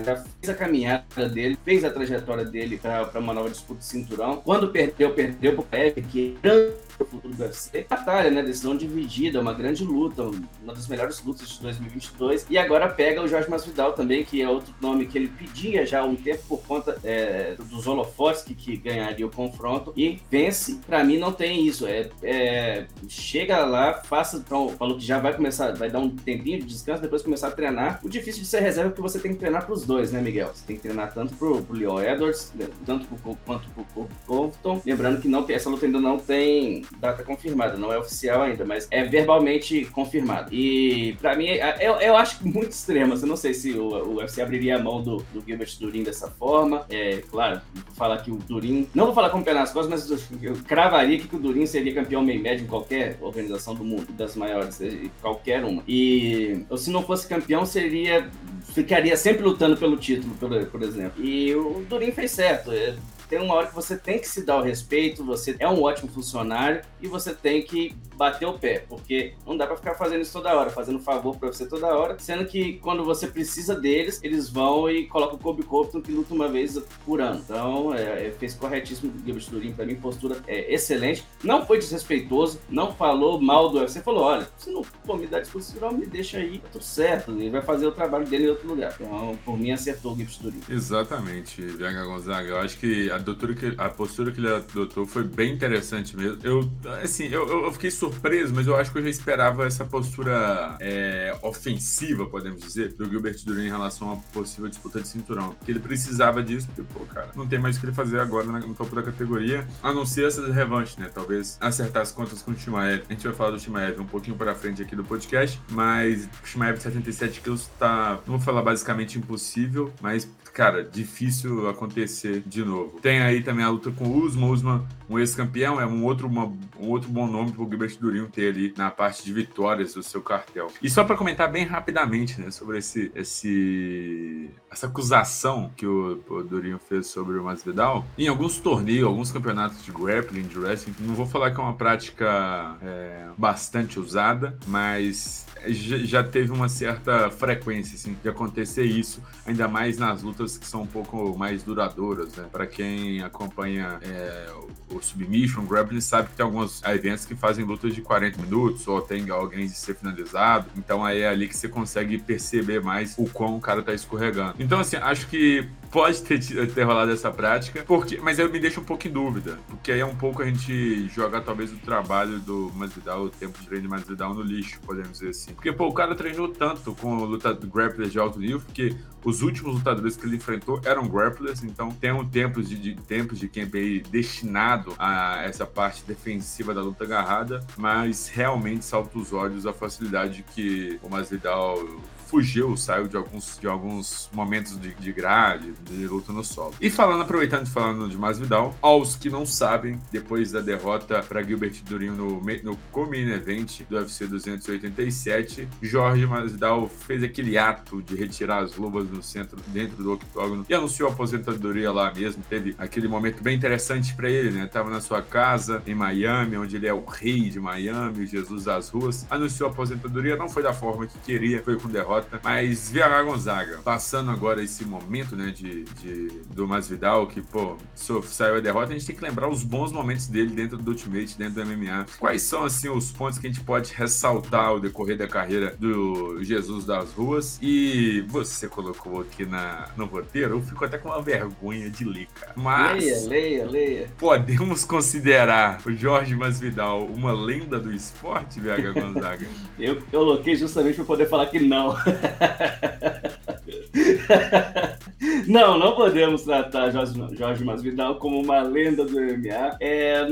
Já 0.05 0.17
fez 0.17 0.49
a 0.49 0.55
caminhada 0.55 1.29
dele, 1.29 1.59
fez 1.65 1.85
a 1.85 1.91
trajetória 1.91 2.45
dele 2.45 2.79
para 2.79 3.21
uma 3.21 3.33
nova 3.33 3.51
disputa 3.51 3.81
de 3.81 3.87
cinturão. 3.87 4.37
Quando 4.37 4.69
perdeu, 4.69 5.13
perdeu 5.13 5.55
pro 5.55 5.63
Pepe, 5.63 6.03
que 6.03 6.39
é 6.43 6.73
o 7.03 7.05
futuro 7.05 7.35
do 7.35 7.43
UFC. 7.43 7.87
Batalha, 7.89 8.31
né? 8.31 8.43
Decisão 8.43 8.77
dividida, 8.77 9.41
uma 9.41 9.53
grande 9.53 9.85
luta, 9.85 10.23
uma 10.63 10.75
das 10.75 10.87
melhores 10.87 11.23
lutas 11.23 11.49
de 11.49 11.61
2022. 11.61 12.47
E 12.49 12.59
agora 12.59 12.89
pega 12.89 13.23
o 13.23 13.29
Jorge 13.29 13.49
Masvidal 13.51 13.93
também, 13.93 14.25
que 14.25 14.41
é 14.41 14.49
outro 14.49 14.75
nome 14.81 15.07
que 15.07 15.19
ele 15.19 15.29
pedia 15.29 15.87
já 15.87 16.01
há 16.01 16.05
um 16.05 16.17
tempo 16.17 16.43
por 16.49 16.63
conta 16.63 16.99
é, 17.03 17.55
dos 17.71 17.87
holofotes 17.87 18.43
que, 18.43 18.55
que 18.55 18.77
ganharia 18.77 19.27
o 19.27 19.31
confronto 19.31 19.93
e 19.97 20.21
vence. 20.31 20.81
Para 20.87 21.03
mim 21.03 21.19
não 21.19 21.33
tem 21.33 21.67
isso. 21.67 21.87
É, 21.87 22.09
é, 22.23 22.87
chega 23.09 23.65
lá, 23.65 23.95
faça. 23.95 24.37
Então, 24.37 24.69
falou 24.71 24.97
que 24.97 25.05
já 25.05 25.19
vai 25.19 25.35
começar, 25.35 25.73
vai 25.75 25.91
dar 25.91 26.01
um 26.01 26.11
tempinho 26.11 26.61
de 26.61 26.67
descanso, 26.67 27.03
depois 27.03 27.23
começar 27.23 27.49
a 27.49 27.51
treinar. 27.51 28.01
O 28.03 28.09
difícil 28.09 28.43
de 28.43 28.49
ser 28.49 28.61
reserva 28.61 28.91
é 28.91 28.93
que 28.93 29.01
você 29.01 29.19
tem 29.19 29.33
que 29.33 29.39
treinar 29.39 29.65
para 29.65 29.75
os 29.75 29.85
dois, 29.85 30.13
né, 30.13 30.21
Miguel? 30.21 30.51
Você 30.55 30.65
tem 30.67 30.77
que 30.77 30.83
treinar 30.83 31.13
tanto 31.13 31.35
pro, 31.35 31.63
pro 31.63 31.77
Leon 31.77 32.01
Edwards, 32.01 32.53
tanto 32.85 33.07
pro, 33.07 33.37
quanto 33.45 33.69
pro 33.71 34.09
Compton. 34.27 34.83
Lembrando 34.85 35.21
que 35.21 35.29
não, 35.29 35.45
essa 35.49 35.71
luta 35.71 35.87
ainda 35.87 36.01
não 36.01 36.19
tem 36.19 36.84
data 36.99 37.23
confirmada, 37.23 37.77
não 37.77 37.93
é 37.93 37.99
oficial 37.99 38.43
ainda, 38.43 38.65
mas 38.65 38.87
é 38.91 39.05
verbalmente 39.05 39.85
confirmado. 39.87 40.53
E 40.53 41.17
para 41.21 41.37
mim, 41.37 41.49
é, 41.49 41.77
eu, 41.81 41.95
eu 41.95 42.17
acho 42.17 42.47
muito 42.47 42.71
extremo. 42.71 43.15
Eu 43.15 43.27
não 43.27 43.37
sei 43.37 43.55
se 43.55 43.73
o, 43.73 43.89
o 43.89 44.17
UFC 44.17 44.43
abriria 44.43 44.77
a 44.77 44.79
mão 44.79 45.03
do, 45.03 45.19
do 45.33 45.43
Gilbert 45.47 45.77
Durin 45.79 46.03
dessa 46.03 46.31
forma. 46.31 46.85
É 46.91 47.23
claro, 47.31 47.61
vou 47.75 47.95
falar 47.95 48.19
que 48.19 48.31
o 48.31 48.37
Durin. 48.37 48.89
Não 48.95 49.07
vou 49.07 49.15
falar 49.15 49.31
como 49.31 49.45
pé 49.45 49.55
nas 49.55 49.73
costas, 49.73 50.09
mas 50.09 50.43
eu 50.43 50.55
cravaria 50.67 51.19
que 51.19 51.35
o 51.35 51.39
Durin 51.39 51.67
seria 51.67 51.95
campeão 51.95 52.23
meio 52.23 52.41
médio 52.41 52.65
em 52.65 52.69
qualquer 52.69 53.19
organização 53.21 53.75
do 53.75 53.85
mundo, 53.85 54.13
das 54.13 54.37
maiores, 54.37 54.81
qualquer 55.21 55.65
uma. 55.65 55.83
E 55.87 56.65
se 56.77 56.91
não 56.91 57.03
fosse 57.03 57.29
campeão, 57.29 57.65
seria. 57.65 58.31
Ficaria 58.73 59.17
sempre 59.17 59.45
lutando 59.45 59.77
pelo 59.77 59.97
título, 59.97 60.35
por, 60.35 60.67
por 60.67 60.83
exemplo. 60.83 61.25
E 61.25 61.55
o 61.55 61.85
Durin 61.89 62.11
fez 62.13 62.31
certo. 62.31 62.73
É, 62.73 62.95
tem 63.29 63.41
uma 63.41 63.55
hora 63.55 63.67
que 63.67 63.75
você 63.75 63.97
tem 63.97 64.19
que 64.19 64.29
se 64.29 64.45
dar 64.45 64.59
o 64.59 64.63
respeito, 64.63 65.25
você 65.25 65.57
é 65.59 65.69
um 65.69 65.83
ótimo 65.83 66.11
funcionário 66.11 66.83
e 67.01 67.07
você 67.07 67.35
tem 67.35 67.63
que 67.63 67.97
bater 68.17 68.47
o 68.47 68.59
pé, 68.59 68.85
porque 68.89 69.35
não 69.47 69.57
dá 69.57 69.67
para 69.67 69.77
ficar 69.77 69.95
fazendo 69.95 70.23
isso 70.23 70.33
toda 70.33 70.55
hora, 70.55 70.71
fazendo 70.71 70.99
favor 70.99 71.37
para 71.37 71.53
você 71.53 71.67
toda 71.67 71.87
hora, 71.87 72.17
sendo 72.19 72.45
que 72.47 72.75
quando 72.75 73.05
você 73.05 73.27
precisa 73.27 73.75
deles, 73.75 74.21
eles 74.23 74.49
vão 74.49 74.89
e 74.91 75.07
colocam 75.07 75.37
o 75.37 75.39
Kobe 75.39 75.63
Compton 75.63 76.01
que 76.01 76.13
luta 76.13 76.35
uma 76.35 76.49
vez 76.49 76.79
por 77.05 77.21
ano. 77.21 77.41
Então, 77.45 77.95
é, 77.95 78.29
é 78.29 78.31
fez 78.33 78.55
corretíssimo 78.55 79.13
o 79.13 79.25
Gilbert 79.25 79.51
Durin, 79.51 79.73
para 79.73 79.87
mim, 79.87 79.97
postura 79.97 80.37
é 80.47 80.73
excelente. 80.73 81.25
Não 81.43 81.65
foi 81.67 81.79
desrespeitoso, 81.79 82.61
não 82.69 82.93
falou 82.95 83.41
mal 83.41 83.71
do 83.71 83.79
UFC, 83.79 84.01
falou: 84.01 84.25
olha, 84.25 84.49
se 84.57 84.71
não 84.71 84.83
for 84.83 85.19
me 85.19 85.27
dar 85.27 85.41
disposição, 85.41 85.93
me 85.93 86.07
deixa 86.07 86.39
aí, 86.39 86.59
tá 86.59 86.69
tudo 86.73 86.85
certo, 86.85 87.33
ele 87.33 87.51
vai 87.51 87.63
fazer 87.63 87.87
o 87.87 87.93
trabalho 87.93 88.27
dele 88.27 88.45
em 88.45 88.51
outro 88.51 88.69
lugar. 88.69 88.95
Então, 88.99 89.39
por 89.45 89.59
mim, 89.59 89.71
acertou 89.71 90.13
o 90.13 90.17
Gilbert 90.17 90.39
Durin. 90.41 90.61
Exatamente, 90.69 91.61
Vega 91.63 92.05
Gonzaga. 92.05 92.49
Eu 92.49 92.59
acho 92.59 92.79
que 92.79 93.11
a, 93.11 93.19
doutora 93.19 93.55
a 93.79 93.89
postura 93.89 94.33
que 94.33 94.41
ele 94.41 94.53
adotou 94.53 95.07
foi 95.07 95.25
bem 95.25 95.53
interessante 95.53 96.17
mesmo. 96.17 96.39
Eu, 96.43 96.71
assim, 97.03 97.27
eu, 97.27 97.47
eu 97.65 97.73
fiquei 97.73 97.91
surpreso, 97.91 98.04
mas 98.53 98.67
eu 98.67 98.77
acho 98.77 98.91
que 98.93 98.99
eu 98.99 99.03
já 99.03 99.09
esperava 99.09 99.67
essa 99.67 99.85
postura 99.85 100.77
é, 100.81 101.37
ofensiva, 101.43 102.27
podemos 102.27 102.61
dizer, 102.63 102.93
do 102.95 103.09
Gilbert 103.09 103.37
Duran 103.45 103.65
em 103.65 103.69
relação 103.69 104.13
a 104.13 104.17
possível 104.33 104.69
disputa 104.69 105.01
de 105.01 105.09
cinturão. 105.09 105.55
Que 105.65 105.71
ele 105.73 105.81
precisava 105.81 106.43
disso, 106.43 106.67
porque, 106.69 106.83
pô, 106.93 107.05
cara, 107.07 107.31
não 107.35 107.47
tem 107.47 107.59
mais 107.59 107.77
o 107.77 107.81
que 107.81 107.87
ele 107.87 107.93
fazer 107.95 108.21
agora 108.21 108.47
no 108.47 108.75
topo 108.75 108.95
da 108.95 109.03
categoria, 109.03 109.67
a 109.83 109.93
não 109.93 110.07
ser 110.07 110.27
essas 110.27 110.55
revanches, 110.55 110.97
né? 110.97 111.11
Talvez 111.13 111.59
acertar 111.61 112.03
as 112.03 112.13
contas 112.13 112.43
com 112.43 112.53
o 112.53 112.57
Shimaev. 112.57 113.05
A 113.09 113.13
gente 113.13 113.27
vai 113.27 113.35
falar 113.35 113.51
do 113.51 113.59
Shimaev 113.61 114.01
um 114.01 114.07
pouquinho 114.07 114.37
para 114.37 114.55
frente 114.55 114.83
aqui 114.83 114.97
do 114.97 115.05
podcast, 115.05 115.61
mas 115.71 116.29
o 116.43 116.47
Shimaev 116.47 116.77
de 116.77 116.83
77 116.83 117.41
quilos 117.41 117.69
tá, 117.79 118.21
não 118.27 118.37
vou 118.37 118.41
falar 118.41 118.63
basicamente 118.63 119.19
impossível, 119.19 119.93
mas 120.01 120.29
cara, 120.55 120.85
difícil 120.85 121.69
acontecer 121.69 122.43
de 122.47 122.65
novo. 122.65 123.01
Tem 123.01 123.21
aí 123.21 123.43
também 123.43 123.65
a 123.65 123.69
luta 123.69 123.91
com 123.91 124.05
o 124.05 124.25
Usman. 124.25 124.51
Usman, 124.51 124.87
um 125.09 125.19
ex-campeão, 125.19 125.81
é 125.81 125.87
um 125.87 126.05
outro, 126.05 126.27
uma, 126.27 126.47
um 126.79 126.89
outro 126.89 127.09
bom 127.09 127.27
nome 127.27 127.53
pro 127.53 127.69
Gilbert 127.69 127.97
Durinho 127.99 128.29
ter 128.29 128.49
ali 128.49 128.75
na 128.77 128.91
parte 128.91 129.25
de 129.25 129.33
vitórias 129.33 129.95
do 129.95 130.03
seu 130.03 130.23
cartel. 130.23 130.71
E 130.83 130.89
só 130.89 131.05
para 131.05 131.17
comentar 131.17 131.51
bem 131.51 131.65
rapidamente, 131.65 132.41
né, 132.41 132.51
sobre 132.51 132.79
esse, 132.79 133.11
esse, 133.15 134.51
essa 134.71 134.87
acusação 134.87 135.71
que 135.77 135.87
o, 135.87 136.23
o 136.29 136.43
Durinho 136.43 136.79
fez 136.79 137.07
sobre 137.07 137.39
o 137.39 137.45
Masvidal, 137.45 138.05
em 138.17 138.29
alguns 138.29 138.59
torneios, 138.59 139.07
alguns 139.07 139.31
campeonatos 139.31 139.85
de 139.85 139.93
grappling, 139.93 140.43
de 140.43 140.59
wrestling, 140.59 140.95
não 141.01 141.15
vou 141.15 141.27
falar 141.27 141.51
que 141.51 141.61
é 141.61 141.63
uma 141.63 141.75
prática 141.75 142.77
é, 142.83 143.29
bastante 143.37 143.99
usada, 143.99 144.59
mas 144.67 145.47
já 145.67 146.23
teve 146.23 146.53
uma 146.53 146.69
certa 146.69 147.31
frequência 147.31 147.95
assim, 147.95 148.17
de 148.23 148.29
acontecer 148.29 148.85
isso, 148.85 149.23
ainda 149.47 149.69
mais 149.69 149.99
nas 149.99 150.23
lutas 150.23 150.59
que 150.59 150.67
são 150.67 150.83
um 150.83 150.87
pouco 150.87 151.37
mais 151.37 151.63
duradouras, 151.63 152.35
né? 152.37 152.47
Para 152.51 152.67
quem 152.67 153.23
acompanha 153.23 153.99
é, 154.03 154.47
o, 154.97 155.03
Submission, 155.03 155.63
o 155.63 155.67
Grappling, 155.67 156.01
sabe 156.01 156.29
que 156.29 156.37
tem 156.37 156.45
alguns 156.45 156.83
eventos 156.85 157.25
que 157.25 157.35
fazem 157.35 157.65
lutas 157.65 157.95
de 157.95 158.01
40 158.01 158.41
minutos 158.41 158.87
ou 158.87 159.01
tem 159.01 159.31
alguém 159.31 159.67
de 159.67 159.75
ser 159.75 159.95
finalizado, 159.95 160.67
então 160.77 161.05
aí 161.05 161.21
é 161.23 161.29
ali 161.29 161.49
que 161.49 161.57
você 161.57 161.69
consegue 161.69 162.19
perceber 162.19 162.81
mais 162.81 163.15
o 163.19 163.27
quão 163.29 163.57
o 163.57 163.61
cara 163.61 163.83
tá 163.83 163.93
escorregando. 163.93 164.55
Então, 164.59 164.81
assim, 164.81 164.97
acho 164.97 165.27
que 165.27 165.69
pode 165.95 166.23
ter, 166.23 166.41
ter 166.73 166.83
rolado 166.83 167.13
essa 167.13 167.31
prática, 167.31 167.85
porque, 167.87 168.19
mas 168.19 168.41
eu 168.41 168.51
me 168.51 168.59
deixo 168.59 168.81
um 168.81 168.85
pouco 168.85 169.07
em 169.07 169.13
dúvida, 169.13 169.61
porque 169.69 169.93
aí 169.93 170.01
é 170.01 170.05
um 170.05 170.17
pouco 170.17 170.43
a 170.43 170.45
gente 170.45 171.09
jogar 171.09 171.41
talvez 171.43 171.73
o 171.73 171.77
trabalho 171.77 172.41
do 172.41 172.69
Masvidal, 172.75 173.23
o 173.23 173.31
tempo 173.31 173.57
de 173.61 173.65
treino 173.69 173.85
de 173.85 173.89
Masvidal 173.89 174.35
no 174.35 174.43
lixo, 174.43 174.81
podemos 174.81 175.13
dizer 175.13 175.29
assim. 175.29 175.55
Porque, 175.55 175.71
pô, 175.71 175.87
o 175.87 175.93
cara 175.93 176.17
treinou 176.17 176.49
tanto 176.49 176.97
com 176.97 177.19
o 177.19 177.25
lutador 177.25 177.71
grapplers 177.71 178.11
de 178.11 178.19
alto 178.19 178.41
nível, 178.41 178.59
porque 178.59 178.97
os 179.25 179.41
últimos 179.41 179.77
lutadores 179.77 180.17
que 180.17 180.27
ele 180.27 180.35
enfrentou 180.35 180.81
eram 180.85 181.07
grapplers, 181.07 181.63
então 181.63 181.93
tem 181.93 182.11
um 182.11 182.29
tempo 182.29 182.61
de, 182.61 182.77
de 182.77 182.95
de 182.95 183.49
camp 183.49 183.75
aí 183.77 184.01
destinado 184.01 184.95
a 184.99 185.45
essa 185.45 185.65
parte 185.65 186.03
defensiva 186.05 186.75
da 186.75 186.83
luta 186.83 187.05
agarrada, 187.05 187.65
mas 187.77 188.27
realmente 188.27 188.85
salta 188.85 189.17
os 189.17 189.33
olhos 189.33 189.65
a 189.65 189.73
facilidade 189.73 190.45
que 190.55 190.99
o 191.05 191.09
Masvidal 191.09 191.79
fugiu, 192.27 192.77
saiu 192.77 193.07
de 193.07 193.17
alguns, 193.17 193.59
de 193.59 193.67
alguns 193.67 194.29
momentos 194.33 194.79
de, 194.81 194.95
de 194.95 195.13
grade, 195.13 195.73
de 195.83 196.07
luta 196.07 196.33
no 196.33 196.45
solo. 196.45 196.75
E 196.81 196.91
falando, 196.91 197.23
aproveitando 197.23 197.67
falando 197.67 198.09
de 198.09 198.17
Masvidal, 198.17 198.77
aos 198.81 199.17
que 199.17 199.31
não 199.31 199.45
sabem, 199.47 200.01
depois 200.11 200.53
da 200.53 200.61
derrota 200.61 201.23
para 201.23 201.43
Gilbert 201.43 201.83
Durinho 201.85 202.15
no, 202.15 202.43
no 202.63 202.77
co-main 202.91 203.31
event 203.31 203.83
do 203.89 203.97
UFC 203.97 204.27
287, 204.27 205.69
Jorge 205.83 206.27
Masvidal 206.27 206.89
fez 206.89 207.23
aquele 207.23 207.59
ato 207.59 208.03
de 208.03 208.17
retirar 208.17 208.63
as 208.63 208.77
luvas 208.77 209.09
no 209.09 209.23
centro, 209.23 209.59
dentro 209.69 210.03
do 210.03 210.13
octógono 210.13 210.65
e 210.69 210.75
anunciou 210.75 211.09
a 211.09 211.13
aposentadoria 211.13 211.93
lá 211.93 212.13
mesmo. 212.13 212.43
Teve 212.49 212.75
aquele 212.79 213.09
momento 213.09 213.43
bem 213.43 213.57
interessante 213.57 214.15
para 214.15 214.31
ele, 214.31 214.51
né? 214.51 214.67
Tava 214.67 214.91
na 214.91 215.01
sua 215.01 215.23
casa 215.23 215.83
em 215.87 215.95
Miami, 215.95 216.57
onde 216.57 216.77
ele 216.77 216.87
é 216.87 216.95
o 216.95 217.05
rei 217.05 217.49
de 217.51 217.61
Miami, 217.61 218.25
o 218.25 218.27
Jesus 218.27 218.65
das 218.65 218.89
ruas. 218.89 219.27
Anunciou 219.31 219.69
a 219.69 219.73
aposentadoria, 219.73 220.37
não 220.37 220.49
foi 220.49 220.63
da 220.63 220.73
forma 220.73 221.07
que 221.07 221.19
queria, 221.19 221.63
foi 221.63 221.77
com 221.77 221.89
derrota 221.89 222.14
derrota. 222.15 222.41
Mas 222.43 222.91
VH 222.91 223.23
Gonzaga, 223.25 223.79
passando 223.85 224.31
agora 224.31 224.63
esse 224.63 224.85
momento, 224.85 225.37
né, 225.37 225.51
de, 225.51 225.85
de 225.85 226.29
do 226.51 226.67
Masvidal, 226.67 227.27
que, 227.27 227.41
pô, 227.41 227.77
saiu 227.95 228.57
a 228.57 228.61
derrota, 228.61 228.93
a 228.93 228.93
gente 228.93 229.07
tem 229.07 229.17
que 229.17 229.23
lembrar 229.23 229.49
os 229.49 229.63
bons 229.63 229.93
momentos 229.93 230.27
dele 230.27 230.51
dentro 230.51 230.77
do 230.77 230.91
Ultimate, 230.91 231.37
dentro 231.37 231.55
do 231.55 231.67
MMA. 231.67 232.07
Quais 232.19 232.43
são, 232.43 232.65
assim, 232.65 232.89
os 232.89 233.11
pontos 233.11 233.39
que 233.39 233.47
a 233.47 233.51
gente 233.51 233.63
pode 233.65 233.93
ressaltar 233.93 234.67
ao 234.67 234.81
decorrer 234.81 235.17
da 235.17 235.27
carreira 235.27 235.75
do 235.79 236.43
Jesus 236.43 236.85
das 236.85 237.13
Ruas? 237.13 237.59
E 237.61 238.25
você 238.29 238.69
colocou 238.69 239.21
aqui 239.21 239.45
na, 239.45 239.89
no 239.97 240.07
roteiro, 240.07 240.57
eu 240.57 240.63
fico 240.63 240.85
até 240.85 240.99
com 240.99 241.09
uma 241.09 241.23
vergonha 241.23 241.91
de 241.91 242.05
ler, 242.05 242.29
cara. 242.39 242.53
Mas... 242.57 243.05
Leia, 243.05 243.29
leia, 243.29 243.67
leia. 243.67 244.09
Podemos 244.19 244.85
considerar 244.85 245.81
o 245.85 245.93
Jorge 245.93 246.35
Masvidal 246.35 247.05
uma 247.07 247.33
lenda 247.33 247.79
do 247.79 247.93
esporte, 247.93 248.61
VH 248.61 248.93
Gonzaga? 248.93 249.47
eu 249.79 250.01
coloquei 250.11 250.57
justamente 250.57 250.97
para 250.97 251.05
poder 251.05 251.29
falar 251.29 251.47
que 251.47 251.59
não. 251.59 251.97
Não, 255.47 255.79
não 255.79 255.95
podemos 255.95 256.43
tratar 256.43 256.91
Jorge, 256.91 257.37
Jorge 257.37 257.65
Masvidal 257.65 258.17
como 258.17 258.41
uma 258.41 258.63
lenda 258.63 259.05
do 259.05 259.21
MMA. 259.21 259.77
É, 259.81 260.25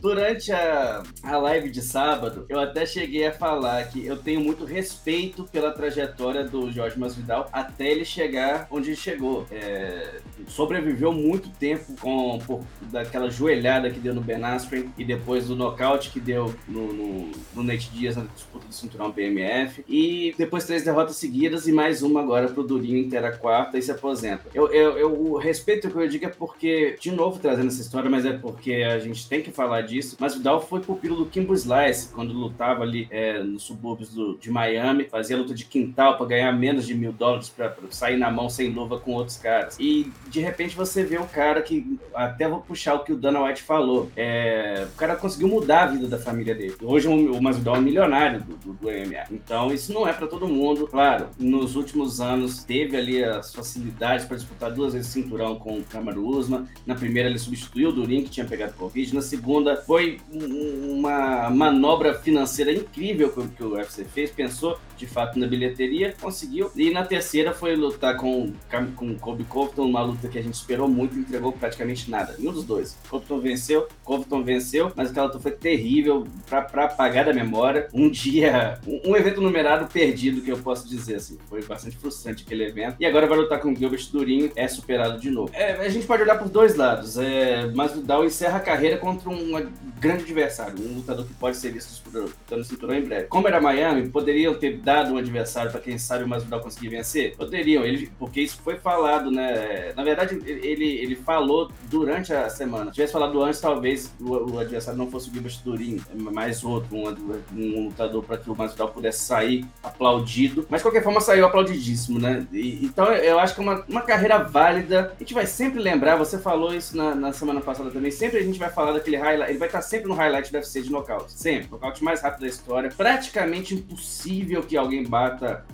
durante 0.00 0.52
a, 0.52 1.02
a 1.22 1.36
live 1.38 1.70
de 1.70 1.82
sábado, 1.82 2.46
eu 2.48 2.60
até 2.60 2.86
cheguei 2.86 3.26
a 3.26 3.32
falar 3.32 3.84
que 3.88 4.06
eu 4.06 4.16
tenho 4.16 4.40
muito 4.40 4.64
respeito 4.64 5.44
pela 5.44 5.72
trajetória 5.72 6.44
do 6.44 6.70
Jorge 6.70 6.98
Masvidal 6.98 7.48
até 7.52 7.90
ele 7.90 8.04
chegar 8.04 8.66
onde 8.70 8.90
ele 8.90 8.96
chegou. 8.96 9.46
É, 9.50 10.20
sobreviveu 10.48 11.12
muito 11.12 11.48
tempo 11.50 11.94
com 12.00 12.38
por, 12.46 12.62
daquela 12.90 13.30
joelhada 13.30 13.90
que 13.90 13.98
deu 13.98 14.14
no 14.14 14.20
Ben 14.20 14.42
Askren 14.42 14.88
e 14.96 15.04
depois 15.04 15.48
do 15.48 15.56
nocaute 15.56 16.10
que 16.10 16.20
deu 16.20 16.54
no, 16.68 16.92
no, 16.92 17.30
no 17.54 17.62
Nate 17.62 17.90
Diaz 17.90 18.16
na 18.16 18.24
disputa 18.24 18.66
do 18.66 18.74
cinturão 18.74 19.10
BMF. 19.10 19.84
E 19.88 20.34
depois 20.36 20.64
três 20.64 20.84
derrotas 20.84 21.16
seguidas 21.16 21.66
e 21.66 21.72
mais 21.72 22.02
uma 22.02 22.20
agora 22.20 22.48
pro 22.48 22.62
Durinho 22.62 22.98
inteira 22.98 23.32
quarta 23.36 23.78
e 23.78 23.82
se 23.82 23.90
aposenta. 23.90 24.44
Eu, 24.54 24.68
eu, 24.72 24.98
eu 24.98 25.36
respeito 25.36 25.88
o 25.88 25.90
que 25.90 25.96
eu 25.96 26.08
digo 26.08 26.24
é 26.24 26.28
porque, 26.28 26.96
de 27.00 27.10
novo 27.10 27.38
trazendo 27.38 27.68
essa 27.68 27.80
história, 27.80 28.10
mas 28.10 28.24
é 28.24 28.32
porque 28.32 28.74
a 28.74 28.98
gente 28.98 29.28
tem 29.28 29.42
que 29.42 29.50
falar 29.50 29.82
disso. 29.82 30.16
Mas 30.18 30.34
Vidal 30.34 30.60
foi 30.60 30.80
pupilo 30.80 31.16
do 31.16 31.26
Kimbo 31.26 31.54
Slice 31.54 32.08
quando 32.12 32.32
lutava 32.32 32.82
ali 32.82 33.06
é, 33.10 33.42
nos 33.42 33.62
subúrbios 33.64 34.14
do, 34.14 34.36
de 34.38 34.50
Miami, 34.50 35.04
fazia 35.04 35.36
luta 35.36 35.54
de 35.54 35.64
quintal 35.64 36.16
para 36.16 36.26
ganhar 36.26 36.52
menos 36.52 36.86
de 36.86 36.94
mil 36.94 37.12
dólares 37.12 37.48
para 37.48 37.74
sair 37.90 38.16
na 38.16 38.30
mão 38.30 38.48
sem 38.48 38.70
luva 38.70 38.98
com 38.98 39.12
outros 39.12 39.36
caras. 39.36 39.76
E 39.78 40.10
de 40.32 40.40
repente 40.40 40.74
você 40.74 41.04
vê 41.04 41.18
o 41.18 41.26
cara 41.26 41.60
que, 41.60 41.98
até 42.14 42.48
vou 42.48 42.60
puxar 42.60 42.94
o 42.94 43.04
que 43.04 43.12
o 43.12 43.16
Dana 43.16 43.44
White 43.44 43.62
falou, 43.62 44.10
é, 44.16 44.86
o 44.90 44.96
cara 44.96 45.14
conseguiu 45.14 45.46
mudar 45.46 45.82
a 45.82 45.86
vida 45.86 46.08
da 46.08 46.18
família 46.18 46.54
dele. 46.54 46.74
Hoje 46.82 47.06
o 47.06 47.42
Masvidal 47.42 47.76
é 47.76 47.78
um 47.78 47.82
milionário 47.82 48.40
do, 48.40 48.56
do, 48.56 48.72
do 48.72 48.86
MMA. 48.88 49.24
Então 49.30 49.72
isso 49.72 49.92
não 49.92 50.08
é 50.08 50.12
para 50.12 50.26
todo 50.26 50.48
mundo. 50.48 50.88
Claro, 50.88 51.28
nos 51.38 51.76
últimos 51.76 52.18
anos 52.18 52.64
teve 52.64 52.96
ali 52.96 53.22
as 53.22 53.54
facilidades 53.54 54.24
para 54.24 54.38
disputar 54.38 54.72
duas 54.72 54.94
vezes 54.94 55.12
cinturão 55.12 55.56
com 55.56 55.78
o 55.78 55.84
Kamaru 55.84 56.26
Usman. 56.26 56.66
Na 56.86 56.94
primeira 56.94 57.28
ele 57.28 57.38
substituiu 57.38 57.90
o 57.90 57.92
Durin, 57.92 58.24
que 58.24 58.30
tinha 58.30 58.46
pegado 58.46 58.72
Covid. 58.72 59.14
Na 59.14 59.20
segunda 59.22 59.76
foi 59.76 60.18
uma 60.32 61.50
manobra 61.50 62.14
financeira 62.14 62.72
incrível 62.72 63.30
que 63.54 63.62
o 63.62 63.74
UFC 63.74 64.04
fez. 64.04 64.30
Pensou 64.30 64.78
de 64.96 65.06
fato 65.06 65.38
na 65.38 65.46
bilheteria, 65.46 66.14
conseguiu. 66.18 66.70
E 66.74 66.90
na 66.90 67.04
terceira 67.04 67.52
foi 67.52 67.76
lutar 67.76 68.16
com, 68.16 68.52
com 68.96 69.14
Kobe 69.16 69.44
Covington, 69.44 69.84
uma 69.84 70.02
luta 70.02 70.21
que 70.28 70.38
a 70.38 70.42
gente 70.42 70.54
esperou 70.54 70.88
muito 70.88 71.16
e 71.16 71.20
entregou 71.20 71.52
praticamente 71.52 72.10
nada. 72.10 72.34
Nenhum 72.38 72.52
dos 72.52 72.64
dois. 72.64 72.96
Covington 73.08 73.40
venceu, 73.40 73.88
Covington 74.04 74.42
venceu, 74.42 74.92
mas 74.96 75.10
aquela 75.10 75.26
luta 75.26 75.38
foi 75.38 75.52
terrível 75.52 76.26
para 76.48 76.84
apagar 76.84 77.24
da 77.24 77.32
memória. 77.32 77.88
Um 77.92 78.08
dia, 78.08 78.78
um, 78.86 79.10
um, 79.10 79.16
evento 79.16 79.40
numerado 79.40 79.86
perdido, 79.92 80.40
que 80.40 80.50
eu 80.50 80.58
posso 80.58 80.88
dizer 80.88 81.16
assim. 81.16 81.38
Foi 81.48 81.62
bastante 81.62 81.96
frustrante 81.96 82.44
aquele 82.44 82.64
evento. 82.64 82.96
E 82.98 83.06
agora 83.06 83.26
vai 83.26 83.38
lutar 83.38 83.60
com 83.60 83.72
o 83.72 83.76
Gilbert 83.76 84.08
Durinho, 84.10 84.50
é 84.56 84.66
superado 84.68 85.20
de 85.20 85.30
novo. 85.30 85.50
É, 85.54 85.72
a 85.72 85.88
gente 85.88 86.06
pode 86.06 86.22
olhar 86.22 86.38
por 86.38 86.48
dois 86.48 86.74
lados. 86.74 87.18
É, 87.18 87.66
mas 87.74 87.94
o 87.94 88.00
Dow 88.00 88.24
encerra 88.24 88.58
a 88.58 88.60
carreira 88.60 88.96
contra 88.96 89.28
um, 89.28 89.52
grande 90.00 90.22
adversário, 90.22 90.74
um 90.78 90.96
lutador 90.96 91.26
que 91.26 91.34
pode 91.34 91.56
ser 91.56 91.72
visto 91.72 91.90
disputando 91.90 92.64
cinturão 92.64 92.94
em 92.94 93.02
breve. 93.02 93.26
Como 93.26 93.46
era 93.46 93.60
Miami, 93.60 94.08
poderiam 94.08 94.54
ter 94.54 94.78
dado 94.78 95.02
dado 95.02 95.14
um 95.14 95.16
adversário 95.16 95.70
para 95.70 95.80
quem 95.80 95.98
sabe 95.98 96.24
o 96.24 96.28
Masvidal 96.28 96.60
conseguir 96.60 96.88
vencer? 96.88 97.34
Poderiam, 97.36 97.84
ele, 97.84 98.10
porque 98.18 98.40
isso 98.40 98.60
foi 98.62 98.76
falado, 98.76 99.30
né? 99.30 99.92
Na 99.96 100.04
verdade, 100.04 100.11
ele, 100.44 100.84
ele 100.84 101.16
falou 101.16 101.70
durante 101.84 102.32
a 102.32 102.48
semana. 102.48 102.86
Se 102.86 102.92
tivesse 102.92 103.12
falado 103.12 103.42
antes, 103.42 103.60
talvez 103.60 104.12
o, 104.20 104.52
o 104.52 104.58
adversário 104.58 104.98
não 104.98 105.10
fosse 105.10 105.28
o 105.28 105.32
Gilbert 105.32 105.58
Durin, 105.64 106.00
mais 106.14 106.64
outro, 106.64 106.96
um, 106.96 107.40
um 107.54 107.84
lutador 107.86 108.22
para 108.22 108.38
que 108.38 108.50
o 108.50 108.56
Masvidal 108.56 108.88
pudesse 108.88 109.20
sair 109.20 109.64
aplaudido. 109.82 110.66
Mas 110.68 110.80
de 110.80 110.84
qualquer 110.84 111.02
forma, 111.02 111.20
saiu 111.20 111.46
aplaudidíssimo, 111.46 112.18
né? 112.18 112.46
E, 112.52 112.84
então 112.84 113.06
eu 113.12 113.38
acho 113.38 113.54
que 113.54 113.60
é 113.60 113.64
uma, 113.64 113.84
uma 113.88 114.02
carreira 114.02 114.38
válida. 114.38 115.12
A 115.16 115.18
gente 115.18 115.34
vai 115.34 115.46
sempre 115.46 115.80
lembrar, 115.80 116.16
você 116.16 116.38
falou 116.38 116.74
isso 116.74 116.96
na, 116.96 117.14
na 117.14 117.32
semana 117.32 117.60
passada 117.60 117.90
também, 117.90 118.10
sempre 118.10 118.38
a 118.38 118.42
gente 118.42 118.58
vai 118.58 118.70
falar 118.70 118.92
daquele 118.92 119.16
highlight, 119.16 119.50
ele 119.50 119.58
vai 119.58 119.68
estar 119.68 119.82
sempre 119.82 120.08
no 120.08 120.14
highlight 120.14 120.50
do 120.50 120.56
UFC 120.56 120.82
de 120.82 120.90
nocaute. 120.90 121.32
Sempre. 121.32 121.68
Nocaute 121.70 122.02
mais 122.02 122.20
rápido 122.20 122.40
da 122.40 122.46
história. 122.48 122.90
Praticamente 122.96 123.74
impossível 123.74 124.62
que 124.62 124.76
alguém 124.76 125.04
bata 125.04 125.64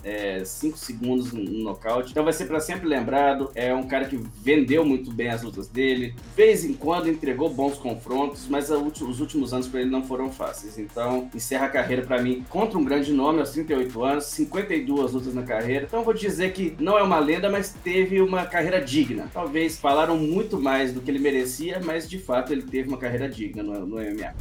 5 0.45 0.75
é, 0.75 0.77
segundos 0.77 1.31
no 1.31 1.43
nocaute. 1.63 2.11
Então 2.11 2.23
vai 2.23 2.33
ser 2.33 2.45
para 2.45 2.59
sempre 2.59 2.87
lembrado. 2.87 3.51
É 3.55 3.73
um 3.73 3.87
cara 3.87 4.05
que 4.05 4.17
vendeu 4.41 4.85
muito 4.85 5.11
bem 5.11 5.29
as 5.29 5.43
lutas 5.43 5.67
dele. 5.67 6.11
De 6.11 6.35
vez 6.35 6.63
em 6.63 6.73
quando 6.73 7.09
entregou 7.09 7.49
bons 7.49 7.77
confrontos, 7.77 8.47
mas 8.49 8.69
os 8.69 9.19
últimos 9.19 9.53
anos 9.53 9.67
para 9.67 9.81
ele 9.81 9.89
não 9.89 10.03
foram 10.03 10.31
fáceis. 10.31 10.77
Então 10.77 11.29
encerra 11.33 11.65
a 11.65 11.69
carreira 11.69 12.03
para 12.03 12.21
mim 12.21 12.43
contra 12.49 12.77
um 12.77 12.83
grande 12.83 13.11
nome 13.11 13.39
aos 13.39 13.51
38 13.51 14.03
anos, 14.03 14.25
52 14.25 15.13
lutas 15.13 15.33
na 15.33 15.43
carreira. 15.43 15.85
Então 15.85 16.03
vou 16.03 16.13
dizer 16.13 16.53
que 16.53 16.75
não 16.79 16.97
é 16.97 17.03
uma 17.03 17.19
lenda, 17.19 17.49
mas 17.49 17.75
teve 17.83 18.21
uma 18.21 18.45
carreira 18.45 18.81
digna. 18.81 19.29
Talvez 19.33 19.77
falaram 19.77 20.17
muito 20.17 20.59
mais 20.59 20.93
do 20.93 21.01
que 21.01 21.11
ele 21.11 21.19
merecia, 21.19 21.81
mas 21.83 22.09
de 22.09 22.19
fato 22.19 22.51
ele 22.51 22.63
teve 22.63 22.87
uma 22.87 22.97
carreira 22.97 23.27
digna 23.27 23.63
no, 23.63 23.85
no 23.85 23.95
MMA. 23.97 24.33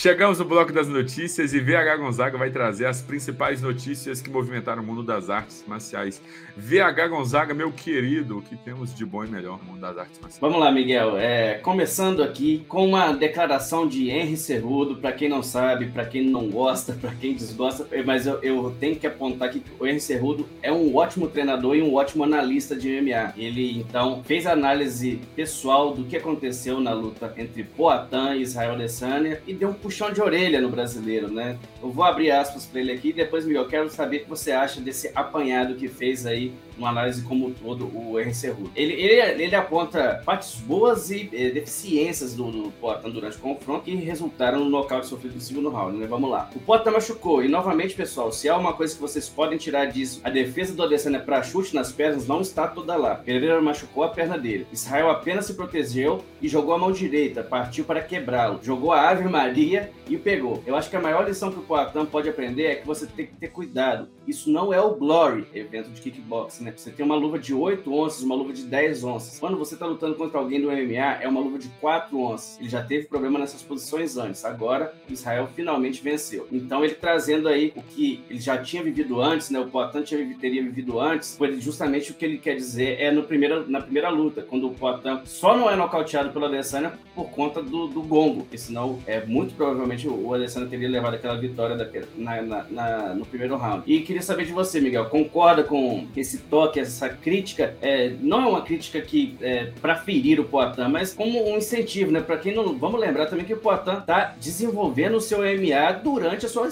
Chegamos 0.00 0.38
no 0.38 0.46
bloco 0.46 0.72
das 0.72 0.88
notícias 0.88 1.52
e 1.52 1.60
VH 1.60 1.98
Gonzaga 1.98 2.38
vai 2.38 2.50
trazer 2.50 2.86
as 2.86 3.02
principais 3.02 3.60
notícias 3.60 4.22
que 4.22 4.30
movimentaram 4.30 4.82
o 4.82 4.86
mundo 4.86 5.02
das 5.02 5.28
artes 5.28 5.62
marciais. 5.66 6.22
VH 6.56 7.08
Gonzaga, 7.10 7.52
meu 7.52 7.70
querido, 7.70 8.38
o 8.38 8.42
que 8.42 8.56
temos 8.56 8.94
de 8.94 9.04
bom 9.04 9.22
e 9.22 9.28
melhor 9.28 9.58
no 9.58 9.64
mundo 9.64 9.80
das 9.80 9.98
artes 9.98 10.18
marciais? 10.18 10.40
Vamos 10.40 10.58
lá, 10.58 10.72
Miguel. 10.72 11.18
É, 11.18 11.58
começando 11.58 12.22
aqui 12.22 12.64
com 12.66 12.86
uma 12.86 13.12
declaração 13.12 13.86
de 13.86 14.08
Henry 14.08 14.38
Cerrudo, 14.38 14.96
para 14.96 15.12
quem 15.12 15.28
não 15.28 15.42
sabe, 15.42 15.90
para 15.90 16.06
quem 16.06 16.30
não 16.30 16.48
gosta, 16.48 16.94
para 16.98 17.14
quem 17.16 17.34
desgosta, 17.34 17.86
é, 17.92 18.02
mas 18.02 18.26
eu, 18.26 18.42
eu, 18.42 18.74
tenho 18.80 18.96
que 18.96 19.06
apontar 19.06 19.50
que 19.50 19.62
o 19.78 19.86
Henry 19.86 20.00
Cerrudo 20.00 20.48
é 20.62 20.72
um 20.72 20.96
ótimo 20.96 21.28
treinador 21.28 21.76
e 21.76 21.82
um 21.82 21.94
ótimo 21.94 22.24
analista 22.24 22.74
de 22.74 22.88
MMA. 22.88 23.34
Ele, 23.36 23.80
então, 23.80 24.24
fez 24.24 24.46
análise 24.46 25.20
pessoal 25.36 25.92
do 25.92 26.04
que 26.04 26.16
aconteceu 26.16 26.80
na 26.80 26.94
luta 26.94 27.34
entre 27.36 27.64
Poatan 27.64 28.36
e 28.36 28.40
Israel 28.40 28.72
Adesanya 28.72 29.42
e 29.46 29.52
deu 29.52 29.68
um 29.68 29.89
puxão 29.90 30.12
de 30.12 30.22
orelha 30.22 30.60
no 30.60 30.68
brasileiro, 30.68 31.28
né? 31.28 31.58
Eu 31.82 31.90
vou 31.90 32.04
abrir 32.04 32.30
aspas 32.30 32.64
para 32.64 32.80
ele 32.80 32.92
aqui 32.92 33.08
e 33.08 33.12
depois, 33.12 33.44
Miguel, 33.44 33.66
quero 33.66 33.90
saber 33.90 34.18
o 34.18 34.20
que 34.20 34.28
você 34.28 34.52
acha 34.52 34.80
desse 34.80 35.10
apanhado 35.16 35.74
que 35.74 35.88
fez 35.88 36.24
aí 36.26 36.52
uma 36.80 36.88
análise 36.88 37.22
como 37.22 37.46
um 37.46 37.52
todo 37.52 37.84
o 37.94 38.18
RC 38.18 38.48
Rudo. 38.48 38.70
Ele, 38.74 38.94
ele, 38.94 39.42
ele 39.44 39.54
aponta 39.54 40.22
partes 40.24 40.56
boas 40.56 41.10
e 41.10 41.28
eh, 41.32 41.50
deficiências 41.50 42.34
do, 42.34 42.50
do 42.50 42.72
durante 43.12 43.36
o 43.36 43.40
confronto 43.40 43.84
que 43.84 43.94
resultaram 43.94 44.60
no 44.60 44.70
nocaute 44.70 45.06
sofrido 45.06 45.34
no 45.34 45.40
segundo 45.40 45.68
round, 45.68 45.98
né? 45.98 46.06
Vamos 46.06 46.30
lá. 46.30 46.50
O 46.54 46.60
Poitin 46.60 46.90
machucou 46.90 47.44
e, 47.44 47.48
novamente, 47.48 47.94
pessoal, 47.94 48.32
se 48.32 48.48
há 48.48 48.56
uma 48.56 48.72
coisa 48.72 48.94
que 48.94 49.00
vocês 49.00 49.28
podem 49.28 49.58
tirar 49.58 49.86
disso, 49.86 50.20
a 50.24 50.30
defesa 50.30 50.74
do 50.74 50.82
Adesanya 50.82 51.20
para 51.20 51.42
chute 51.42 51.74
nas 51.74 51.92
pernas 51.92 52.26
não 52.26 52.40
está 52.40 52.66
toda 52.66 52.96
lá. 52.96 53.14
Pereira 53.14 53.60
machucou 53.60 54.02
a 54.02 54.08
perna 54.08 54.38
dele. 54.38 54.66
Israel 54.72 55.10
apenas 55.10 55.46
se 55.46 55.54
protegeu 55.54 56.24
e 56.40 56.48
jogou 56.48 56.74
a 56.74 56.78
mão 56.78 56.92
direita, 56.92 57.42
partiu 57.42 57.84
para 57.84 58.00
quebrá-lo. 58.00 58.60
Jogou 58.62 58.92
a 58.92 59.08
Ave 59.08 59.28
Maria 59.28 59.92
e 60.08 60.16
pegou. 60.16 60.62
Eu 60.66 60.74
acho 60.76 60.88
que 60.88 60.96
a 60.96 61.00
maior 61.00 61.26
lição 61.26 61.52
que 61.52 61.58
o 61.58 61.62
Poitin 61.62 62.06
pode 62.06 62.28
aprender 62.28 62.64
é 62.64 62.74
que 62.76 62.86
você 62.86 63.06
tem 63.06 63.26
que 63.26 63.34
ter 63.34 63.48
cuidado. 63.48 64.08
Isso 64.26 64.50
não 64.50 64.72
é 64.72 64.80
o 64.80 64.94
Glory, 64.94 65.46
evento 65.54 65.90
de 65.90 66.00
kickboxing, 66.00 66.64
né? 66.64 66.69
Né? 66.70 66.74
Você 66.76 66.90
tem 66.90 67.04
uma 67.04 67.16
luva 67.16 67.38
de 67.38 67.52
8 67.52 67.92
onças, 67.92 68.22
uma 68.22 68.34
luva 68.34 68.52
de 68.52 68.62
10 68.62 69.04
onças. 69.04 69.38
Quando 69.38 69.58
você 69.58 69.76
tá 69.76 69.86
lutando 69.86 70.14
contra 70.14 70.38
alguém 70.38 70.60
do 70.60 70.68
MMA, 70.68 71.20
é 71.20 71.28
uma 71.28 71.40
luva 71.40 71.58
de 71.58 71.68
4 71.80 72.18
onças. 72.18 72.58
Ele 72.60 72.68
já 72.68 72.82
teve 72.82 73.06
problema 73.06 73.38
nessas 73.38 73.62
posições 73.62 74.16
antes. 74.16 74.44
Agora, 74.44 74.94
Israel 75.08 75.48
finalmente 75.54 76.02
venceu. 76.02 76.46
Então, 76.50 76.84
ele 76.84 76.94
trazendo 76.94 77.48
aí 77.48 77.72
o 77.76 77.82
que 77.82 78.22
ele 78.28 78.40
já 78.40 78.58
tinha 78.58 78.82
vivido 78.82 79.20
antes, 79.20 79.50
né? 79.50 79.58
O 79.58 79.66
Poitin 79.66 80.34
teria 80.40 80.62
vivido 80.62 81.00
antes, 81.00 81.36
foi 81.36 81.60
justamente 81.60 82.10
o 82.10 82.14
que 82.14 82.24
ele 82.24 82.38
quer 82.38 82.54
dizer 82.54 83.00
é 83.00 83.10
no 83.10 83.22
primeiro, 83.22 83.68
na 83.68 83.80
primeira 83.80 84.08
luta, 84.08 84.42
quando 84.42 84.68
o 84.68 84.74
Poitin 84.74 85.20
só 85.24 85.56
não 85.56 85.70
é 85.70 85.76
nocauteado 85.76 86.30
pela 86.30 86.46
Adesanya 86.46 86.92
por 87.14 87.30
conta 87.30 87.62
do, 87.62 87.86
do 87.86 88.02
gongo, 88.02 88.42
porque 88.42 88.58
senão, 88.58 88.98
é, 89.06 89.24
muito 89.24 89.54
provavelmente, 89.54 90.08
o 90.08 90.34
Adesanya 90.34 90.66
teria 90.66 90.88
levado 90.88 91.14
aquela 91.14 91.36
vitória 91.36 91.76
daquele, 91.76 92.06
na, 92.16 92.42
na, 92.42 92.64
na, 92.64 93.14
no 93.14 93.26
primeiro 93.26 93.56
round. 93.56 93.82
E 93.86 94.00
queria 94.00 94.22
saber 94.22 94.44
de 94.46 94.52
você, 94.52 94.80
Miguel, 94.80 95.06
concorda 95.06 95.62
com 95.62 96.06
esse 96.16 96.38
toque, 96.50 96.80
essa 96.80 97.08
crítica, 97.08 97.76
é, 97.80 98.12
não 98.20 98.42
é 98.42 98.46
uma 98.46 98.62
crítica 98.62 99.00
que 99.00 99.36
é, 99.40 99.70
para 99.80 99.96
ferir 99.96 100.40
o 100.40 100.44
Poitin, 100.44 100.82
mas 100.90 101.14
como 101.14 101.50
um 101.50 101.56
incentivo, 101.56 102.10
né? 102.10 102.20
Para 102.20 102.36
quem 102.36 102.54
não. 102.54 102.76
Vamos 102.76 103.00
lembrar 103.00 103.26
também 103.26 103.44
que 103.44 103.54
o 103.54 103.58
Poitin 103.58 103.98
está 103.98 104.34
desenvolvendo 104.40 105.16
o 105.16 105.20
seu 105.20 105.38
MMA 105.38 105.92
durante 106.02 106.46
a 106.46 106.48
sua 106.48 106.68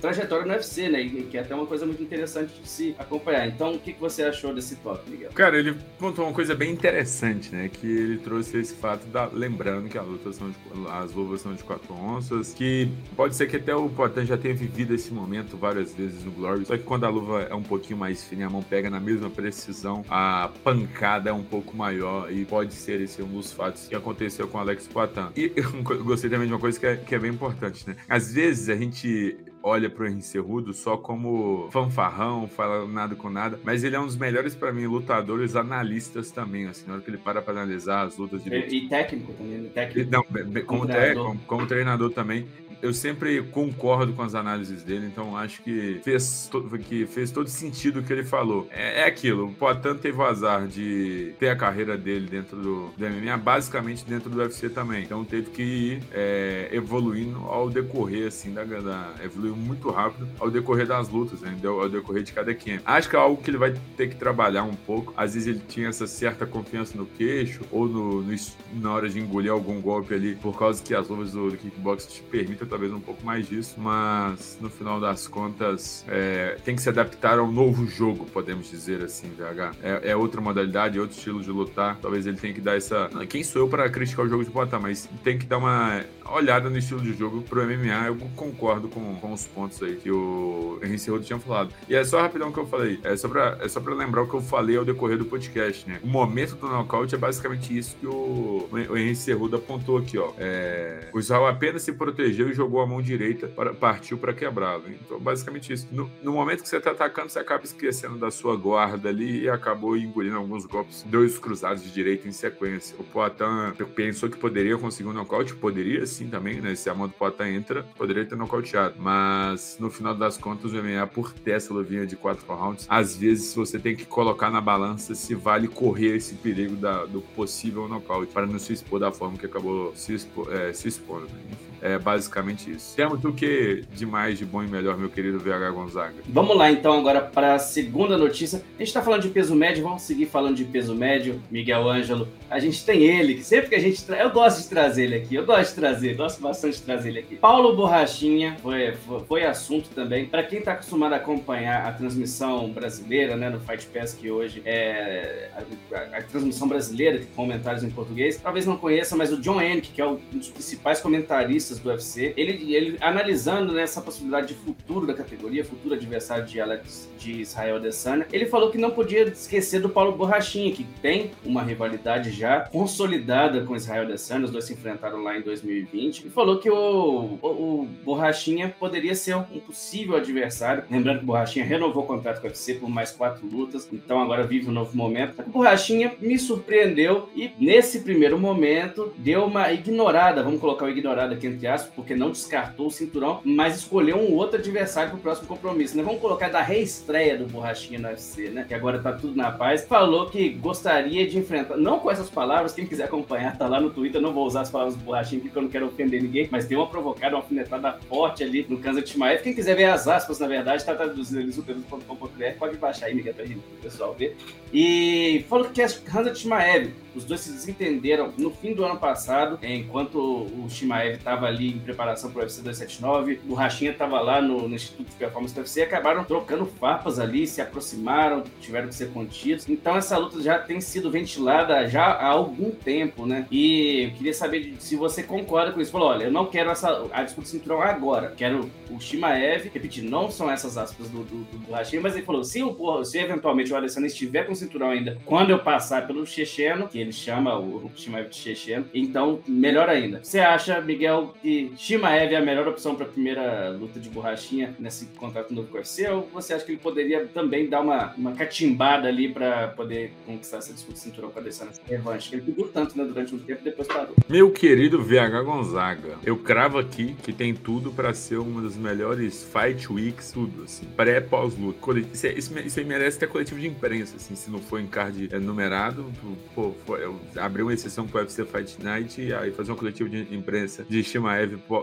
trajetória 0.00 0.44
no 0.44 0.52
UFC, 0.52 0.88
né? 0.88 1.08
Que 1.30 1.38
é 1.38 1.40
até 1.40 1.54
uma 1.54 1.66
coisa 1.66 1.86
muito 1.86 2.02
interessante 2.02 2.52
de 2.60 2.68
se 2.68 2.94
acompanhar. 2.98 3.46
Então, 3.46 3.74
o 3.74 3.78
que, 3.78 3.92
que 3.92 4.00
você 4.00 4.24
achou 4.24 4.52
desse 4.52 4.76
toque, 4.76 5.10
Miguel? 5.10 5.30
Cara, 5.32 5.58
ele 5.58 5.76
contou 5.98 6.24
uma 6.24 6.34
coisa 6.34 6.54
bem 6.54 6.72
interessante, 6.72 7.54
né? 7.54 7.70
Que 7.72 7.86
ele 7.86 8.18
trouxe 8.18 8.58
esse 8.58 8.74
fato 8.74 9.06
da. 9.06 9.26
Lembrando 9.32 9.88
que 9.88 9.96
a 9.96 10.02
luta 10.02 10.32
são 10.32 10.50
de, 10.50 10.56
as 10.90 11.12
luvas 11.12 11.40
são 11.40 11.54
de 11.54 11.62
quatro 11.62 11.94
onças, 11.94 12.52
que 12.52 12.88
pode 13.16 13.36
ser 13.36 13.46
que 13.46 13.56
até 13.56 13.74
o 13.74 13.88
Poitin 13.88 14.26
já 14.26 14.36
tenha 14.36 14.54
vivido 14.54 14.94
esse 14.94 15.12
momento 15.12 15.56
várias 15.56 15.94
vezes 15.94 16.24
no 16.24 16.32
Glory, 16.32 16.64
só 16.64 16.76
que 16.76 16.82
quando 16.82 17.04
a 17.04 17.08
luva 17.08 17.42
é 17.42 17.54
um 17.54 17.62
pouquinho 17.62 17.98
mais 17.98 18.24
fina, 18.24 18.46
a 18.46 18.50
mão 18.50 18.62
pega 18.62 18.90
na 18.90 19.00
mesma 19.00 19.11
precisão, 19.30 20.04
a 20.08 20.50
pancada 20.62 21.30
é 21.30 21.32
um 21.32 21.42
pouco 21.42 21.76
maior 21.76 22.30
e 22.30 22.44
pode 22.44 22.74
ser 22.74 23.00
esse 23.00 23.22
um 23.22 23.28
dos 23.28 23.52
fatos 23.52 23.88
que 23.88 23.94
aconteceu 23.94 24.48
com 24.48 24.58
Alex 24.58 24.86
Poitin. 24.86 25.28
E 25.36 25.52
eu 25.56 26.04
gostei 26.04 26.30
também 26.30 26.46
de 26.46 26.52
uma 26.52 26.60
coisa 26.60 26.78
que 26.78 26.86
é, 26.86 26.96
que 26.96 27.14
é 27.14 27.18
bem 27.18 27.30
importante, 27.30 27.88
né? 27.88 27.96
Às 28.08 28.32
vezes 28.32 28.68
a 28.68 28.76
gente 28.76 29.36
olha 29.62 29.88
pro 29.88 30.06
Henry 30.06 30.22
Cerrudo 30.22 30.74
só 30.74 30.96
como 30.96 31.68
fanfarrão, 31.70 32.48
fala 32.48 32.86
nada 32.86 33.14
com 33.14 33.30
nada, 33.30 33.58
mas 33.62 33.84
ele 33.84 33.94
é 33.94 34.00
um 34.00 34.06
dos 34.06 34.16
melhores 34.16 34.54
para 34.54 34.72
mim 34.72 34.86
lutadores 34.86 35.54
analistas 35.54 36.30
também, 36.30 36.66
assim, 36.66 36.84
na 36.86 36.94
hora 36.94 37.02
que 37.02 37.10
ele 37.10 37.18
para 37.18 37.40
para 37.40 37.54
analisar 37.54 38.06
as 38.06 38.16
lutas 38.16 38.42
de 38.42 38.50
luta. 38.50 38.74
E, 38.74 38.88
técnico 38.88 39.32
também, 39.32 39.64
técnico. 39.68 40.10
Não, 40.10 40.24
como, 40.24 40.64
como, 40.64 40.86
treinador. 40.86 41.26
como, 41.26 41.40
como 41.40 41.66
treinador 41.66 42.10
também 42.10 42.46
eu 42.82 42.92
sempre 42.92 43.42
concordo 43.44 44.12
com 44.12 44.22
as 44.22 44.34
análises 44.34 44.82
dele, 44.82 45.06
então 45.06 45.36
acho 45.36 45.62
que 45.62 46.00
fez, 46.02 46.50
que 46.88 47.06
fez 47.06 47.30
todo 47.30 47.48
sentido 47.48 48.00
o 48.00 48.02
que 48.02 48.12
ele 48.12 48.24
falou. 48.24 48.66
É, 48.70 49.02
é 49.02 49.06
aquilo, 49.06 49.46
o 49.46 49.54
Poitin 49.54 49.94
teve 49.94 50.18
o 50.18 50.22
azar 50.24 50.66
de 50.66 51.32
ter 51.38 51.48
a 51.48 51.56
carreira 51.56 51.96
dele 51.96 52.26
dentro 52.28 52.56
do, 52.56 52.90
do 52.96 53.08
MMA, 53.08 53.36
basicamente 53.36 54.04
dentro 54.04 54.28
do 54.28 54.38
UFC 54.38 54.68
também. 54.68 55.04
Então 55.04 55.24
teve 55.24 55.50
que 55.50 55.62
ir 55.62 56.02
é, 56.12 56.68
evoluindo 56.72 57.38
ao 57.46 57.70
decorrer, 57.70 58.26
assim, 58.26 58.52
da, 58.52 58.64
da, 58.64 59.14
evoluiu 59.22 59.54
muito 59.54 59.88
rápido 59.90 60.28
ao 60.40 60.50
decorrer 60.50 60.86
das 60.86 61.08
lutas, 61.08 61.40
né? 61.40 61.56
ao 61.64 61.88
decorrer 61.88 62.24
de 62.24 62.32
cada 62.32 62.52
camp. 62.52 62.80
Acho 62.84 63.08
que 63.08 63.14
é 63.14 63.18
algo 63.18 63.40
que 63.40 63.48
ele 63.48 63.58
vai 63.58 63.74
ter 63.96 64.08
que 64.08 64.16
trabalhar 64.16 64.64
um 64.64 64.74
pouco. 64.74 65.14
Às 65.16 65.34
vezes 65.34 65.48
ele 65.48 65.62
tinha 65.68 65.88
essa 65.88 66.06
certa 66.08 66.44
confiança 66.46 66.96
no 66.96 67.06
queixo 67.06 67.60
ou 67.70 67.86
no, 67.86 68.22
no 68.22 68.32
na 68.74 68.92
hora 68.92 69.08
de 69.08 69.20
engolir 69.20 69.52
algum 69.52 69.80
golpe 69.80 70.14
ali, 70.14 70.34
por 70.34 70.58
causa 70.58 70.82
que 70.82 70.94
as 70.94 71.08
luvas 71.08 71.32
do, 71.32 71.50
do 71.50 71.56
kickbox 71.56 72.06
te 72.06 72.22
permitem 72.22 72.66
talvez 72.72 72.90
um 72.90 73.00
pouco 73.00 73.22
mais 73.22 73.46
disso, 73.46 73.74
mas 73.76 74.56
no 74.58 74.70
final 74.70 74.98
das 74.98 75.28
contas 75.28 76.06
é, 76.08 76.56
tem 76.64 76.74
que 76.74 76.80
se 76.80 76.88
adaptar 76.88 77.38
ao 77.38 77.52
novo 77.52 77.86
jogo, 77.86 78.24
podemos 78.24 78.70
dizer 78.70 79.02
assim, 79.02 79.30
VH. 79.36 79.76
É, 79.82 80.10
é, 80.10 80.16
outra 80.16 80.40
modalidade, 80.40 80.96
é 80.96 81.00
outro 81.02 81.14
estilo 81.14 81.42
de 81.42 81.50
lutar. 81.50 81.98
Talvez 82.00 82.26
ele 82.26 82.38
tenha 82.38 82.54
que 82.54 82.62
dar 82.62 82.74
essa. 82.74 83.10
Quem 83.28 83.44
sou 83.44 83.60
eu 83.60 83.68
para 83.68 83.90
criticar 83.90 84.24
o 84.24 84.28
jogo 84.28 84.42
de 84.42 84.50
botar, 84.50 84.80
mas 84.80 85.06
tem 85.22 85.36
que 85.36 85.44
dar 85.44 85.58
uma 85.58 86.02
olhada 86.30 86.70
no 86.70 86.78
estilo 86.78 87.00
de 87.00 87.12
jogo 87.12 87.42
pro 87.42 87.62
MMA. 87.62 88.06
Eu 88.06 88.16
concordo 88.34 88.88
com, 88.88 89.16
com 89.16 89.32
os 89.32 89.46
pontos 89.46 89.82
aí 89.82 89.96
que 89.96 90.10
o 90.10 90.78
Henrique 90.82 91.00
Cerrudo 91.00 91.24
tinha 91.24 91.38
falado. 91.38 91.74
E 91.86 91.94
é 91.94 92.02
só 92.04 92.22
rapidão 92.22 92.50
que 92.50 92.58
eu 92.58 92.66
falei. 92.66 92.98
É 93.02 93.14
só, 93.16 93.28
pra, 93.28 93.58
é 93.60 93.68
só 93.68 93.80
pra 93.80 93.94
lembrar 93.94 94.22
o 94.22 94.28
que 94.28 94.34
eu 94.34 94.40
falei 94.40 94.78
ao 94.78 94.84
decorrer 94.84 95.18
do 95.18 95.26
podcast, 95.26 95.86
né? 95.86 96.00
O 96.02 96.06
momento 96.06 96.56
do 96.56 96.66
nocaute 96.66 97.14
é 97.14 97.18
basicamente 97.18 97.76
isso 97.76 97.96
que 98.00 98.06
o, 98.06 98.66
o 98.70 98.96
Henrique 98.96 99.16
Cerrudo 99.16 99.56
apontou 99.56 99.98
aqui, 99.98 100.16
ó. 100.16 100.32
É, 100.38 101.08
o 101.12 101.18
Israel 101.18 101.46
apenas 101.46 101.82
se 101.82 101.92
protegeu 101.92 102.48
e 102.48 102.54
a 102.80 102.86
mão 102.86 103.00
direita, 103.02 103.48
para, 103.48 103.72
partiu 103.74 104.18
para 104.18 104.32
quebrá-lo. 104.32 104.84
Então, 104.88 105.18
basicamente 105.18 105.72
isso. 105.72 105.88
No, 105.90 106.10
no, 106.22 106.32
momento 106.32 106.62
que 106.62 106.68
você 106.68 106.80
tá 106.80 106.90
atacando, 106.90 107.30
você 107.30 107.38
acaba 107.38 107.64
esquecendo 107.64 108.16
da 108.16 108.30
sua 108.30 108.56
guarda 108.56 109.08
ali 109.08 109.42
e 109.42 109.50
acabou 109.50 109.96
engolindo 109.96 110.36
alguns 110.36 110.66
golpes, 110.66 111.04
dois 111.06 111.38
cruzados 111.38 111.82
de 111.82 111.90
direita 111.90 112.28
em 112.28 112.32
sequência. 112.32 112.96
O 112.98 113.04
Poitin 113.04 113.72
pensou 113.94 114.28
que 114.28 114.36
poderia 114.36 114.76
conseguir 114.76 115.08
um 115.08 115.12
nocaute, 115.12 115.54
poderia 115.54 116.06
sim 116.06 116.28
também, 116.28 116.60
né? 116.60 116.74
Se 116.74 116.88
a 116.88 116.94
mão 116.94 117.08
do 117.08 117.14
Poitin 117.14 117.54
entra, 117.54 117.82
poderia 117.96 118.24
ter 118.24 118.36
nocauteado. 118.36 118.94
Mas 118.98 119.76
no 119.78 119.90
final 119.90 120.14
das 120.14 120.36
contas, 120.36 120.72
o 120.72 120.76
MMA, 120.76 121.06
por 121.06 121.32
ter 121.32 121.52
essa 121.52 121.72
luvinha 121.72 122.06
de 122.06 122.16
quatro 122.16 122.44
rounds, 122.46 122.86
às 122.88 123.16
vezes 123.16 123.54
você 123.54 123.78
tem 123.78 123.96
que 123.96 124.04
colocar 124.04 124.50
na 124.50 124.60
balança 124.60 125.14
se 125.14 125.34
vale 125.34 125.68
correr 125.68 126.16
esse 126.16 126.34
perigo 126.34 126.76
da, 126.76 127.04
do 127.04 127.20
possível 127.20 127.88
nocaute 127.88 128.32
para 128.32 128.46
não 128.46 128.58
se 128.58 128.72
expor 128.72 129.00
da 129.00 129.12
forma 129.12 129.38
que 129.38 129.46
acabou 129.46 129.94
se, 129.94 130.14
expo, 130.14 130.50
é, 130.50 130.72
se 130.72 130.88
expondo. 130.88 131.26
Né? 131.26 131.40
Enfim. 131.50 131.71
É 131.82 131.98
basicamente 131.98 132.70
isso. 132.70 132.94
Temos 132.94 133.24
o 133.24 133.32
que 133.32 133.84
de 133.92 134.06
mais 134.06 134.38
de 134.38 134.44
bom 134.44 134.62
e 134.62 134.68
melhor, 134.68 134.96
meu 134.96 135.10
querido 135.10 135.40
VH 135.40 135.72
Gonzaga? 135.72 136.14
Vamos 136.28 136.56
lá 136.56 136.70
então 136.70 136.92
agora 136.92 137.20
para 137.20 137.54
a 137.54 137.58
segunda 137.58 138.16
notícia. 138.16 138.58
A 138.58 138.78
gente 138.78 138.88
está 138.88 139.02
falando 139.02 139.22
de 139.22 139.30
peso 139.30 139.52
médio, 139.56 139.82
vamos 139.82 140.02
seguir 140.02 140.26
falando 140.26 140.54
de 140.54 140.64
peso 140.64 140.94
médio. 140.94 141.42
Miguel 141.50 141.88
Ângelo, 141.90 142.28
a 142.48 142.60
gente 142.60 142.84
tem 142.84 143.02
ele, 143.02 143.34
que 143.34 143.42
sempre 143.42 143.68
que 143.68 143.74
a 143.74 143.80
gente. 143.80 144.00
Eu 144.08 144.30
gosto 144.30 144.62
de 144.62 144.68
trazer 144.68 145.04
ele 145.04 145.16
aqui, 145.16 145.34
eu 145.34 145.44
gosto 145.44 145.70
de 145.70 145.74
trazer, 145.74 146.14
gosto 146.14 146.40
bastante 146.40 146.76
de 146.76 146.82
trazer 146.82 147.08
ele 147.08 147.18
aqui. 147.18 147.34
Paulo 147.34 147.74
Borrachinha 147.74 148.56
foi, 148.62 148.94
foi, 149.26 149.44
assunto 149.44 149.90
também. 149.90 150.26
Para 150.26 150.44
quem 150.44 150.60
está 150.60 150.72
acostumado 150.72 151.14
a 151.14 151.16
acompanhar 151.16 151.84
a 151.84 151.92
transmissão 151.92 152.70
brasileira, 152.70 153.34
né, 153.36 153.50
no 153.50 153.58
Fight 153.58 153.86
Pass, 153.86 154.14
que 154.14 154.30
hoje 154.30 154.62
é 154.64 155.50
a, 155.56 155.96
a, 155.96 156.18
a 156.18 156.22
transmissão 156.22 156.68
brasileira, 156.68 157.18
com 157.18 157.42
comentários 157.42 157.82
em 157.82 157.90
português, 157.90 158.36
talvez 158.36 158.66
não 158.66 158.76
conheça, 158.76 159.16
mas 159.16 159.32
o 159.32 159.40
John 159.40 159.60
Hennick, 159.60 159.90
que 159.90 160.00
é 160.00 160.06
um 160.06 160.20
dos 160.30 160.48
principais 160.48 161.00
comentaristas 161.00 161.71
do 161.78 161.88
UFC, 161.88 162.32
ele, 162.36 162.74
ele 162.74 162.98
analisando 163.00 163.72
né, 163.72 163.86
possibilidade 164.02 164.48
de 164.48 164.54
futuro 164.54 165.06
da 165.06 165.14
categoria, 165.14 165.64
futuro 165.64 165.94
adversário 165.94 166.44
de 166.44 166.60
Alex 166.60 167.08
de 167.18 167.40
Israel 167.40 167.76
Adesanya, 167.76 168.26
ele 168.32 168.46
falou 168.46 168.70
que 168.70 168.78
não 168.78 168.90
podia 168.90 169.22
esquecer 169.22 169.80
do 169.80 169.88
Paulo 169.88 170.12
Borrachinha, 170.12 170.72
que 170.72 170.84
tem 171.00 171.30
uma 171.44 171.62
rivalidade 171.62 172.30
já 172.30 172.60
consolidada 172.60 173.64
com 173.64 173.76
Israel 173.76 174.02
Adesanya, 174.02 174.44
os 174.44 174.50
dois 174.50 174.64
se 174.64 174.72
enfrentaram 174.72 175.22
lá 175.22 175.38
em 175.38 175.42
2020, 175.42 176.26
e 176.26 176.30
falou 176.30 176.58
que 176.58 176.68
o, 176.68 177.38
o, 177.40 177.48
o 177.48 177.88
Borrachinha 178.04 178.74
poderia 178.78 179.14
ser 179.14 179.36
um 179.36 179.60
possível 179.60 180.16
adversário. 180.16 180.84
Lembrando 180.90 181.18
que 181.18 181.24
o 181.24 181.26
Borrachinha 181.26 181.64
renovou 181.64 182.02
o 182.02 182.06
contrato 182.06 182.40
com 182.40 182.46
o 182.46 182.50
UFC 182.50 182.74
por 182.74 182.88
mais 182.88 183.10
quatro 183.10 183.46
lutas, 183.46 183.88
então 183.92 184.20
agora 184.20 184.44
vive 184.44 184.68
um 184.68 184.72
novo 184.72 184.96
momento. 184.96 185.42
O 185.46 185.50
Borrachinha 185.50 186.12
me 186.20 186.38
surpreendeu 186.38 187.28
e 187.34 187.52
nesse 187.58 188.00
primeiro 188.00 188.38
momento 188.38 189.12
deu 189.16 189.44
uma 189.44 189.72
ignorada, 189.72 190.42
vamos 190.42 190.60
colocar 190.60 190.86
o 190.86 190.90
ignorado 190.90 191.34
aqui 191.34 191.46
entre 191.46 191.61
porque 191.94 192.14
não 192.14 192.30
descartou 192.30 192.86
o 192.86 192.90
cinturão, 192.90 193.40
mas 193.44 193.76
escolheu 193.76 194.16
um 194.16 194.34
outro 194.34 194.58
adversário 194.58 195.10
para 195.10 195.18
o 195.18 195.22
próximo 195.22 195.48
compromisso. 195.48 195.96
Né? 195.96 196.02
Vamos 196.02 196.20
colocar 196.20 196.48
da 196.48 196.62
reestreia 196.62 197.36
do 197.36 197.46
Borrachinha 197.46 197.98
no 197.98 198.08
UFC, 198.08 198.48
né? 198.50 198.64
Que 198.66 198.74
agora 198.74 198.98
tá 199.00 199.12
tudo 199.12 199.36
na 199.36 199.50
paz. 199.50 199.84
Falou 199.84 200.28
que 200.28 200.50
gostaria 200.50 201.26
de 201.26 201.38
enfrentar, 201.38 201.76
não 201.76 201.98
com 201.98 202.10
essas 202.10 202.28
palavras, 202.28 202.72
quem 202.72 202.86
quiser 202.86 203.04
acompanhar, 203.04 203.56
tá 203.56 203.68
lá 203.68 203.80
no 203.80 203.90
Twitter. 203.90 204.20
Não 204.20 204.32
vou 204.32 204.46
usar 204.46 204.62
as 204.62 204.70
palavras 204.70 204.96
do 204.96 205.02
Borrachinha 205.02 205.40
porque 205.40 205.56
eu 205.56 205.62
não 205.62 205.68
quero 205.68 205.86
ofender 205.86 206.22
ninguém, 206.22 206.48
mas 206.50 206.66
deu 206.66 206.80
uma 206.80 206.86
provocada, 206.88 207.36
uma 207.36 207.42
alfinetada 207.42 207.98
forte 208.08 208.42
ali 208.42 208.66
no 208.68 208.78
Kansas 208.78 209.08
Timaev. 209.08 209.42
Quem 209.42 209.54
quiser 209.54 209.76
ver 209.76 209.84
as 209.84 210.08
aspas, 210.08 210.38
na 210.38 210.46
verdade, 210.46 210.84
tá 210.84 210.94
traduzindo 210.94 211.40
ali 211.40 211.52
superluz.com.br, 211.52 212.58
pode 212.58 212.76
baixar 212.76 213.06
aí, 213.06 213.14
Miguel, 213.14 213.34
pra 213.34 213.44
gente, 213.44 213.58
o 213.58 213.82
pessoal 213.82 214.14
ver. 214.14 214.36
E 214.72 215.44
falou 215.48 215.66
que 215.66 215.82
Kansas 215.82 216.38
Timaev 216.38 216.92
os 217.14 217.24
dois 217.24 217.40
se 217.40 217.52
desentenderam 217.52 218.32
no 218.38 218.50
fim 218.50 218.74
do 218.74 218.84
ano 218.84 218.98
passado, 218.98 219.58
enquanto 219.62 220.16
o 220.16 220.66
Shimaev 220.68 221.16
estava 221.16 221.50
ali 221.52 221.70
em 221.70 221.78
preparação 221.78 222.30
para 222.30 222.40
o 222.40 222.42
UFC 222.42 222.62
279, 222.62 223.40
o 223.48 223.54
Rachinha 223.54 223.90
estava 223.90 224.20
lá 224.20 224.40
no, 224.40 224.68
no, 224.68 224.74
Instituto 224.74 225.08
de 225.08 225.16
Performance 225.16 225.54
do 225.54 225.58
UFC, 225.58 225.82
acabaram 225.82 226.24
trocando 226.24 226.66
farpas 226.66 227.18
ali, 227.18 227.46
se 227.46 227.60
aproximaram, 227.60 228.42
tiveram 228.60 228.88
que 228.88 228.94
ser 228.94 229.10
contidos. 229.10 229.68
Então 229.68 229.96
essa 229.96 230.16
luta 230.18 230.42
já 230.42 230.58
tem 230.58 230.80
sido 230.80 231.10
ventilada 231.10 231.88
já 231.88 232.04
há 232.04 232.28
algum 232.28 232.70
tempo, 232.70 233.26
né? 233.26 233.46
E 233.50 234.04
eu 234.04 234.10
queria 234.12 234.34
saber 234.34 234.74
se 234.78 234.96
você 234.96 235.22
concorda 235.22 235.72
com 235.72 235.80
isso. 235.80 235.92
Falou, 235.92 236.08
olha, 236.08 236.24
eu 236.24 236.32
não 236.32 236.46
quero 236.46 236.70
essa, 236.70 237.06
a 237.12 237.22
disputa 237.22 237.46
de 237.46 237.52
cinturão 237.52 237.82
agora, 237.82 238.32
quero 238.36 238.70
o 238.90 239.00
Shimaev, 239.00 239.70
repetir, 239.72 240.04
não 240.04 240.30
são 240.30 240.50
essas 240.50 240.76
aspas 240.76 241.08
do, 241.08 241.24
do, 241.24 241.44
do 241.44 241.72
Rachinha, 241.72 242.00
mas 242.00 242.14
ele 242.14 242.24
falou, 242.24 242.44
se, 242.44 242.62
o, 242.62 243.04
se 243.04 243.18
eventualmente 243.18 243.72
o 243.72 243.76
Alessandro 243.76 244.06
estiver 244.06 244.44
com 244.44 244.52
o 244.52 244.56
cinturão 244.56 244.90
ainda, 244.90 245.18
quando 245.24 245.50
eu 245.50 245.58
passar 245.58 246.06
pelo 246.06 246.26
Checheno, 246.26 246.88
que 246.88 246.98
ele 246.98 247.12
chama 247.12 247.58
o 247.58 247.90
Shimaev 247.94 248.28
de 248.28 248.36
Chechen. 248.36 248.84
Então, 248.94 249.40
melhor 249.46 249.88
ainda. 249.88 250.20
Você 250.22 250.40
acha, 250.40 250.80
Miguel, 250.80 251.34
que 251.42 251.72
Shimaev 251.76 252.32
é 252.32 252.36
a 252.36 252.40
melhor 252.40 252.68
opção 252.68 252.94
para 252.94 253.04
a 253.04 253.08
primeira 253.08 253.70
luta 253.70 253.98
de 253.98 254.08
borrachinha 254.08 254.74
nesse 254.78 255.06
contrato 255.16 255.52
novo 255.52 255.66
com 255.68 255.74
o 255.74 255.78
UFC? 255.78 256.08
Ou 256.08 256.28
você 256.32 256.54
acha 256.54 256.64
que 256.64 256.70
ele 256.70 256.78
poderia 256.78 257.26
também 257.26 257.68
dar 257.68 257.80
uma, 257.80 258.14
uma 258.16 258.32
catimbada 258.32 259.08
ali 259.08 259.28
para 259.28 259.68
poder 259.68 260.12
conquistar 260.24 260.58
essa 260.58 260.72
disputa 260.72 260.98
cinturão 260.98 261.30
com 261.30 261.38
a 261.40 261.42
Adesanya 261.42 261.70
nessa 261.70 261.82
revanche? 261.84 262.32
Ele 262.32 262.42
pediu 262.42 262.68
tanto 262.68 262.96
né, 262.96 263.04
durante 263.04 263.34
um 263.34 263.38
tempo 263.40 263.60
e 263.60 263.64
depois 263.64 263.88
parou. 263.88 264.14
Meu 264.28 264.52
querido 264.52 265.02
VH 265.02 265.42
Gonzaga, 265.44 266.18
eu 266.24 266.36
cravo 266.38 266.78
aqui 266.78 267.16
que 267.22 267.32
tem 267.32 267.52
tudo 267.54 267.90
para 267.90 268.14
ser 268.14 268.38
uma 268.38 268.62
das 268.62 268.76
melhores 268.76 269.44
Fight 269.44 269.92
Weeks, 269.92 270.30
tudo, 270.30 270.62
assim, 270.62 270.86
pré 270.96 271.20
pós-luta. 271.20 271.78
Isso, 272.12 272.26
isso, 272.28 272.58
isso 272.60 272.78
aí 272.78 272.86
merece 272.86 273.18
ter 273.18 273.28
coletivo 273.28 273.58
de 273.58 273.66
imprensa, 273.66 274.14
assim, 274.16 274.36
se 274.36 274.48
não 274.48 274.60
for 274.60 274.80
em 274.80 274.86
card 274.86 275.28
é, 275.32 275.38
numerado, 275.40 276.06
pô, 276.54 276.72
eu 276.96 277.20
abrir 277.36 277.62
uma 277.62 277.74
exceção 277.74 278.06
pro 278.06 278.20
UFC 278.20 278.44
Fight 278.44 278.80
Night 278.80 279.20
e 279.20 279.34
aí 279.34 279.50
fazer 279.50 279.72
um 279.72 279.76
coletivo 279.76 280.08
de 280.08 280.34
imprensa 280.34 280.86
de 280.88 281.02
Shimaev 281.02 281.31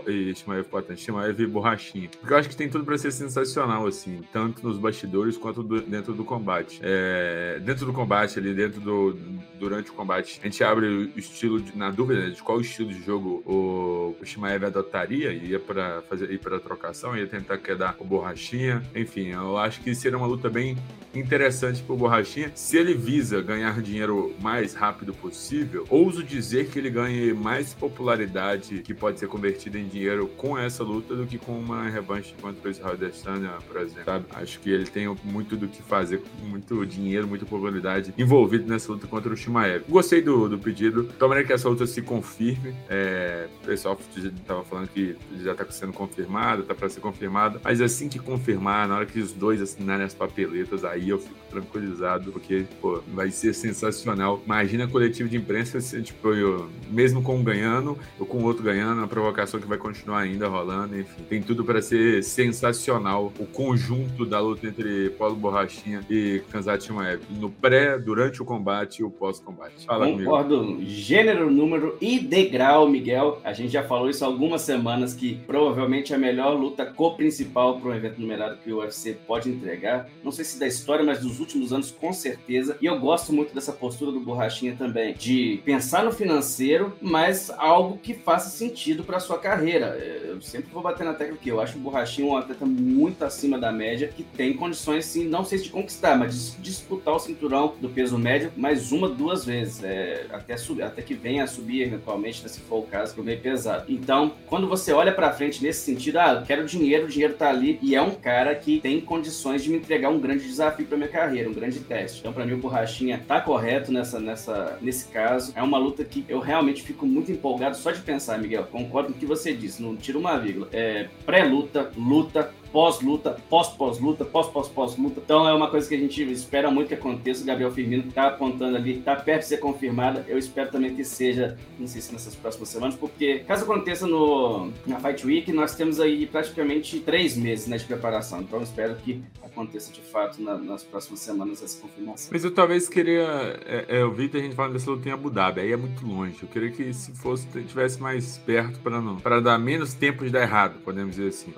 e 0.06 0.34
Shimaev 0.34 0.64
Potan, 0.68 0.96
Shimaev 0.96 1.46
Borrachinha. 1.46 2.08
Porque 2.20 2.32
eu 2.32 2.36
acho 2.36 2.48
que 2.48 2.56
tem 2.56 2.68
tudo 2.68 2.84
para 2.84 2.96
ser 2.98 3.10
sensacional, 3.10 3.86
assim, 3.86 4.20
tanto 4.32 4.66
nos 4.66 4.78
bastidores 4.78 5.36
quanto 5.36 5.62
do, 5.62 5.80
dentro 5.80 6.14
do 6.14 6.24
combate. 6.24 6.80
É, 6.82 7.60
dentro 7.64 7.86
do 7.86 7.92
combate, 7.92 8.38
ali, 8.38 8.54
dentro 8.54 8.80
do. 8.80 9.16
Durante 9.58 9.90
o 9.90 9.92
combate, 9.92 10.40
a 10.42 10.44
gente 10.46 10.64
abre 10.64 10.86
o 10.86 11.18
estilo, 11.18 11.60
de, 11.60 11.76
na 11.76 11.90
dúvida 11.90 12.30
de 12.30 12.42
qual 12.42 12.60
estilo 12.60 12.88
de 12.88 13.02
jogo 13.02 13.42
o, 13.44 14.16
o 14.20 14.24
Shimaev 14.24 14.64
adotaria, 14.64 15.32
ia 15.32 15.60
para 15.60 16.00
fazer 16.02 16.30
ir 16.30 16.38
para 16.38 16.58
trocação, 16.58 17.16
ia 17.16 17.26
tentar 17.26 17.58
quedar 17.58 17.94
o 17.98 18.04
Borrachinha. 18.04 18.82
Enfim, 18.94 19.28
eu 19.28 19.58
acho 19.58 19.80
que 19.82 19.94
seria 19.94 20.16
uma 20.16 20.26
luta 20.26 20.48
bem 20.48 20.76
interessante 21.14 21.82
pro 21.82 21.96
Borrachinha. 21.96 22.50
Se 22.54 22.76
ele 22.76 22.94
visa 22.94 23.40
ganhar 23.42 23.80
dinheiro 23.82 24.34
mais 24.40 24.74
rápido 24.74 25.12
possível, 25.12 25.86
ouso 25.90 26.22
dizer 26.22 26.68
que 26.68 26.78
ele 26.78 26.90
ganhe 26.90 27.32
mais 27.32 27.74
popularidade 27.74 28.80
que 28.82 28.94
pode 28.94 29.18
ser 29.18 29.28
convertida 29.40 29.78
em 29.78 29.88
dinheiro 29.88 30.28
com 30.36 30.58
essa 30.58 30.84
luta 30.84 31.16
do 31.16 31.26
que 31.26 31.38
com 31.38 31.58
uma 31.58 31.88
revanche 31.88 32.34
contra 32.42 32.68
o 32.68 32.70
Israel 32.70 32.92
Adesanya, 32.92 33.52
por 33.66 33.80
exemplo, 33.80 34.04
sabe? 34.04 34.26
Acho 34.34 34.60
que 34.60 34.70
ele 34.70 34.84
tem 34.84 35.08
muito 35.24 35.56
do 35.56 35.66
que 35.66 35.82
fazer, 35.82 36.22
muito 36.42 36.84
dinheiro, 36.84 37.26
muita 37.26 37.46
popularidade 37.46 38.12
envolvido 38.18 38.68
nessa 38.68 38.92
luta 38.92 39.06
contra 39.06 39.32
o 39.32 39.36
Shimaev. 39.36 39.84
Gostei 39.88 40.20
do, 40.20 40.46
do 40.46 40.58
pedido. 40.58 41.04
Tomara 41.18 41.42
que 41.42 41.52
essa 41.54 41.68
luta 41.70 41.86
se 41.86 42.02
confirme. 42.02 42.74
É, 42.88 43.48
o 43.62 43.66
pessoal 43.66 43.98
estava 44.14 44.62
falando 44.62 44.88
que 44.88 45.16
já 45.42 45.52
está 45.52 45.64
sendo 45.70 45.94
confirmado, 45.94 46.62
está 46.62 46.74
para 46.74 46.90
ser 46.90 47.00
confirmado. 47.00 47.60
Mas 47.64 47.80
assim 47.80 48.10
que 48.10 48.18
confirmar, 48.18 48.86
na 48.86 48.96
hora 48.96 49.06
que 49.06 49.18
os 49.18 49.32
dois 49.32 49.62
assinarem 49.62 50.04
as 50.04 50.12
papeletas, 50.12 50.84
aí 50.84 51.08
eu 51.08 51.18
fico 51.18 51.34
tranquilizado, 51.50 52.30
porque 52.30 52.66
pô, 52.80 53.00
vai 53.14 53.30
ser 53.30 53.54
sensacional. 53.54 54.42
Imagina 54.44 54.84
a 54.84 54.88
coletiva 54.88 55.28
de 55.28 55.36
imprensa, 55.36 55.80
se, 55.80 56.02
tipo, 56.02 56.28
eu, 56.34 56.68
mesmo 56.90 57.22
com 57.22 57.36
um 57.36 57.42
ganhando 57.42 57.96
ou 58.18 58.26
com 58.26 58.38
o 58.38 58.44
outro 58.44 58.62
ganhando, 58.62 58.98
uma 58.98 59.08
provocação 59.30 59.60
que 59.60 59.66
vai 59.66 59.78
continuar 59.78 60.20
ainda 60.20 60.48
rolando. 60.48 60.98
Enfim, 60.98 61.22
tem 61.28 61.42
tudo 61.42 61.64
para 61.64 61.80
ser 61.80 62.22
sensacional 62.22 63.32
o 63.38 63.46
conjunto 63.46 64.26
da 64.26 64.40
luta 64.40 64.66
entre 64.66 65.10
Paulo 65.10 65.36
Borrachinha 65.36 66.00
e 66.10 66.42
Kanzat 66.50 66.84
Shimaev. 66.84 67.22
No 67.30 67.50
pré, 67.50 67.98
durante 67.98 68.42
o 68.42 68.44
combate 68.44 68.98
e 68.98 69.04
o 69.04 69.10
pós-combate. 69.10 69.86
Fala 69.86 70.06
Concordo. 70.06 70.58
Comigo. 70.58 70.84
Gênero, 70.84 71.50
número 71.50 71.96
e 72.00 72.18
degrau, 72.18 72.88
Miguel. 72.88 73.40
A 73.44 73.52
gente 73.52 73.72
já 73.72 73.82
falou 73.82 74.10
isso 74.10 74.24
há 74.24 74.26
algumas 74.26 74.62
semanas 74.62 75.14
que 75.14 75.36
provavelmente 75.46 76.12
é 76.12 76.16
a 76.16 76.18
melhor 76.18 76.54
luta 76.54 76.84
co-principal 76.84 77.78
para 77.78 77.90
um 77.90 77.94
evento 77.94 78.20
numerado 78.20 78.58
que 78.62 78.72
o 78.72 78.78
UFC 78.78 79.16
pode 79.26 79.48
entregar. 79.48 80.08
Não 80.24 80.32
sei 80.32 80.44
se 80.44 80.58
da 80.58 80.66
história, 80.66 81.04
mas 81.04 81.20
dos 81.20 81.40
últimos 81.40 81.72
anos, 81.72 81.90
com 81.90 82.12
certeza. 82.12 82.76
E 82.80 82.86
eu 82.86 82.98
gosto 82.98 83.32
muito 83.32 83.54
dessa 83.54 83.72
postura 83.72 84.10
do 84.10 84.20
Borrachinha 84.20 84.74
também, 84.76 85.14
de 85.14 85.60
pensar 85.64 86.04
no 86.04 86.12
financeiro, 86.12 86.92
mas 87.00 87.50
algo 87.50 87.98
que 87.98 88.14
faça 88.14 88.50
sentido 88.50 89.04
para 89.10 89.18
sua 89.18 89.38
carreira. 89.38 89.98
Eu 90.24 90.40
sempre 90.40 90.70
vou 90.72 90.82
bater 90.82 91.04
na 91.04 91.12
tecla 91.12 91.36
que 91.36 91.48
eu 91.48 91.60
acho 91.60 91.76
o 91.76 91.80
Borrachinha 91.80 92.28
um 92.28 92.36
atleta 92.36 92.64
muito 92.64 93.24
acima 93.24 93.58
da 93.58 93.72
média, 93.72 94.06
que 94.08 94.22
tem 94.22 94.54
condições, 94.54 95.04
sim, 95.04 95.24
não 95.24 95.44
sei 95.44 95.58
se 95.58 95.64
de 95.64 95.70
conquistar, 95.70 96.16
mas 96.16 96.52
de 96.52 96.62
disputar 96.62 97.14
o 97.14 97.18
cinturão 97.18 97.74
do 97.80 97.88
peso 97.88 98.16
médio 98.16 98.52
mais 98.56 98.92
uma, 98.92 99.08
duas 99.08 99.44
vezes, 99.44 99.82
é, 99.82 100.26
até, 100.30 100.56
subir, 100.56 100.82
até 100.82 101.02
que 101.02 101.14
venha 101.14 101.42
a 101.42 101.46
subir 101.46 101.82
eventualmente, 101.82 102.48
se 102.48 102.60
for 102.60 102.78
o 102.78 102.82
caso, 102.82 103.14
pro 103.14 103.24
meio 103.24 103.40
pesado. 103.40 103.84
Então, 103.88 104.32
quando 104.46 104.68
você 104.68 104.92
olha 104.92 105.12
para 105.12 105.32
frente 105.32 105.62
nesse 105.62 105.80
sentido, 105.80 106.18
ah, 106.18 106.34
eu 106.34 106.46
quero 106.46 106.64
dinheiro, 106.64 107.06
o 107.06 107.08
dinheiro 107.08 107.34
tá 107.34 107.48
ali, 107.48 107.78
e 107.82 107.96
é 107.96 108.00
um 108.02 108.12
cara 108.12 108.54
que 108.54 108.80
tem 108.80 109.00
condições 109.00 109.64
de 109.64 109.70
me 109.70 109.78
entregar 109.78 110.08
um 110.08 110.20
grande 110.20 110.46
desafio 110.46 110.86
para 110.86 110.96
minha 110.96 111.08
carreira, 111.08 111.50
um 111.50 111.54
grande 111.54 111.80
teste. 111.80 112.20
Então, 112.20 112.32
para 112.32 112.46
mim, 112.46 112.52
o 112.52 112.58
Borrachinha 112.58 113.22
tá 113.26 113.40
correto 113.40 113.90
nessa, 113.90 114.20
nessa, 114.20 114.78
nesse 114.80 115.08
caso. 115.08 115.52
É 115.56 115.62
uma 115.62 115.78
luta 115.78 116.04
que 116.04 116.24
eu 116.28 116.38
realmente 116.38 116.82
fico 116.82 117.04
muito 117.04 117.32
empolgado 117.32 117.76
só 117.76 117.90
de 117.90 118.00
pensar, 118.00 118.38
Miguel. 118.38 118.64
Concordo 118.70 118.99
com 119.04 119.12
o 119.12 119.14
que 119.14 119.26
você 119.26 119.52
disse, 119.52 119.82
não 119.82 119.96
tira 119.96 120.18
uma 120.18 120.38
vírgula. 120.38 120.68
É, 120.72 121.08
Pré-luta, 121.24 121.90
luta, 121.96 122.52
pós-luta, 122.72 123.36
pós-pós-luta, 123.48 124.24
pós-pós-pós-luta. 124.24 125.20
Então 125.24 125.48
é 125.48 125.52
uma 125.52 125.68
coisa 125.68 125.88
que 125.88 125.94
a 125.94 125.98
gente 125.98 126.22
espera 126.30 126.70
muito 126.70 126.88
que 126.88 126.94
aconteça. 126.94 127.42
O 127.42 127.46
Gabriel 127.46 127.70
Firmino 127.70 128.08
está 128.08 128.28
apontando 128.28 128.76
ali, 128.76 128.98
está 128.98 129.16
perto 129.16 129.42
de 129.42 129.48
ser 129.48 129.58
confirmada. 129.58 130.24
Eu 130.28 130.38
espero 130.38 130.70
também 130.70 130.94
que 130.94 131.04
seja, 131.04 131.56
não 131.78 131.86
sei 131.86 132.00
se 132.00 132.12
nessas 132.12 132.34
próximas 132.34 132.68
semanas, 132.68 132.94
porque 132.94 133.40
caso 133.40 133.64
aconteça 133.64 134.06
no, 134.06 134.70
na 134.86 135.00
Fight 135.00 135.26
Week, 135.26 135.52
nós 135.52 135.74
temos 135.74 136.00
aí 136.00 136.26
praticamente 136.26 137.00
três 137.00 137.36
meses 137.36 137.66
né, 137.66 137.76
de 137.76 137.84
preparação. 137.84 138.40
Então 138.40 138.58
eu 138.58 138.64
espero 138.64 138.94
que 138.96 139.22
aconteça 139.42 139.92
de 139.92 140.00
fato 140.00 140.40
na, 140.42 140.56
nas 140.56 140.82
próximas 140.82 141.20
semanas 141.20 141.62
essa 141.62 141.80
confirmação. 141.80 142.30
Mas 142.32 142.44
eu 142.44 142.50
talvez 142.52 142.88
queria. 142.88 143.60
É, 143.66 143.86
é, 143.88 144.02
eu 144.02 144.12
vi 144.12 144.30
a 144.32 144.38
gente 144.38 144.54
falando 144.54 144.74
dessa 144.74 144.90
luta 144.90 145.08
em 145.08 145.12
Abu 145.12 145.30
Dhabi, 145.30 145.60
aí 145.60 145.72
é 145.72 145.76
muito 145.76 146.06
longe. 146.06 146.38
Eu 146.42 146.48
queria 146.48 146.70
que 146.70 146.92
se 146.92 147.12
fosse, 147.12 147.46
tivesse 147.64 148.00
mais 148.00 148.38
perto 148.38 148.78
para 148.80 149.00
não. 149.00 149.16
para 149.16 149.40
dar 149.40 149.58
menos 149.58 149.94
tempo 149.94 150.24
de 150.24 150.30
dar 150.30 150.42
errado, 150.42 150.80
podemos 150.84 151.16
dizer 151.16 151.28
assim. 151.28 151.52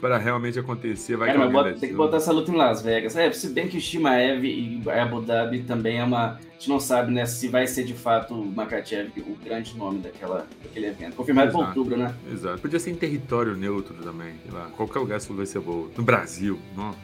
Para 0.00 0.18
realmente 0.18 0.49
acontecer, 0.58 1.16
vai 1.16 1.32
Cara, 1.32 1.48
bota, 1.48 1.72
tem 1.74 1.90
que 1.90 1.94
botar 1.94 2.16
essa 2.16 2.32
luta 2.32 2.50
em 2.50 2.56
Las 2.56 2.82
Vegas. 2.82 3.16
É, 3.16 3.30
se 3.32 3.48
bem 3.50 3.68
que 3.68 3.76
o 3.76 3.80
Shimaev 3.80 4.44
e 4.44 4.82
Abu 4.90 5.20
Dhabi 5.20 5.62
também 5.62 5.98
é 5.98 6.04
uma. 6.04 6.32
A 6.32 6.52
gente 6.60 6.68
não 6.68 6.80
sabe, 6.80 7.10
né, 7.10 7.24
se 7.24 7.48
vai 7.48 7.66
ser 7.66 7.84
de 7.84 7.94
fato 7.94 8.34
o 8.34 8.44
Makachev 8.44 9.10
o 9.18 9.36
grande 9.42 9.76
nome 9.78 10.00
daquela, 10.00 10.46
daquele 10.62 10.86
evento. 10.88 11.16
Confirmado 11.16 11.52
para 11.52 11.68
outubro, 11.68 11.96
né? 11.96 12.14
Exato. 12.30 12.60
Podia 12.60 12.78
ser 12.78 12.90
em 12.90 12.96
território 12.96 13.56
neutro 13.56 13.94
também. 14.02 14.34
Lá. 14.52 14.66
Qualquer 14.76 14.98
lugar 14.98 15.18
isso 15.18 15.32
vai 15.32 15.46
ser 15.46 15.60
boa. 15.60 15.88
No 15.96 16.02
Brasil, 16.02 16.58
não. 16.76 16.94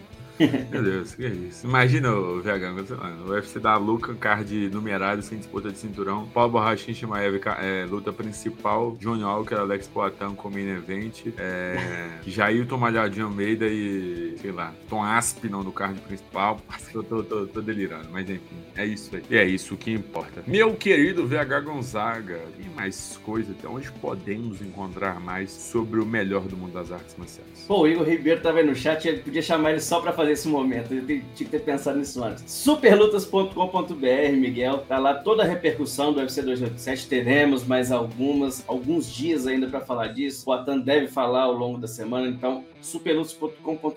Meu 0.70 0.82
Deus, 0.82 1.14
que 1.14 1.24
é 1.24 1.28
isso. 1.28 1.66
Imagina 1.66 2.12
o 2.12 2.41
VH, 2.41 3.26
o 3.26 3.30
UFC 3.30 3.59
da 3.59 3.76
Luca, 3.76 4.14
card 4.14 4.68
numerado, 4.70 5.22
sem 5.22 5.39
disputa 5.39 5.70
de 5.70 5.78
cinturão. 5.78 6.26
Paulo 6.26 6.53
Borrachinha 6.53 6.95
Shimaev, 6.95 7.41
é, 7.61 7.87
luta 7.89 8.12
principal. 8.12 8.97
Johnny 9.01 9.24
Walker, 9.24 9.55
Alex 9.55 9.89
Poatan 9.89 10.34
com 10.34 10.51
main 10.51 10.68
event. 10.68 11.26
É, 11.39 12.18
Jailton 12.26 12.76
Malhadinho 12.76 13.26
Almeida 13.26 13.66
e, 13.66 14.37
sei 14.41 14.53
lá, 14.53 14.74
Tom 14.89 15.03
Aspinall 15.03 15.64
no 15.64 15.72
card 15.72 15.99
principal. 16.01 16.61
Eu 16.93 17.03
tô, 17.03 17.22
tô, 17.22 17.47
tô, 17.47 17.61
delirando, 17.61 18.09
mas 18.11 18.28
enfim, 18.28 18.57
é 18.76 18.84
isso 18.84 19.14
aí. 19.14 19.22
E 19.30 19.37
é 19.37 19.45
isso 19.45 19.76
que 19.76 19.93
importa. 19.93 20.43
Meu 20.47 20.74
querido 20.74 21.26
VH 21.26 21.61
Gonzaga, 21.64 22.41
tem 22.57 22.70
mais 22.74 23.18
coisa? 23.22 23.53
Até 23.53 23.68
onde 23.68 23.91
podemos 23.93 24.61
encontrar 24.61 25.20
mais 25.20 25.51
sobre 25.51 26.01
o 26.01 26.07
melhor 26.07 26.43
do 26.43 26.57
mundo 26.57 26.72
das 26.72 26.93
artes 26.93 27.14
marciais? 27.16 27.64
Pô, 27.66 27.82
o 27.82 27.89
Igor 27.89 28.07
Ribeiro 28.07 28.41
tava 28.41 28.59
aí 28.59 28.66
no 28.66 28.74
chat, 28.74 29.07
ele 29.07 29.18
podia 29.18 29.43
chamar 29.43 29.70
ele 29.70 29.80
só 29.80 30.01
pra 30.01 30.12
fazer 30.12 30.26
esse 30.31 30.49
momento. 30.49 30.93
Eu 30.93 31.07
tinha 31.07 31.22
que 31.35 31.45
ter 31.45 31.61
pensado 31.61 31.99
nisso 31.99 32.22
antes. 32.22 32.45
Superlutas.com.br, 32.47 34.33
Miguel. 34.37 34.79
Tá 34.89 34.99
lá 34.99 35.14
toda 35.14 35.43
a 35.43 35.47
repercussão 35.47 36.12
do 36.12 36.20
UFC 36.20 36.43
287. 36.43 37.09
Teremos 37.09 37.64
mais 37.64 37.93
algumas, 37.93 38.64
alguns 38.66 39.12
dias 39.12 39.47
ainda 39.47 39.66
para 39.66 39.81
falar 39.81 40.09
disso. 40.09 40.49
O 40.49 40.53
Atan 40.53 40.79
deve 40.79 41.09
falar 41.09 41.43
ao 41.43 41.53
longo 41.53 41.79
da 41.79 41.89
semana. 41.89 42.27
Então, 42.29 42.64
superlutas.com.br 42.81 43.57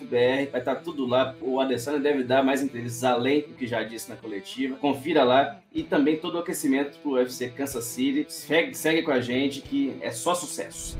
vai 0.09 0.43
estar 0.43 0.61
tá 0.61 0.75
tudo 0.75 1.05
lá. 1.05 1.35
O 1.41 1.59
Adesanya 1.59 1.99
deve 1.99 2.23
dar 2.23 2.43
mais 2.43 2.61
entrevistas 2.61 3.03
além 3.03 3.41
do 3.41 3.53
que 3.53 3.67
já 3.67 3.83
disse 3.83 4.09
na 4.09 4.15
coletiva. 4.15 4.75
Confira 4.77 5.23
lá. 5.23 5.59
E 5.73 5.83
também 5.83 6.17
todo 6.17 6.35
o 6.35 6.39
aquecimento 6.39 6.97
pro 6.99 7.11
UFC 7.11 7.49
Kansas 7.49 7.85
City. 7.85 8.25
Segue, 8.27 8.75
segue 8.75 9.03
com 9.03 9.11
a 9.11 9.21
gente 9.21 9.61
que 9.61 9.95
é 10.01 10.11
só 10.11 10.33
sucesso. 10.33 10.97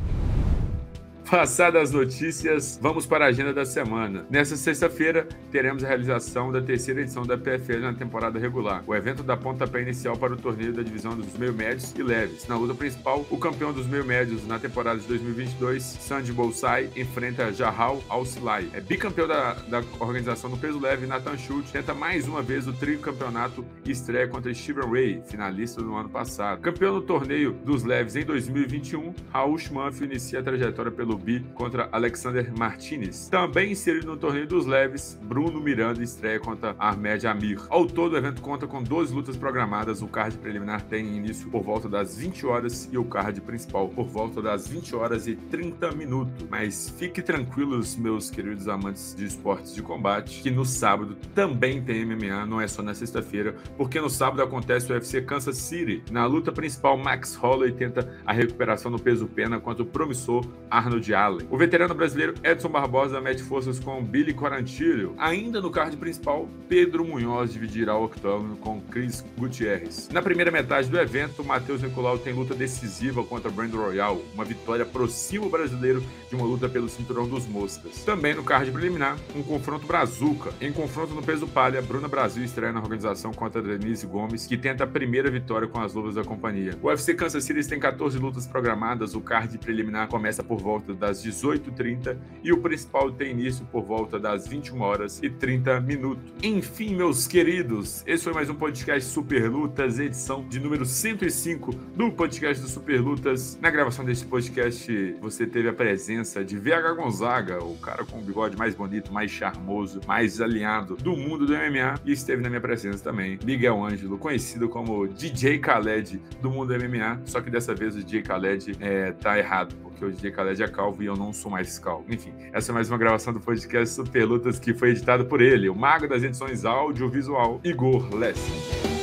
Passadas 1.30 1.84
as 1.84 1.92
notícias, 1.92 2.80
vamos 2.82 3.06
para 3.06 3.26
a 3.26 3.28
agenda 3.28 3.54
da 3.54 3.64
semana. 3.64 4.26
Nessa 4.32 4.58
sexta-feira, 4.58 5.28
teremos 5.52 5.84
a 5.84 5.88
realização 5.88 6.52
da 6.52 6.60
terceira 6.60 7.02
edição 7.02 7.22
da 7.22 7.38
PFL 7.38 7.82
na 7.82 7.94
temporada 7.94 8.40
regular. 8.40 8.84
O 8.88 8.96
evento 8.96 9.22
dá 9.22 9.38
pontapé 9.38 9.84
inicial 9.84 10.18
para 10.18 10.34
o 10.34 10.38
torneio 10.38 10.74
da 10.74 10.82
divisão 10.82 11.16
dos 11.16 11.38
meio-médios 11.38 11.94
e 11.96 12.02
leves. 12.02 12.48
Na 12.48 12.58
luta 12.58 12.74
principal, 12.74 13.28
o 13.30 13.38
campeão 13.38 13.72
dos 13.72 13.86
meio-médios 13.86 14.48
na 14.48 14.58
temporada 14.58 15.00
de 15.00 15.06
2022, 15.06 15.84
Sandy 15.84 16.34
Bolsai, 16.34 16.90
enfrenta 16.96 17.54
Jahal 17.54 18.02
Al-Silai. 18.10 18.68
É 18.74 18.82
bicampeão 18.82 19.28
da, 19.28 19.54
da 19.54 19.84
organização 20.00 20.50
no 20.50 20.58
peso 20.58 20.80
leve, 20.80 21.06
Nathan 21.06 21.38
Schultz 21.38 21.70
tenta 21.70 21.94
mais 21.94 22.28
uma 22.28 22.42
vez 22.42 22.68
o 22.68 22.74
tricampeonato 22.74 23.64
e 23.86 23.92
estreia 23.92 24.28
contra 24.28 24.52
Steven 24.52 24.90
Ray, 24.90 25.22
finalista 25.28 25.80
do 25.80 25.94
ano 25.94 26.10
passado. 26.10 26.60
Campeão 26.60 26.96
do 26.96 27.04
torneio 27.04 27.52
dos 27.52 27.84
leves 27.84 28.16
em 28.16 28.26
2021, 28.26 29.14
Raul 29.32 29.60
Schmanf 29.60 30.02
inicia 30.02 30.40
a 30.40 30.44
trajetória 30.44 30.92
pelo 30.92 31.19
Bi 31.20 31.46
contra 31.54 31.90
Alexander 31.92 32.52
Martinez. 32.58 33.28
Também 33.30 33.72
inserido 33.72 34.08
no 34.08 34.18
torneio 34.18 34.48
dos 34.48 34.66
leves, 34.66 35.20
Bruno 35.22 35.60
Miranda 35.60 36.04
estreia 36.04 36.40
contra 36.40 36.76
Ahmed 36.80 37.28
Amir. 37.28 37.62
Ao 37.70 37.86
todo, 37.86 38.14
o 38.14 38.18
evento 38.18 38.42
conta 38.42 38.66
com 38.66 38.82
12 38.82 39.14
lutas 39.14 39.38
programadas. 39.38 40.02
O 40.02 40.08
card 40.08 40.38
preliminar 40.38 40.82
tem 40.84 41.06
início 41.06 41.50
por 41.50 41.64
volta 41.64 41.90
das 41.90 42.18
20 42.18 42.46
horas 42.46 42.90
e 42.92 42.98
o 42.98 43.06
card 43.06 43.42
principal 43.42 43.90
por 43.90 44.08
volta 44.08 44.42
das 44.42 44.68
20 44.68 44.96
horas 44.96 45.28
e 45.28 45.36
30 45.36 45.92
minutos. 45.92 46.48
Mas 46.50 46.90
fique 46.98 47.22
tranquilos, 47.22 47.96
meus 47.96 48.30
queridos 48.30 48.68
amantes 48.68 49.16
de 49.16 49.26
esportes 49.26 49.74
de 49.74 49.82
combate, 49.82 50.42
que 50.42 50.52
no 50.52 50.66
sábado 50.66 51.16
também 51.36 51.82
tem 51.82 52.06
MMA, 52.06 52.46
não 52.46 52.62
é 52.62 52.68
só 52.68 52.82
na 52.82 52.94
sexta-feira, 52.94 53.56
porque 53.78 54.00
no 54.00 54.10
sábado 54.10 54.42
acontece 54.42 54.92
o 54.92 54.96
UFC 54.96 55.22
Kansas 55.22 55.58
City. 55.58 56.04
Na 56.12 56.26
luta 56.26 56.52
principal, 56.52 56.98
Max 56.98 57.36
Holloway 57.36 57.72
tenta 57.72 58.10
a 58.26 58.34
recuperação 58.34 58.92
no 58.92 59.00
peso 59.00 59.28
pena 59.28 59.60
contra 59.60 59.84
o 59.84 59.86
promissor 59.86 60.46
Arnold 60.70 61.09
Allen. 61.14 61.48
O 61.50 61.58
veterano 61.58 61.94
brasileiro 61.94 62.34
Edson 62.44 62.70
Barbosa 62.70 63.22
mete 63.22 63.44
forças 63.44 63.80
com 63.80 64.04
Billy 64.04 64.34
Quarantillo. 64.34 65.16
Ainda 65.18 65.62
no 65.62 65.72
card 65.72 65.98
principal, 65.98 66.48
Pedro 66.68 67.06
Munhoz 67.06 67.54
dividirá 67.54 67.96
o 67.96 68.06
octógono 68.06 68.58
com 68.58 68.82
Chris 68.82 69.26
Gutierrez. 69.38 70.10
Na 70.12 70.22
primeira 70.22 70.52
metade 70.52 70.90
do 70.90 71.00
evento, 71.00 71.44
Matheus 71.44 71.82
Nicolau 71.82 72.18
tem 72.18 72.34
luta 72.34 72.54
decisiva 72.54 73.24
contra 73.24 73.52
Brandon 73.52 73.78
Royal. 73.78 74.22
Uma 74.34 74.46
vitória 74.46 74.84
aproxima 74.84 75.46
o 75.46 75.50
brasileiro 75.50 76.04
de 76.30 76.36
uma 76.36 76.46
luta 76.46 76.70
pelo 76.70 76.90
cinturão 76.90 77.28
dos 77.28 77.48
moscas. 77.48 78.04
Também 78.04 78.34
no 78.34 78.44
card 78.44 78.72
preliminar, 78.72 79.18
um 79.36 79.44
confronto 79.44 79.88
brazuca. 79.88 80.52
Em 80.62 80.72
confronto 80.72 81.14
no 81.14 81.24
peso 81.24 81.48
palha, 81.48 81.82
Bruna 81.82 82.08
Brasil 82.08 82.44
estreia 82.44 82.72
na 82.72 82.80
organização 82.80 83.34
contra 83.34 83.62
Denise 83.62 84.06
Gomes, 84.06 84.46
que 84.46 84.58
tenta 84.58 84.84
a 84.84 84.88
primeira 84.88 85.30
vitória 85.30 85.68
com 85.68 85.80
as 85.80 85.94
luvas 85.94 86.16
da 86.16 86.24
companhia. 86.24 86.78
O 86.82 86.88
UFC 86.88 87.14
Kansas 87.14 87.44
City 87.44 87.68
tem 87.68 87.80
14 87.80 88.18
lutas 88.18 88.48
programadas, 88.48 89.16
o 89.16 89.22
card 89.22 89.58
preliminar 89.58 90.08
começa 90.08 90.44
por 90.44 90.60
volta 90.60 90.94
das 91.00 91.24
18h30 91.24 92.18
e 92.44 92.52
o 92.52 92.58
principal 92.62 93.12
tem 93.12 93.32
início 93.32 93.66
por 93.72 93.84
volta 93.84 94.20
das 94.20 94.48
21 94.48 94.82
horas 94.82 95.20
e 95.24 95.30
30 95.30 95.80
minutos. 95.82 96.32
Enfim, 96.44 96.96
meus 96.96 97.26
queridos, 97.26 98.04
esse 98.06 98.24
foi 98.24 98.34
mais 98.34 98.50
um 98.50 98.56
podcast 98.56 99.10
Super 99.10 99.50
Lutas, 99.50 99.98
edição 99.98 100.48
de 100.48 100.60
número 100.60 100.86
105 100.86 101.72
do 101.96 102.12
podcast 102.12 102.62
do 102.62 102.70
Super 102.70 103.02
Lutas. 103.02 103.58
Na 103.62 103.70
gravação 103.70 104.04
desse 104.04 104.26
podcast, 104.26 105.16
você 105.22 105.48
teve 105.48 105.70
a 105.70 105.74
presença 105.74 106.44
de 106.44 106.58
VH 106.58 106.94
Gonzaga, 106.96 107.64
o 107.64 107.78
cara 107.78 108.04
com 108.04 108.20
o 108.20 108.22
bigode 108.22 108.58
mais 108.58 108.76
bonito, 108.76 109.14
mais 109.14 109.32
charmoso, 109.32 110.02
mais 110.06 110.42
alinhado 110.42 110.96
do 110.98 111.16
mundo 111.16 111.46
do 111.46 111.54
MMA, 111.54 111.96
e 112.06 112.12
esteve 112.12 112.42
na 112.42 112.50
minha 112.50 112.62
presença 112.62 113.04
também 113.04 113.40
Miguel 113.44 113.84
Ângelo, 113.84 114.18
conhecido 114.18 114.68
como 114.68 115.08
DJ 115.08 115.60
Khaled 115.60 116.22
do 116.42 116.50
mundo 116.50 116.78
do 116.78 116.84
MMA, 116.84 117.22
só 117.26 117.42
que 117.42 117.50
dessa 117.50 117.74
vez 117.74 117.96
o 117.96 118.04
DJ 118.04 118.22
Khaled 118.22 118.78
é, 118.80 119.12
tá 119.14 119.38
errado, 119.38 119.76
porque 120.00 120.06
o 120.06 120.12
DJ 120.12 120.32
Khaled 120.32 120.64
é 120.64 120.68
calvo 120.68 121.04
e 121.04 121.06
eu 121.06 121.16
não 121.16 121.34
sou 121.34 121.52
mais 121.52 121.78
calvo. 121.78 122.06
Enfim, 122.10 122.32
essa 122.54 122.72
é 122.72 122.74
mais 122.74 122.90
uma 122.90 122.98
gravação 122.98 123.34
do 123.34 123.40
podcast 123.42 123.94
Super 123.94 124.26
Lutas 124.26 124.58
que 124.58 124.74
foi 124.74 124.92
editado 124.92 125.26
por 125.26 125.42
ele, 125.42 125.70
o 125.70 125.76
mago 125.76 126.08
das 126.08 126.24
edições 126.24 126.64
audiovisual, 126.64 127.60
Igor 127.64 128.16
Lessing. 128.16 128.99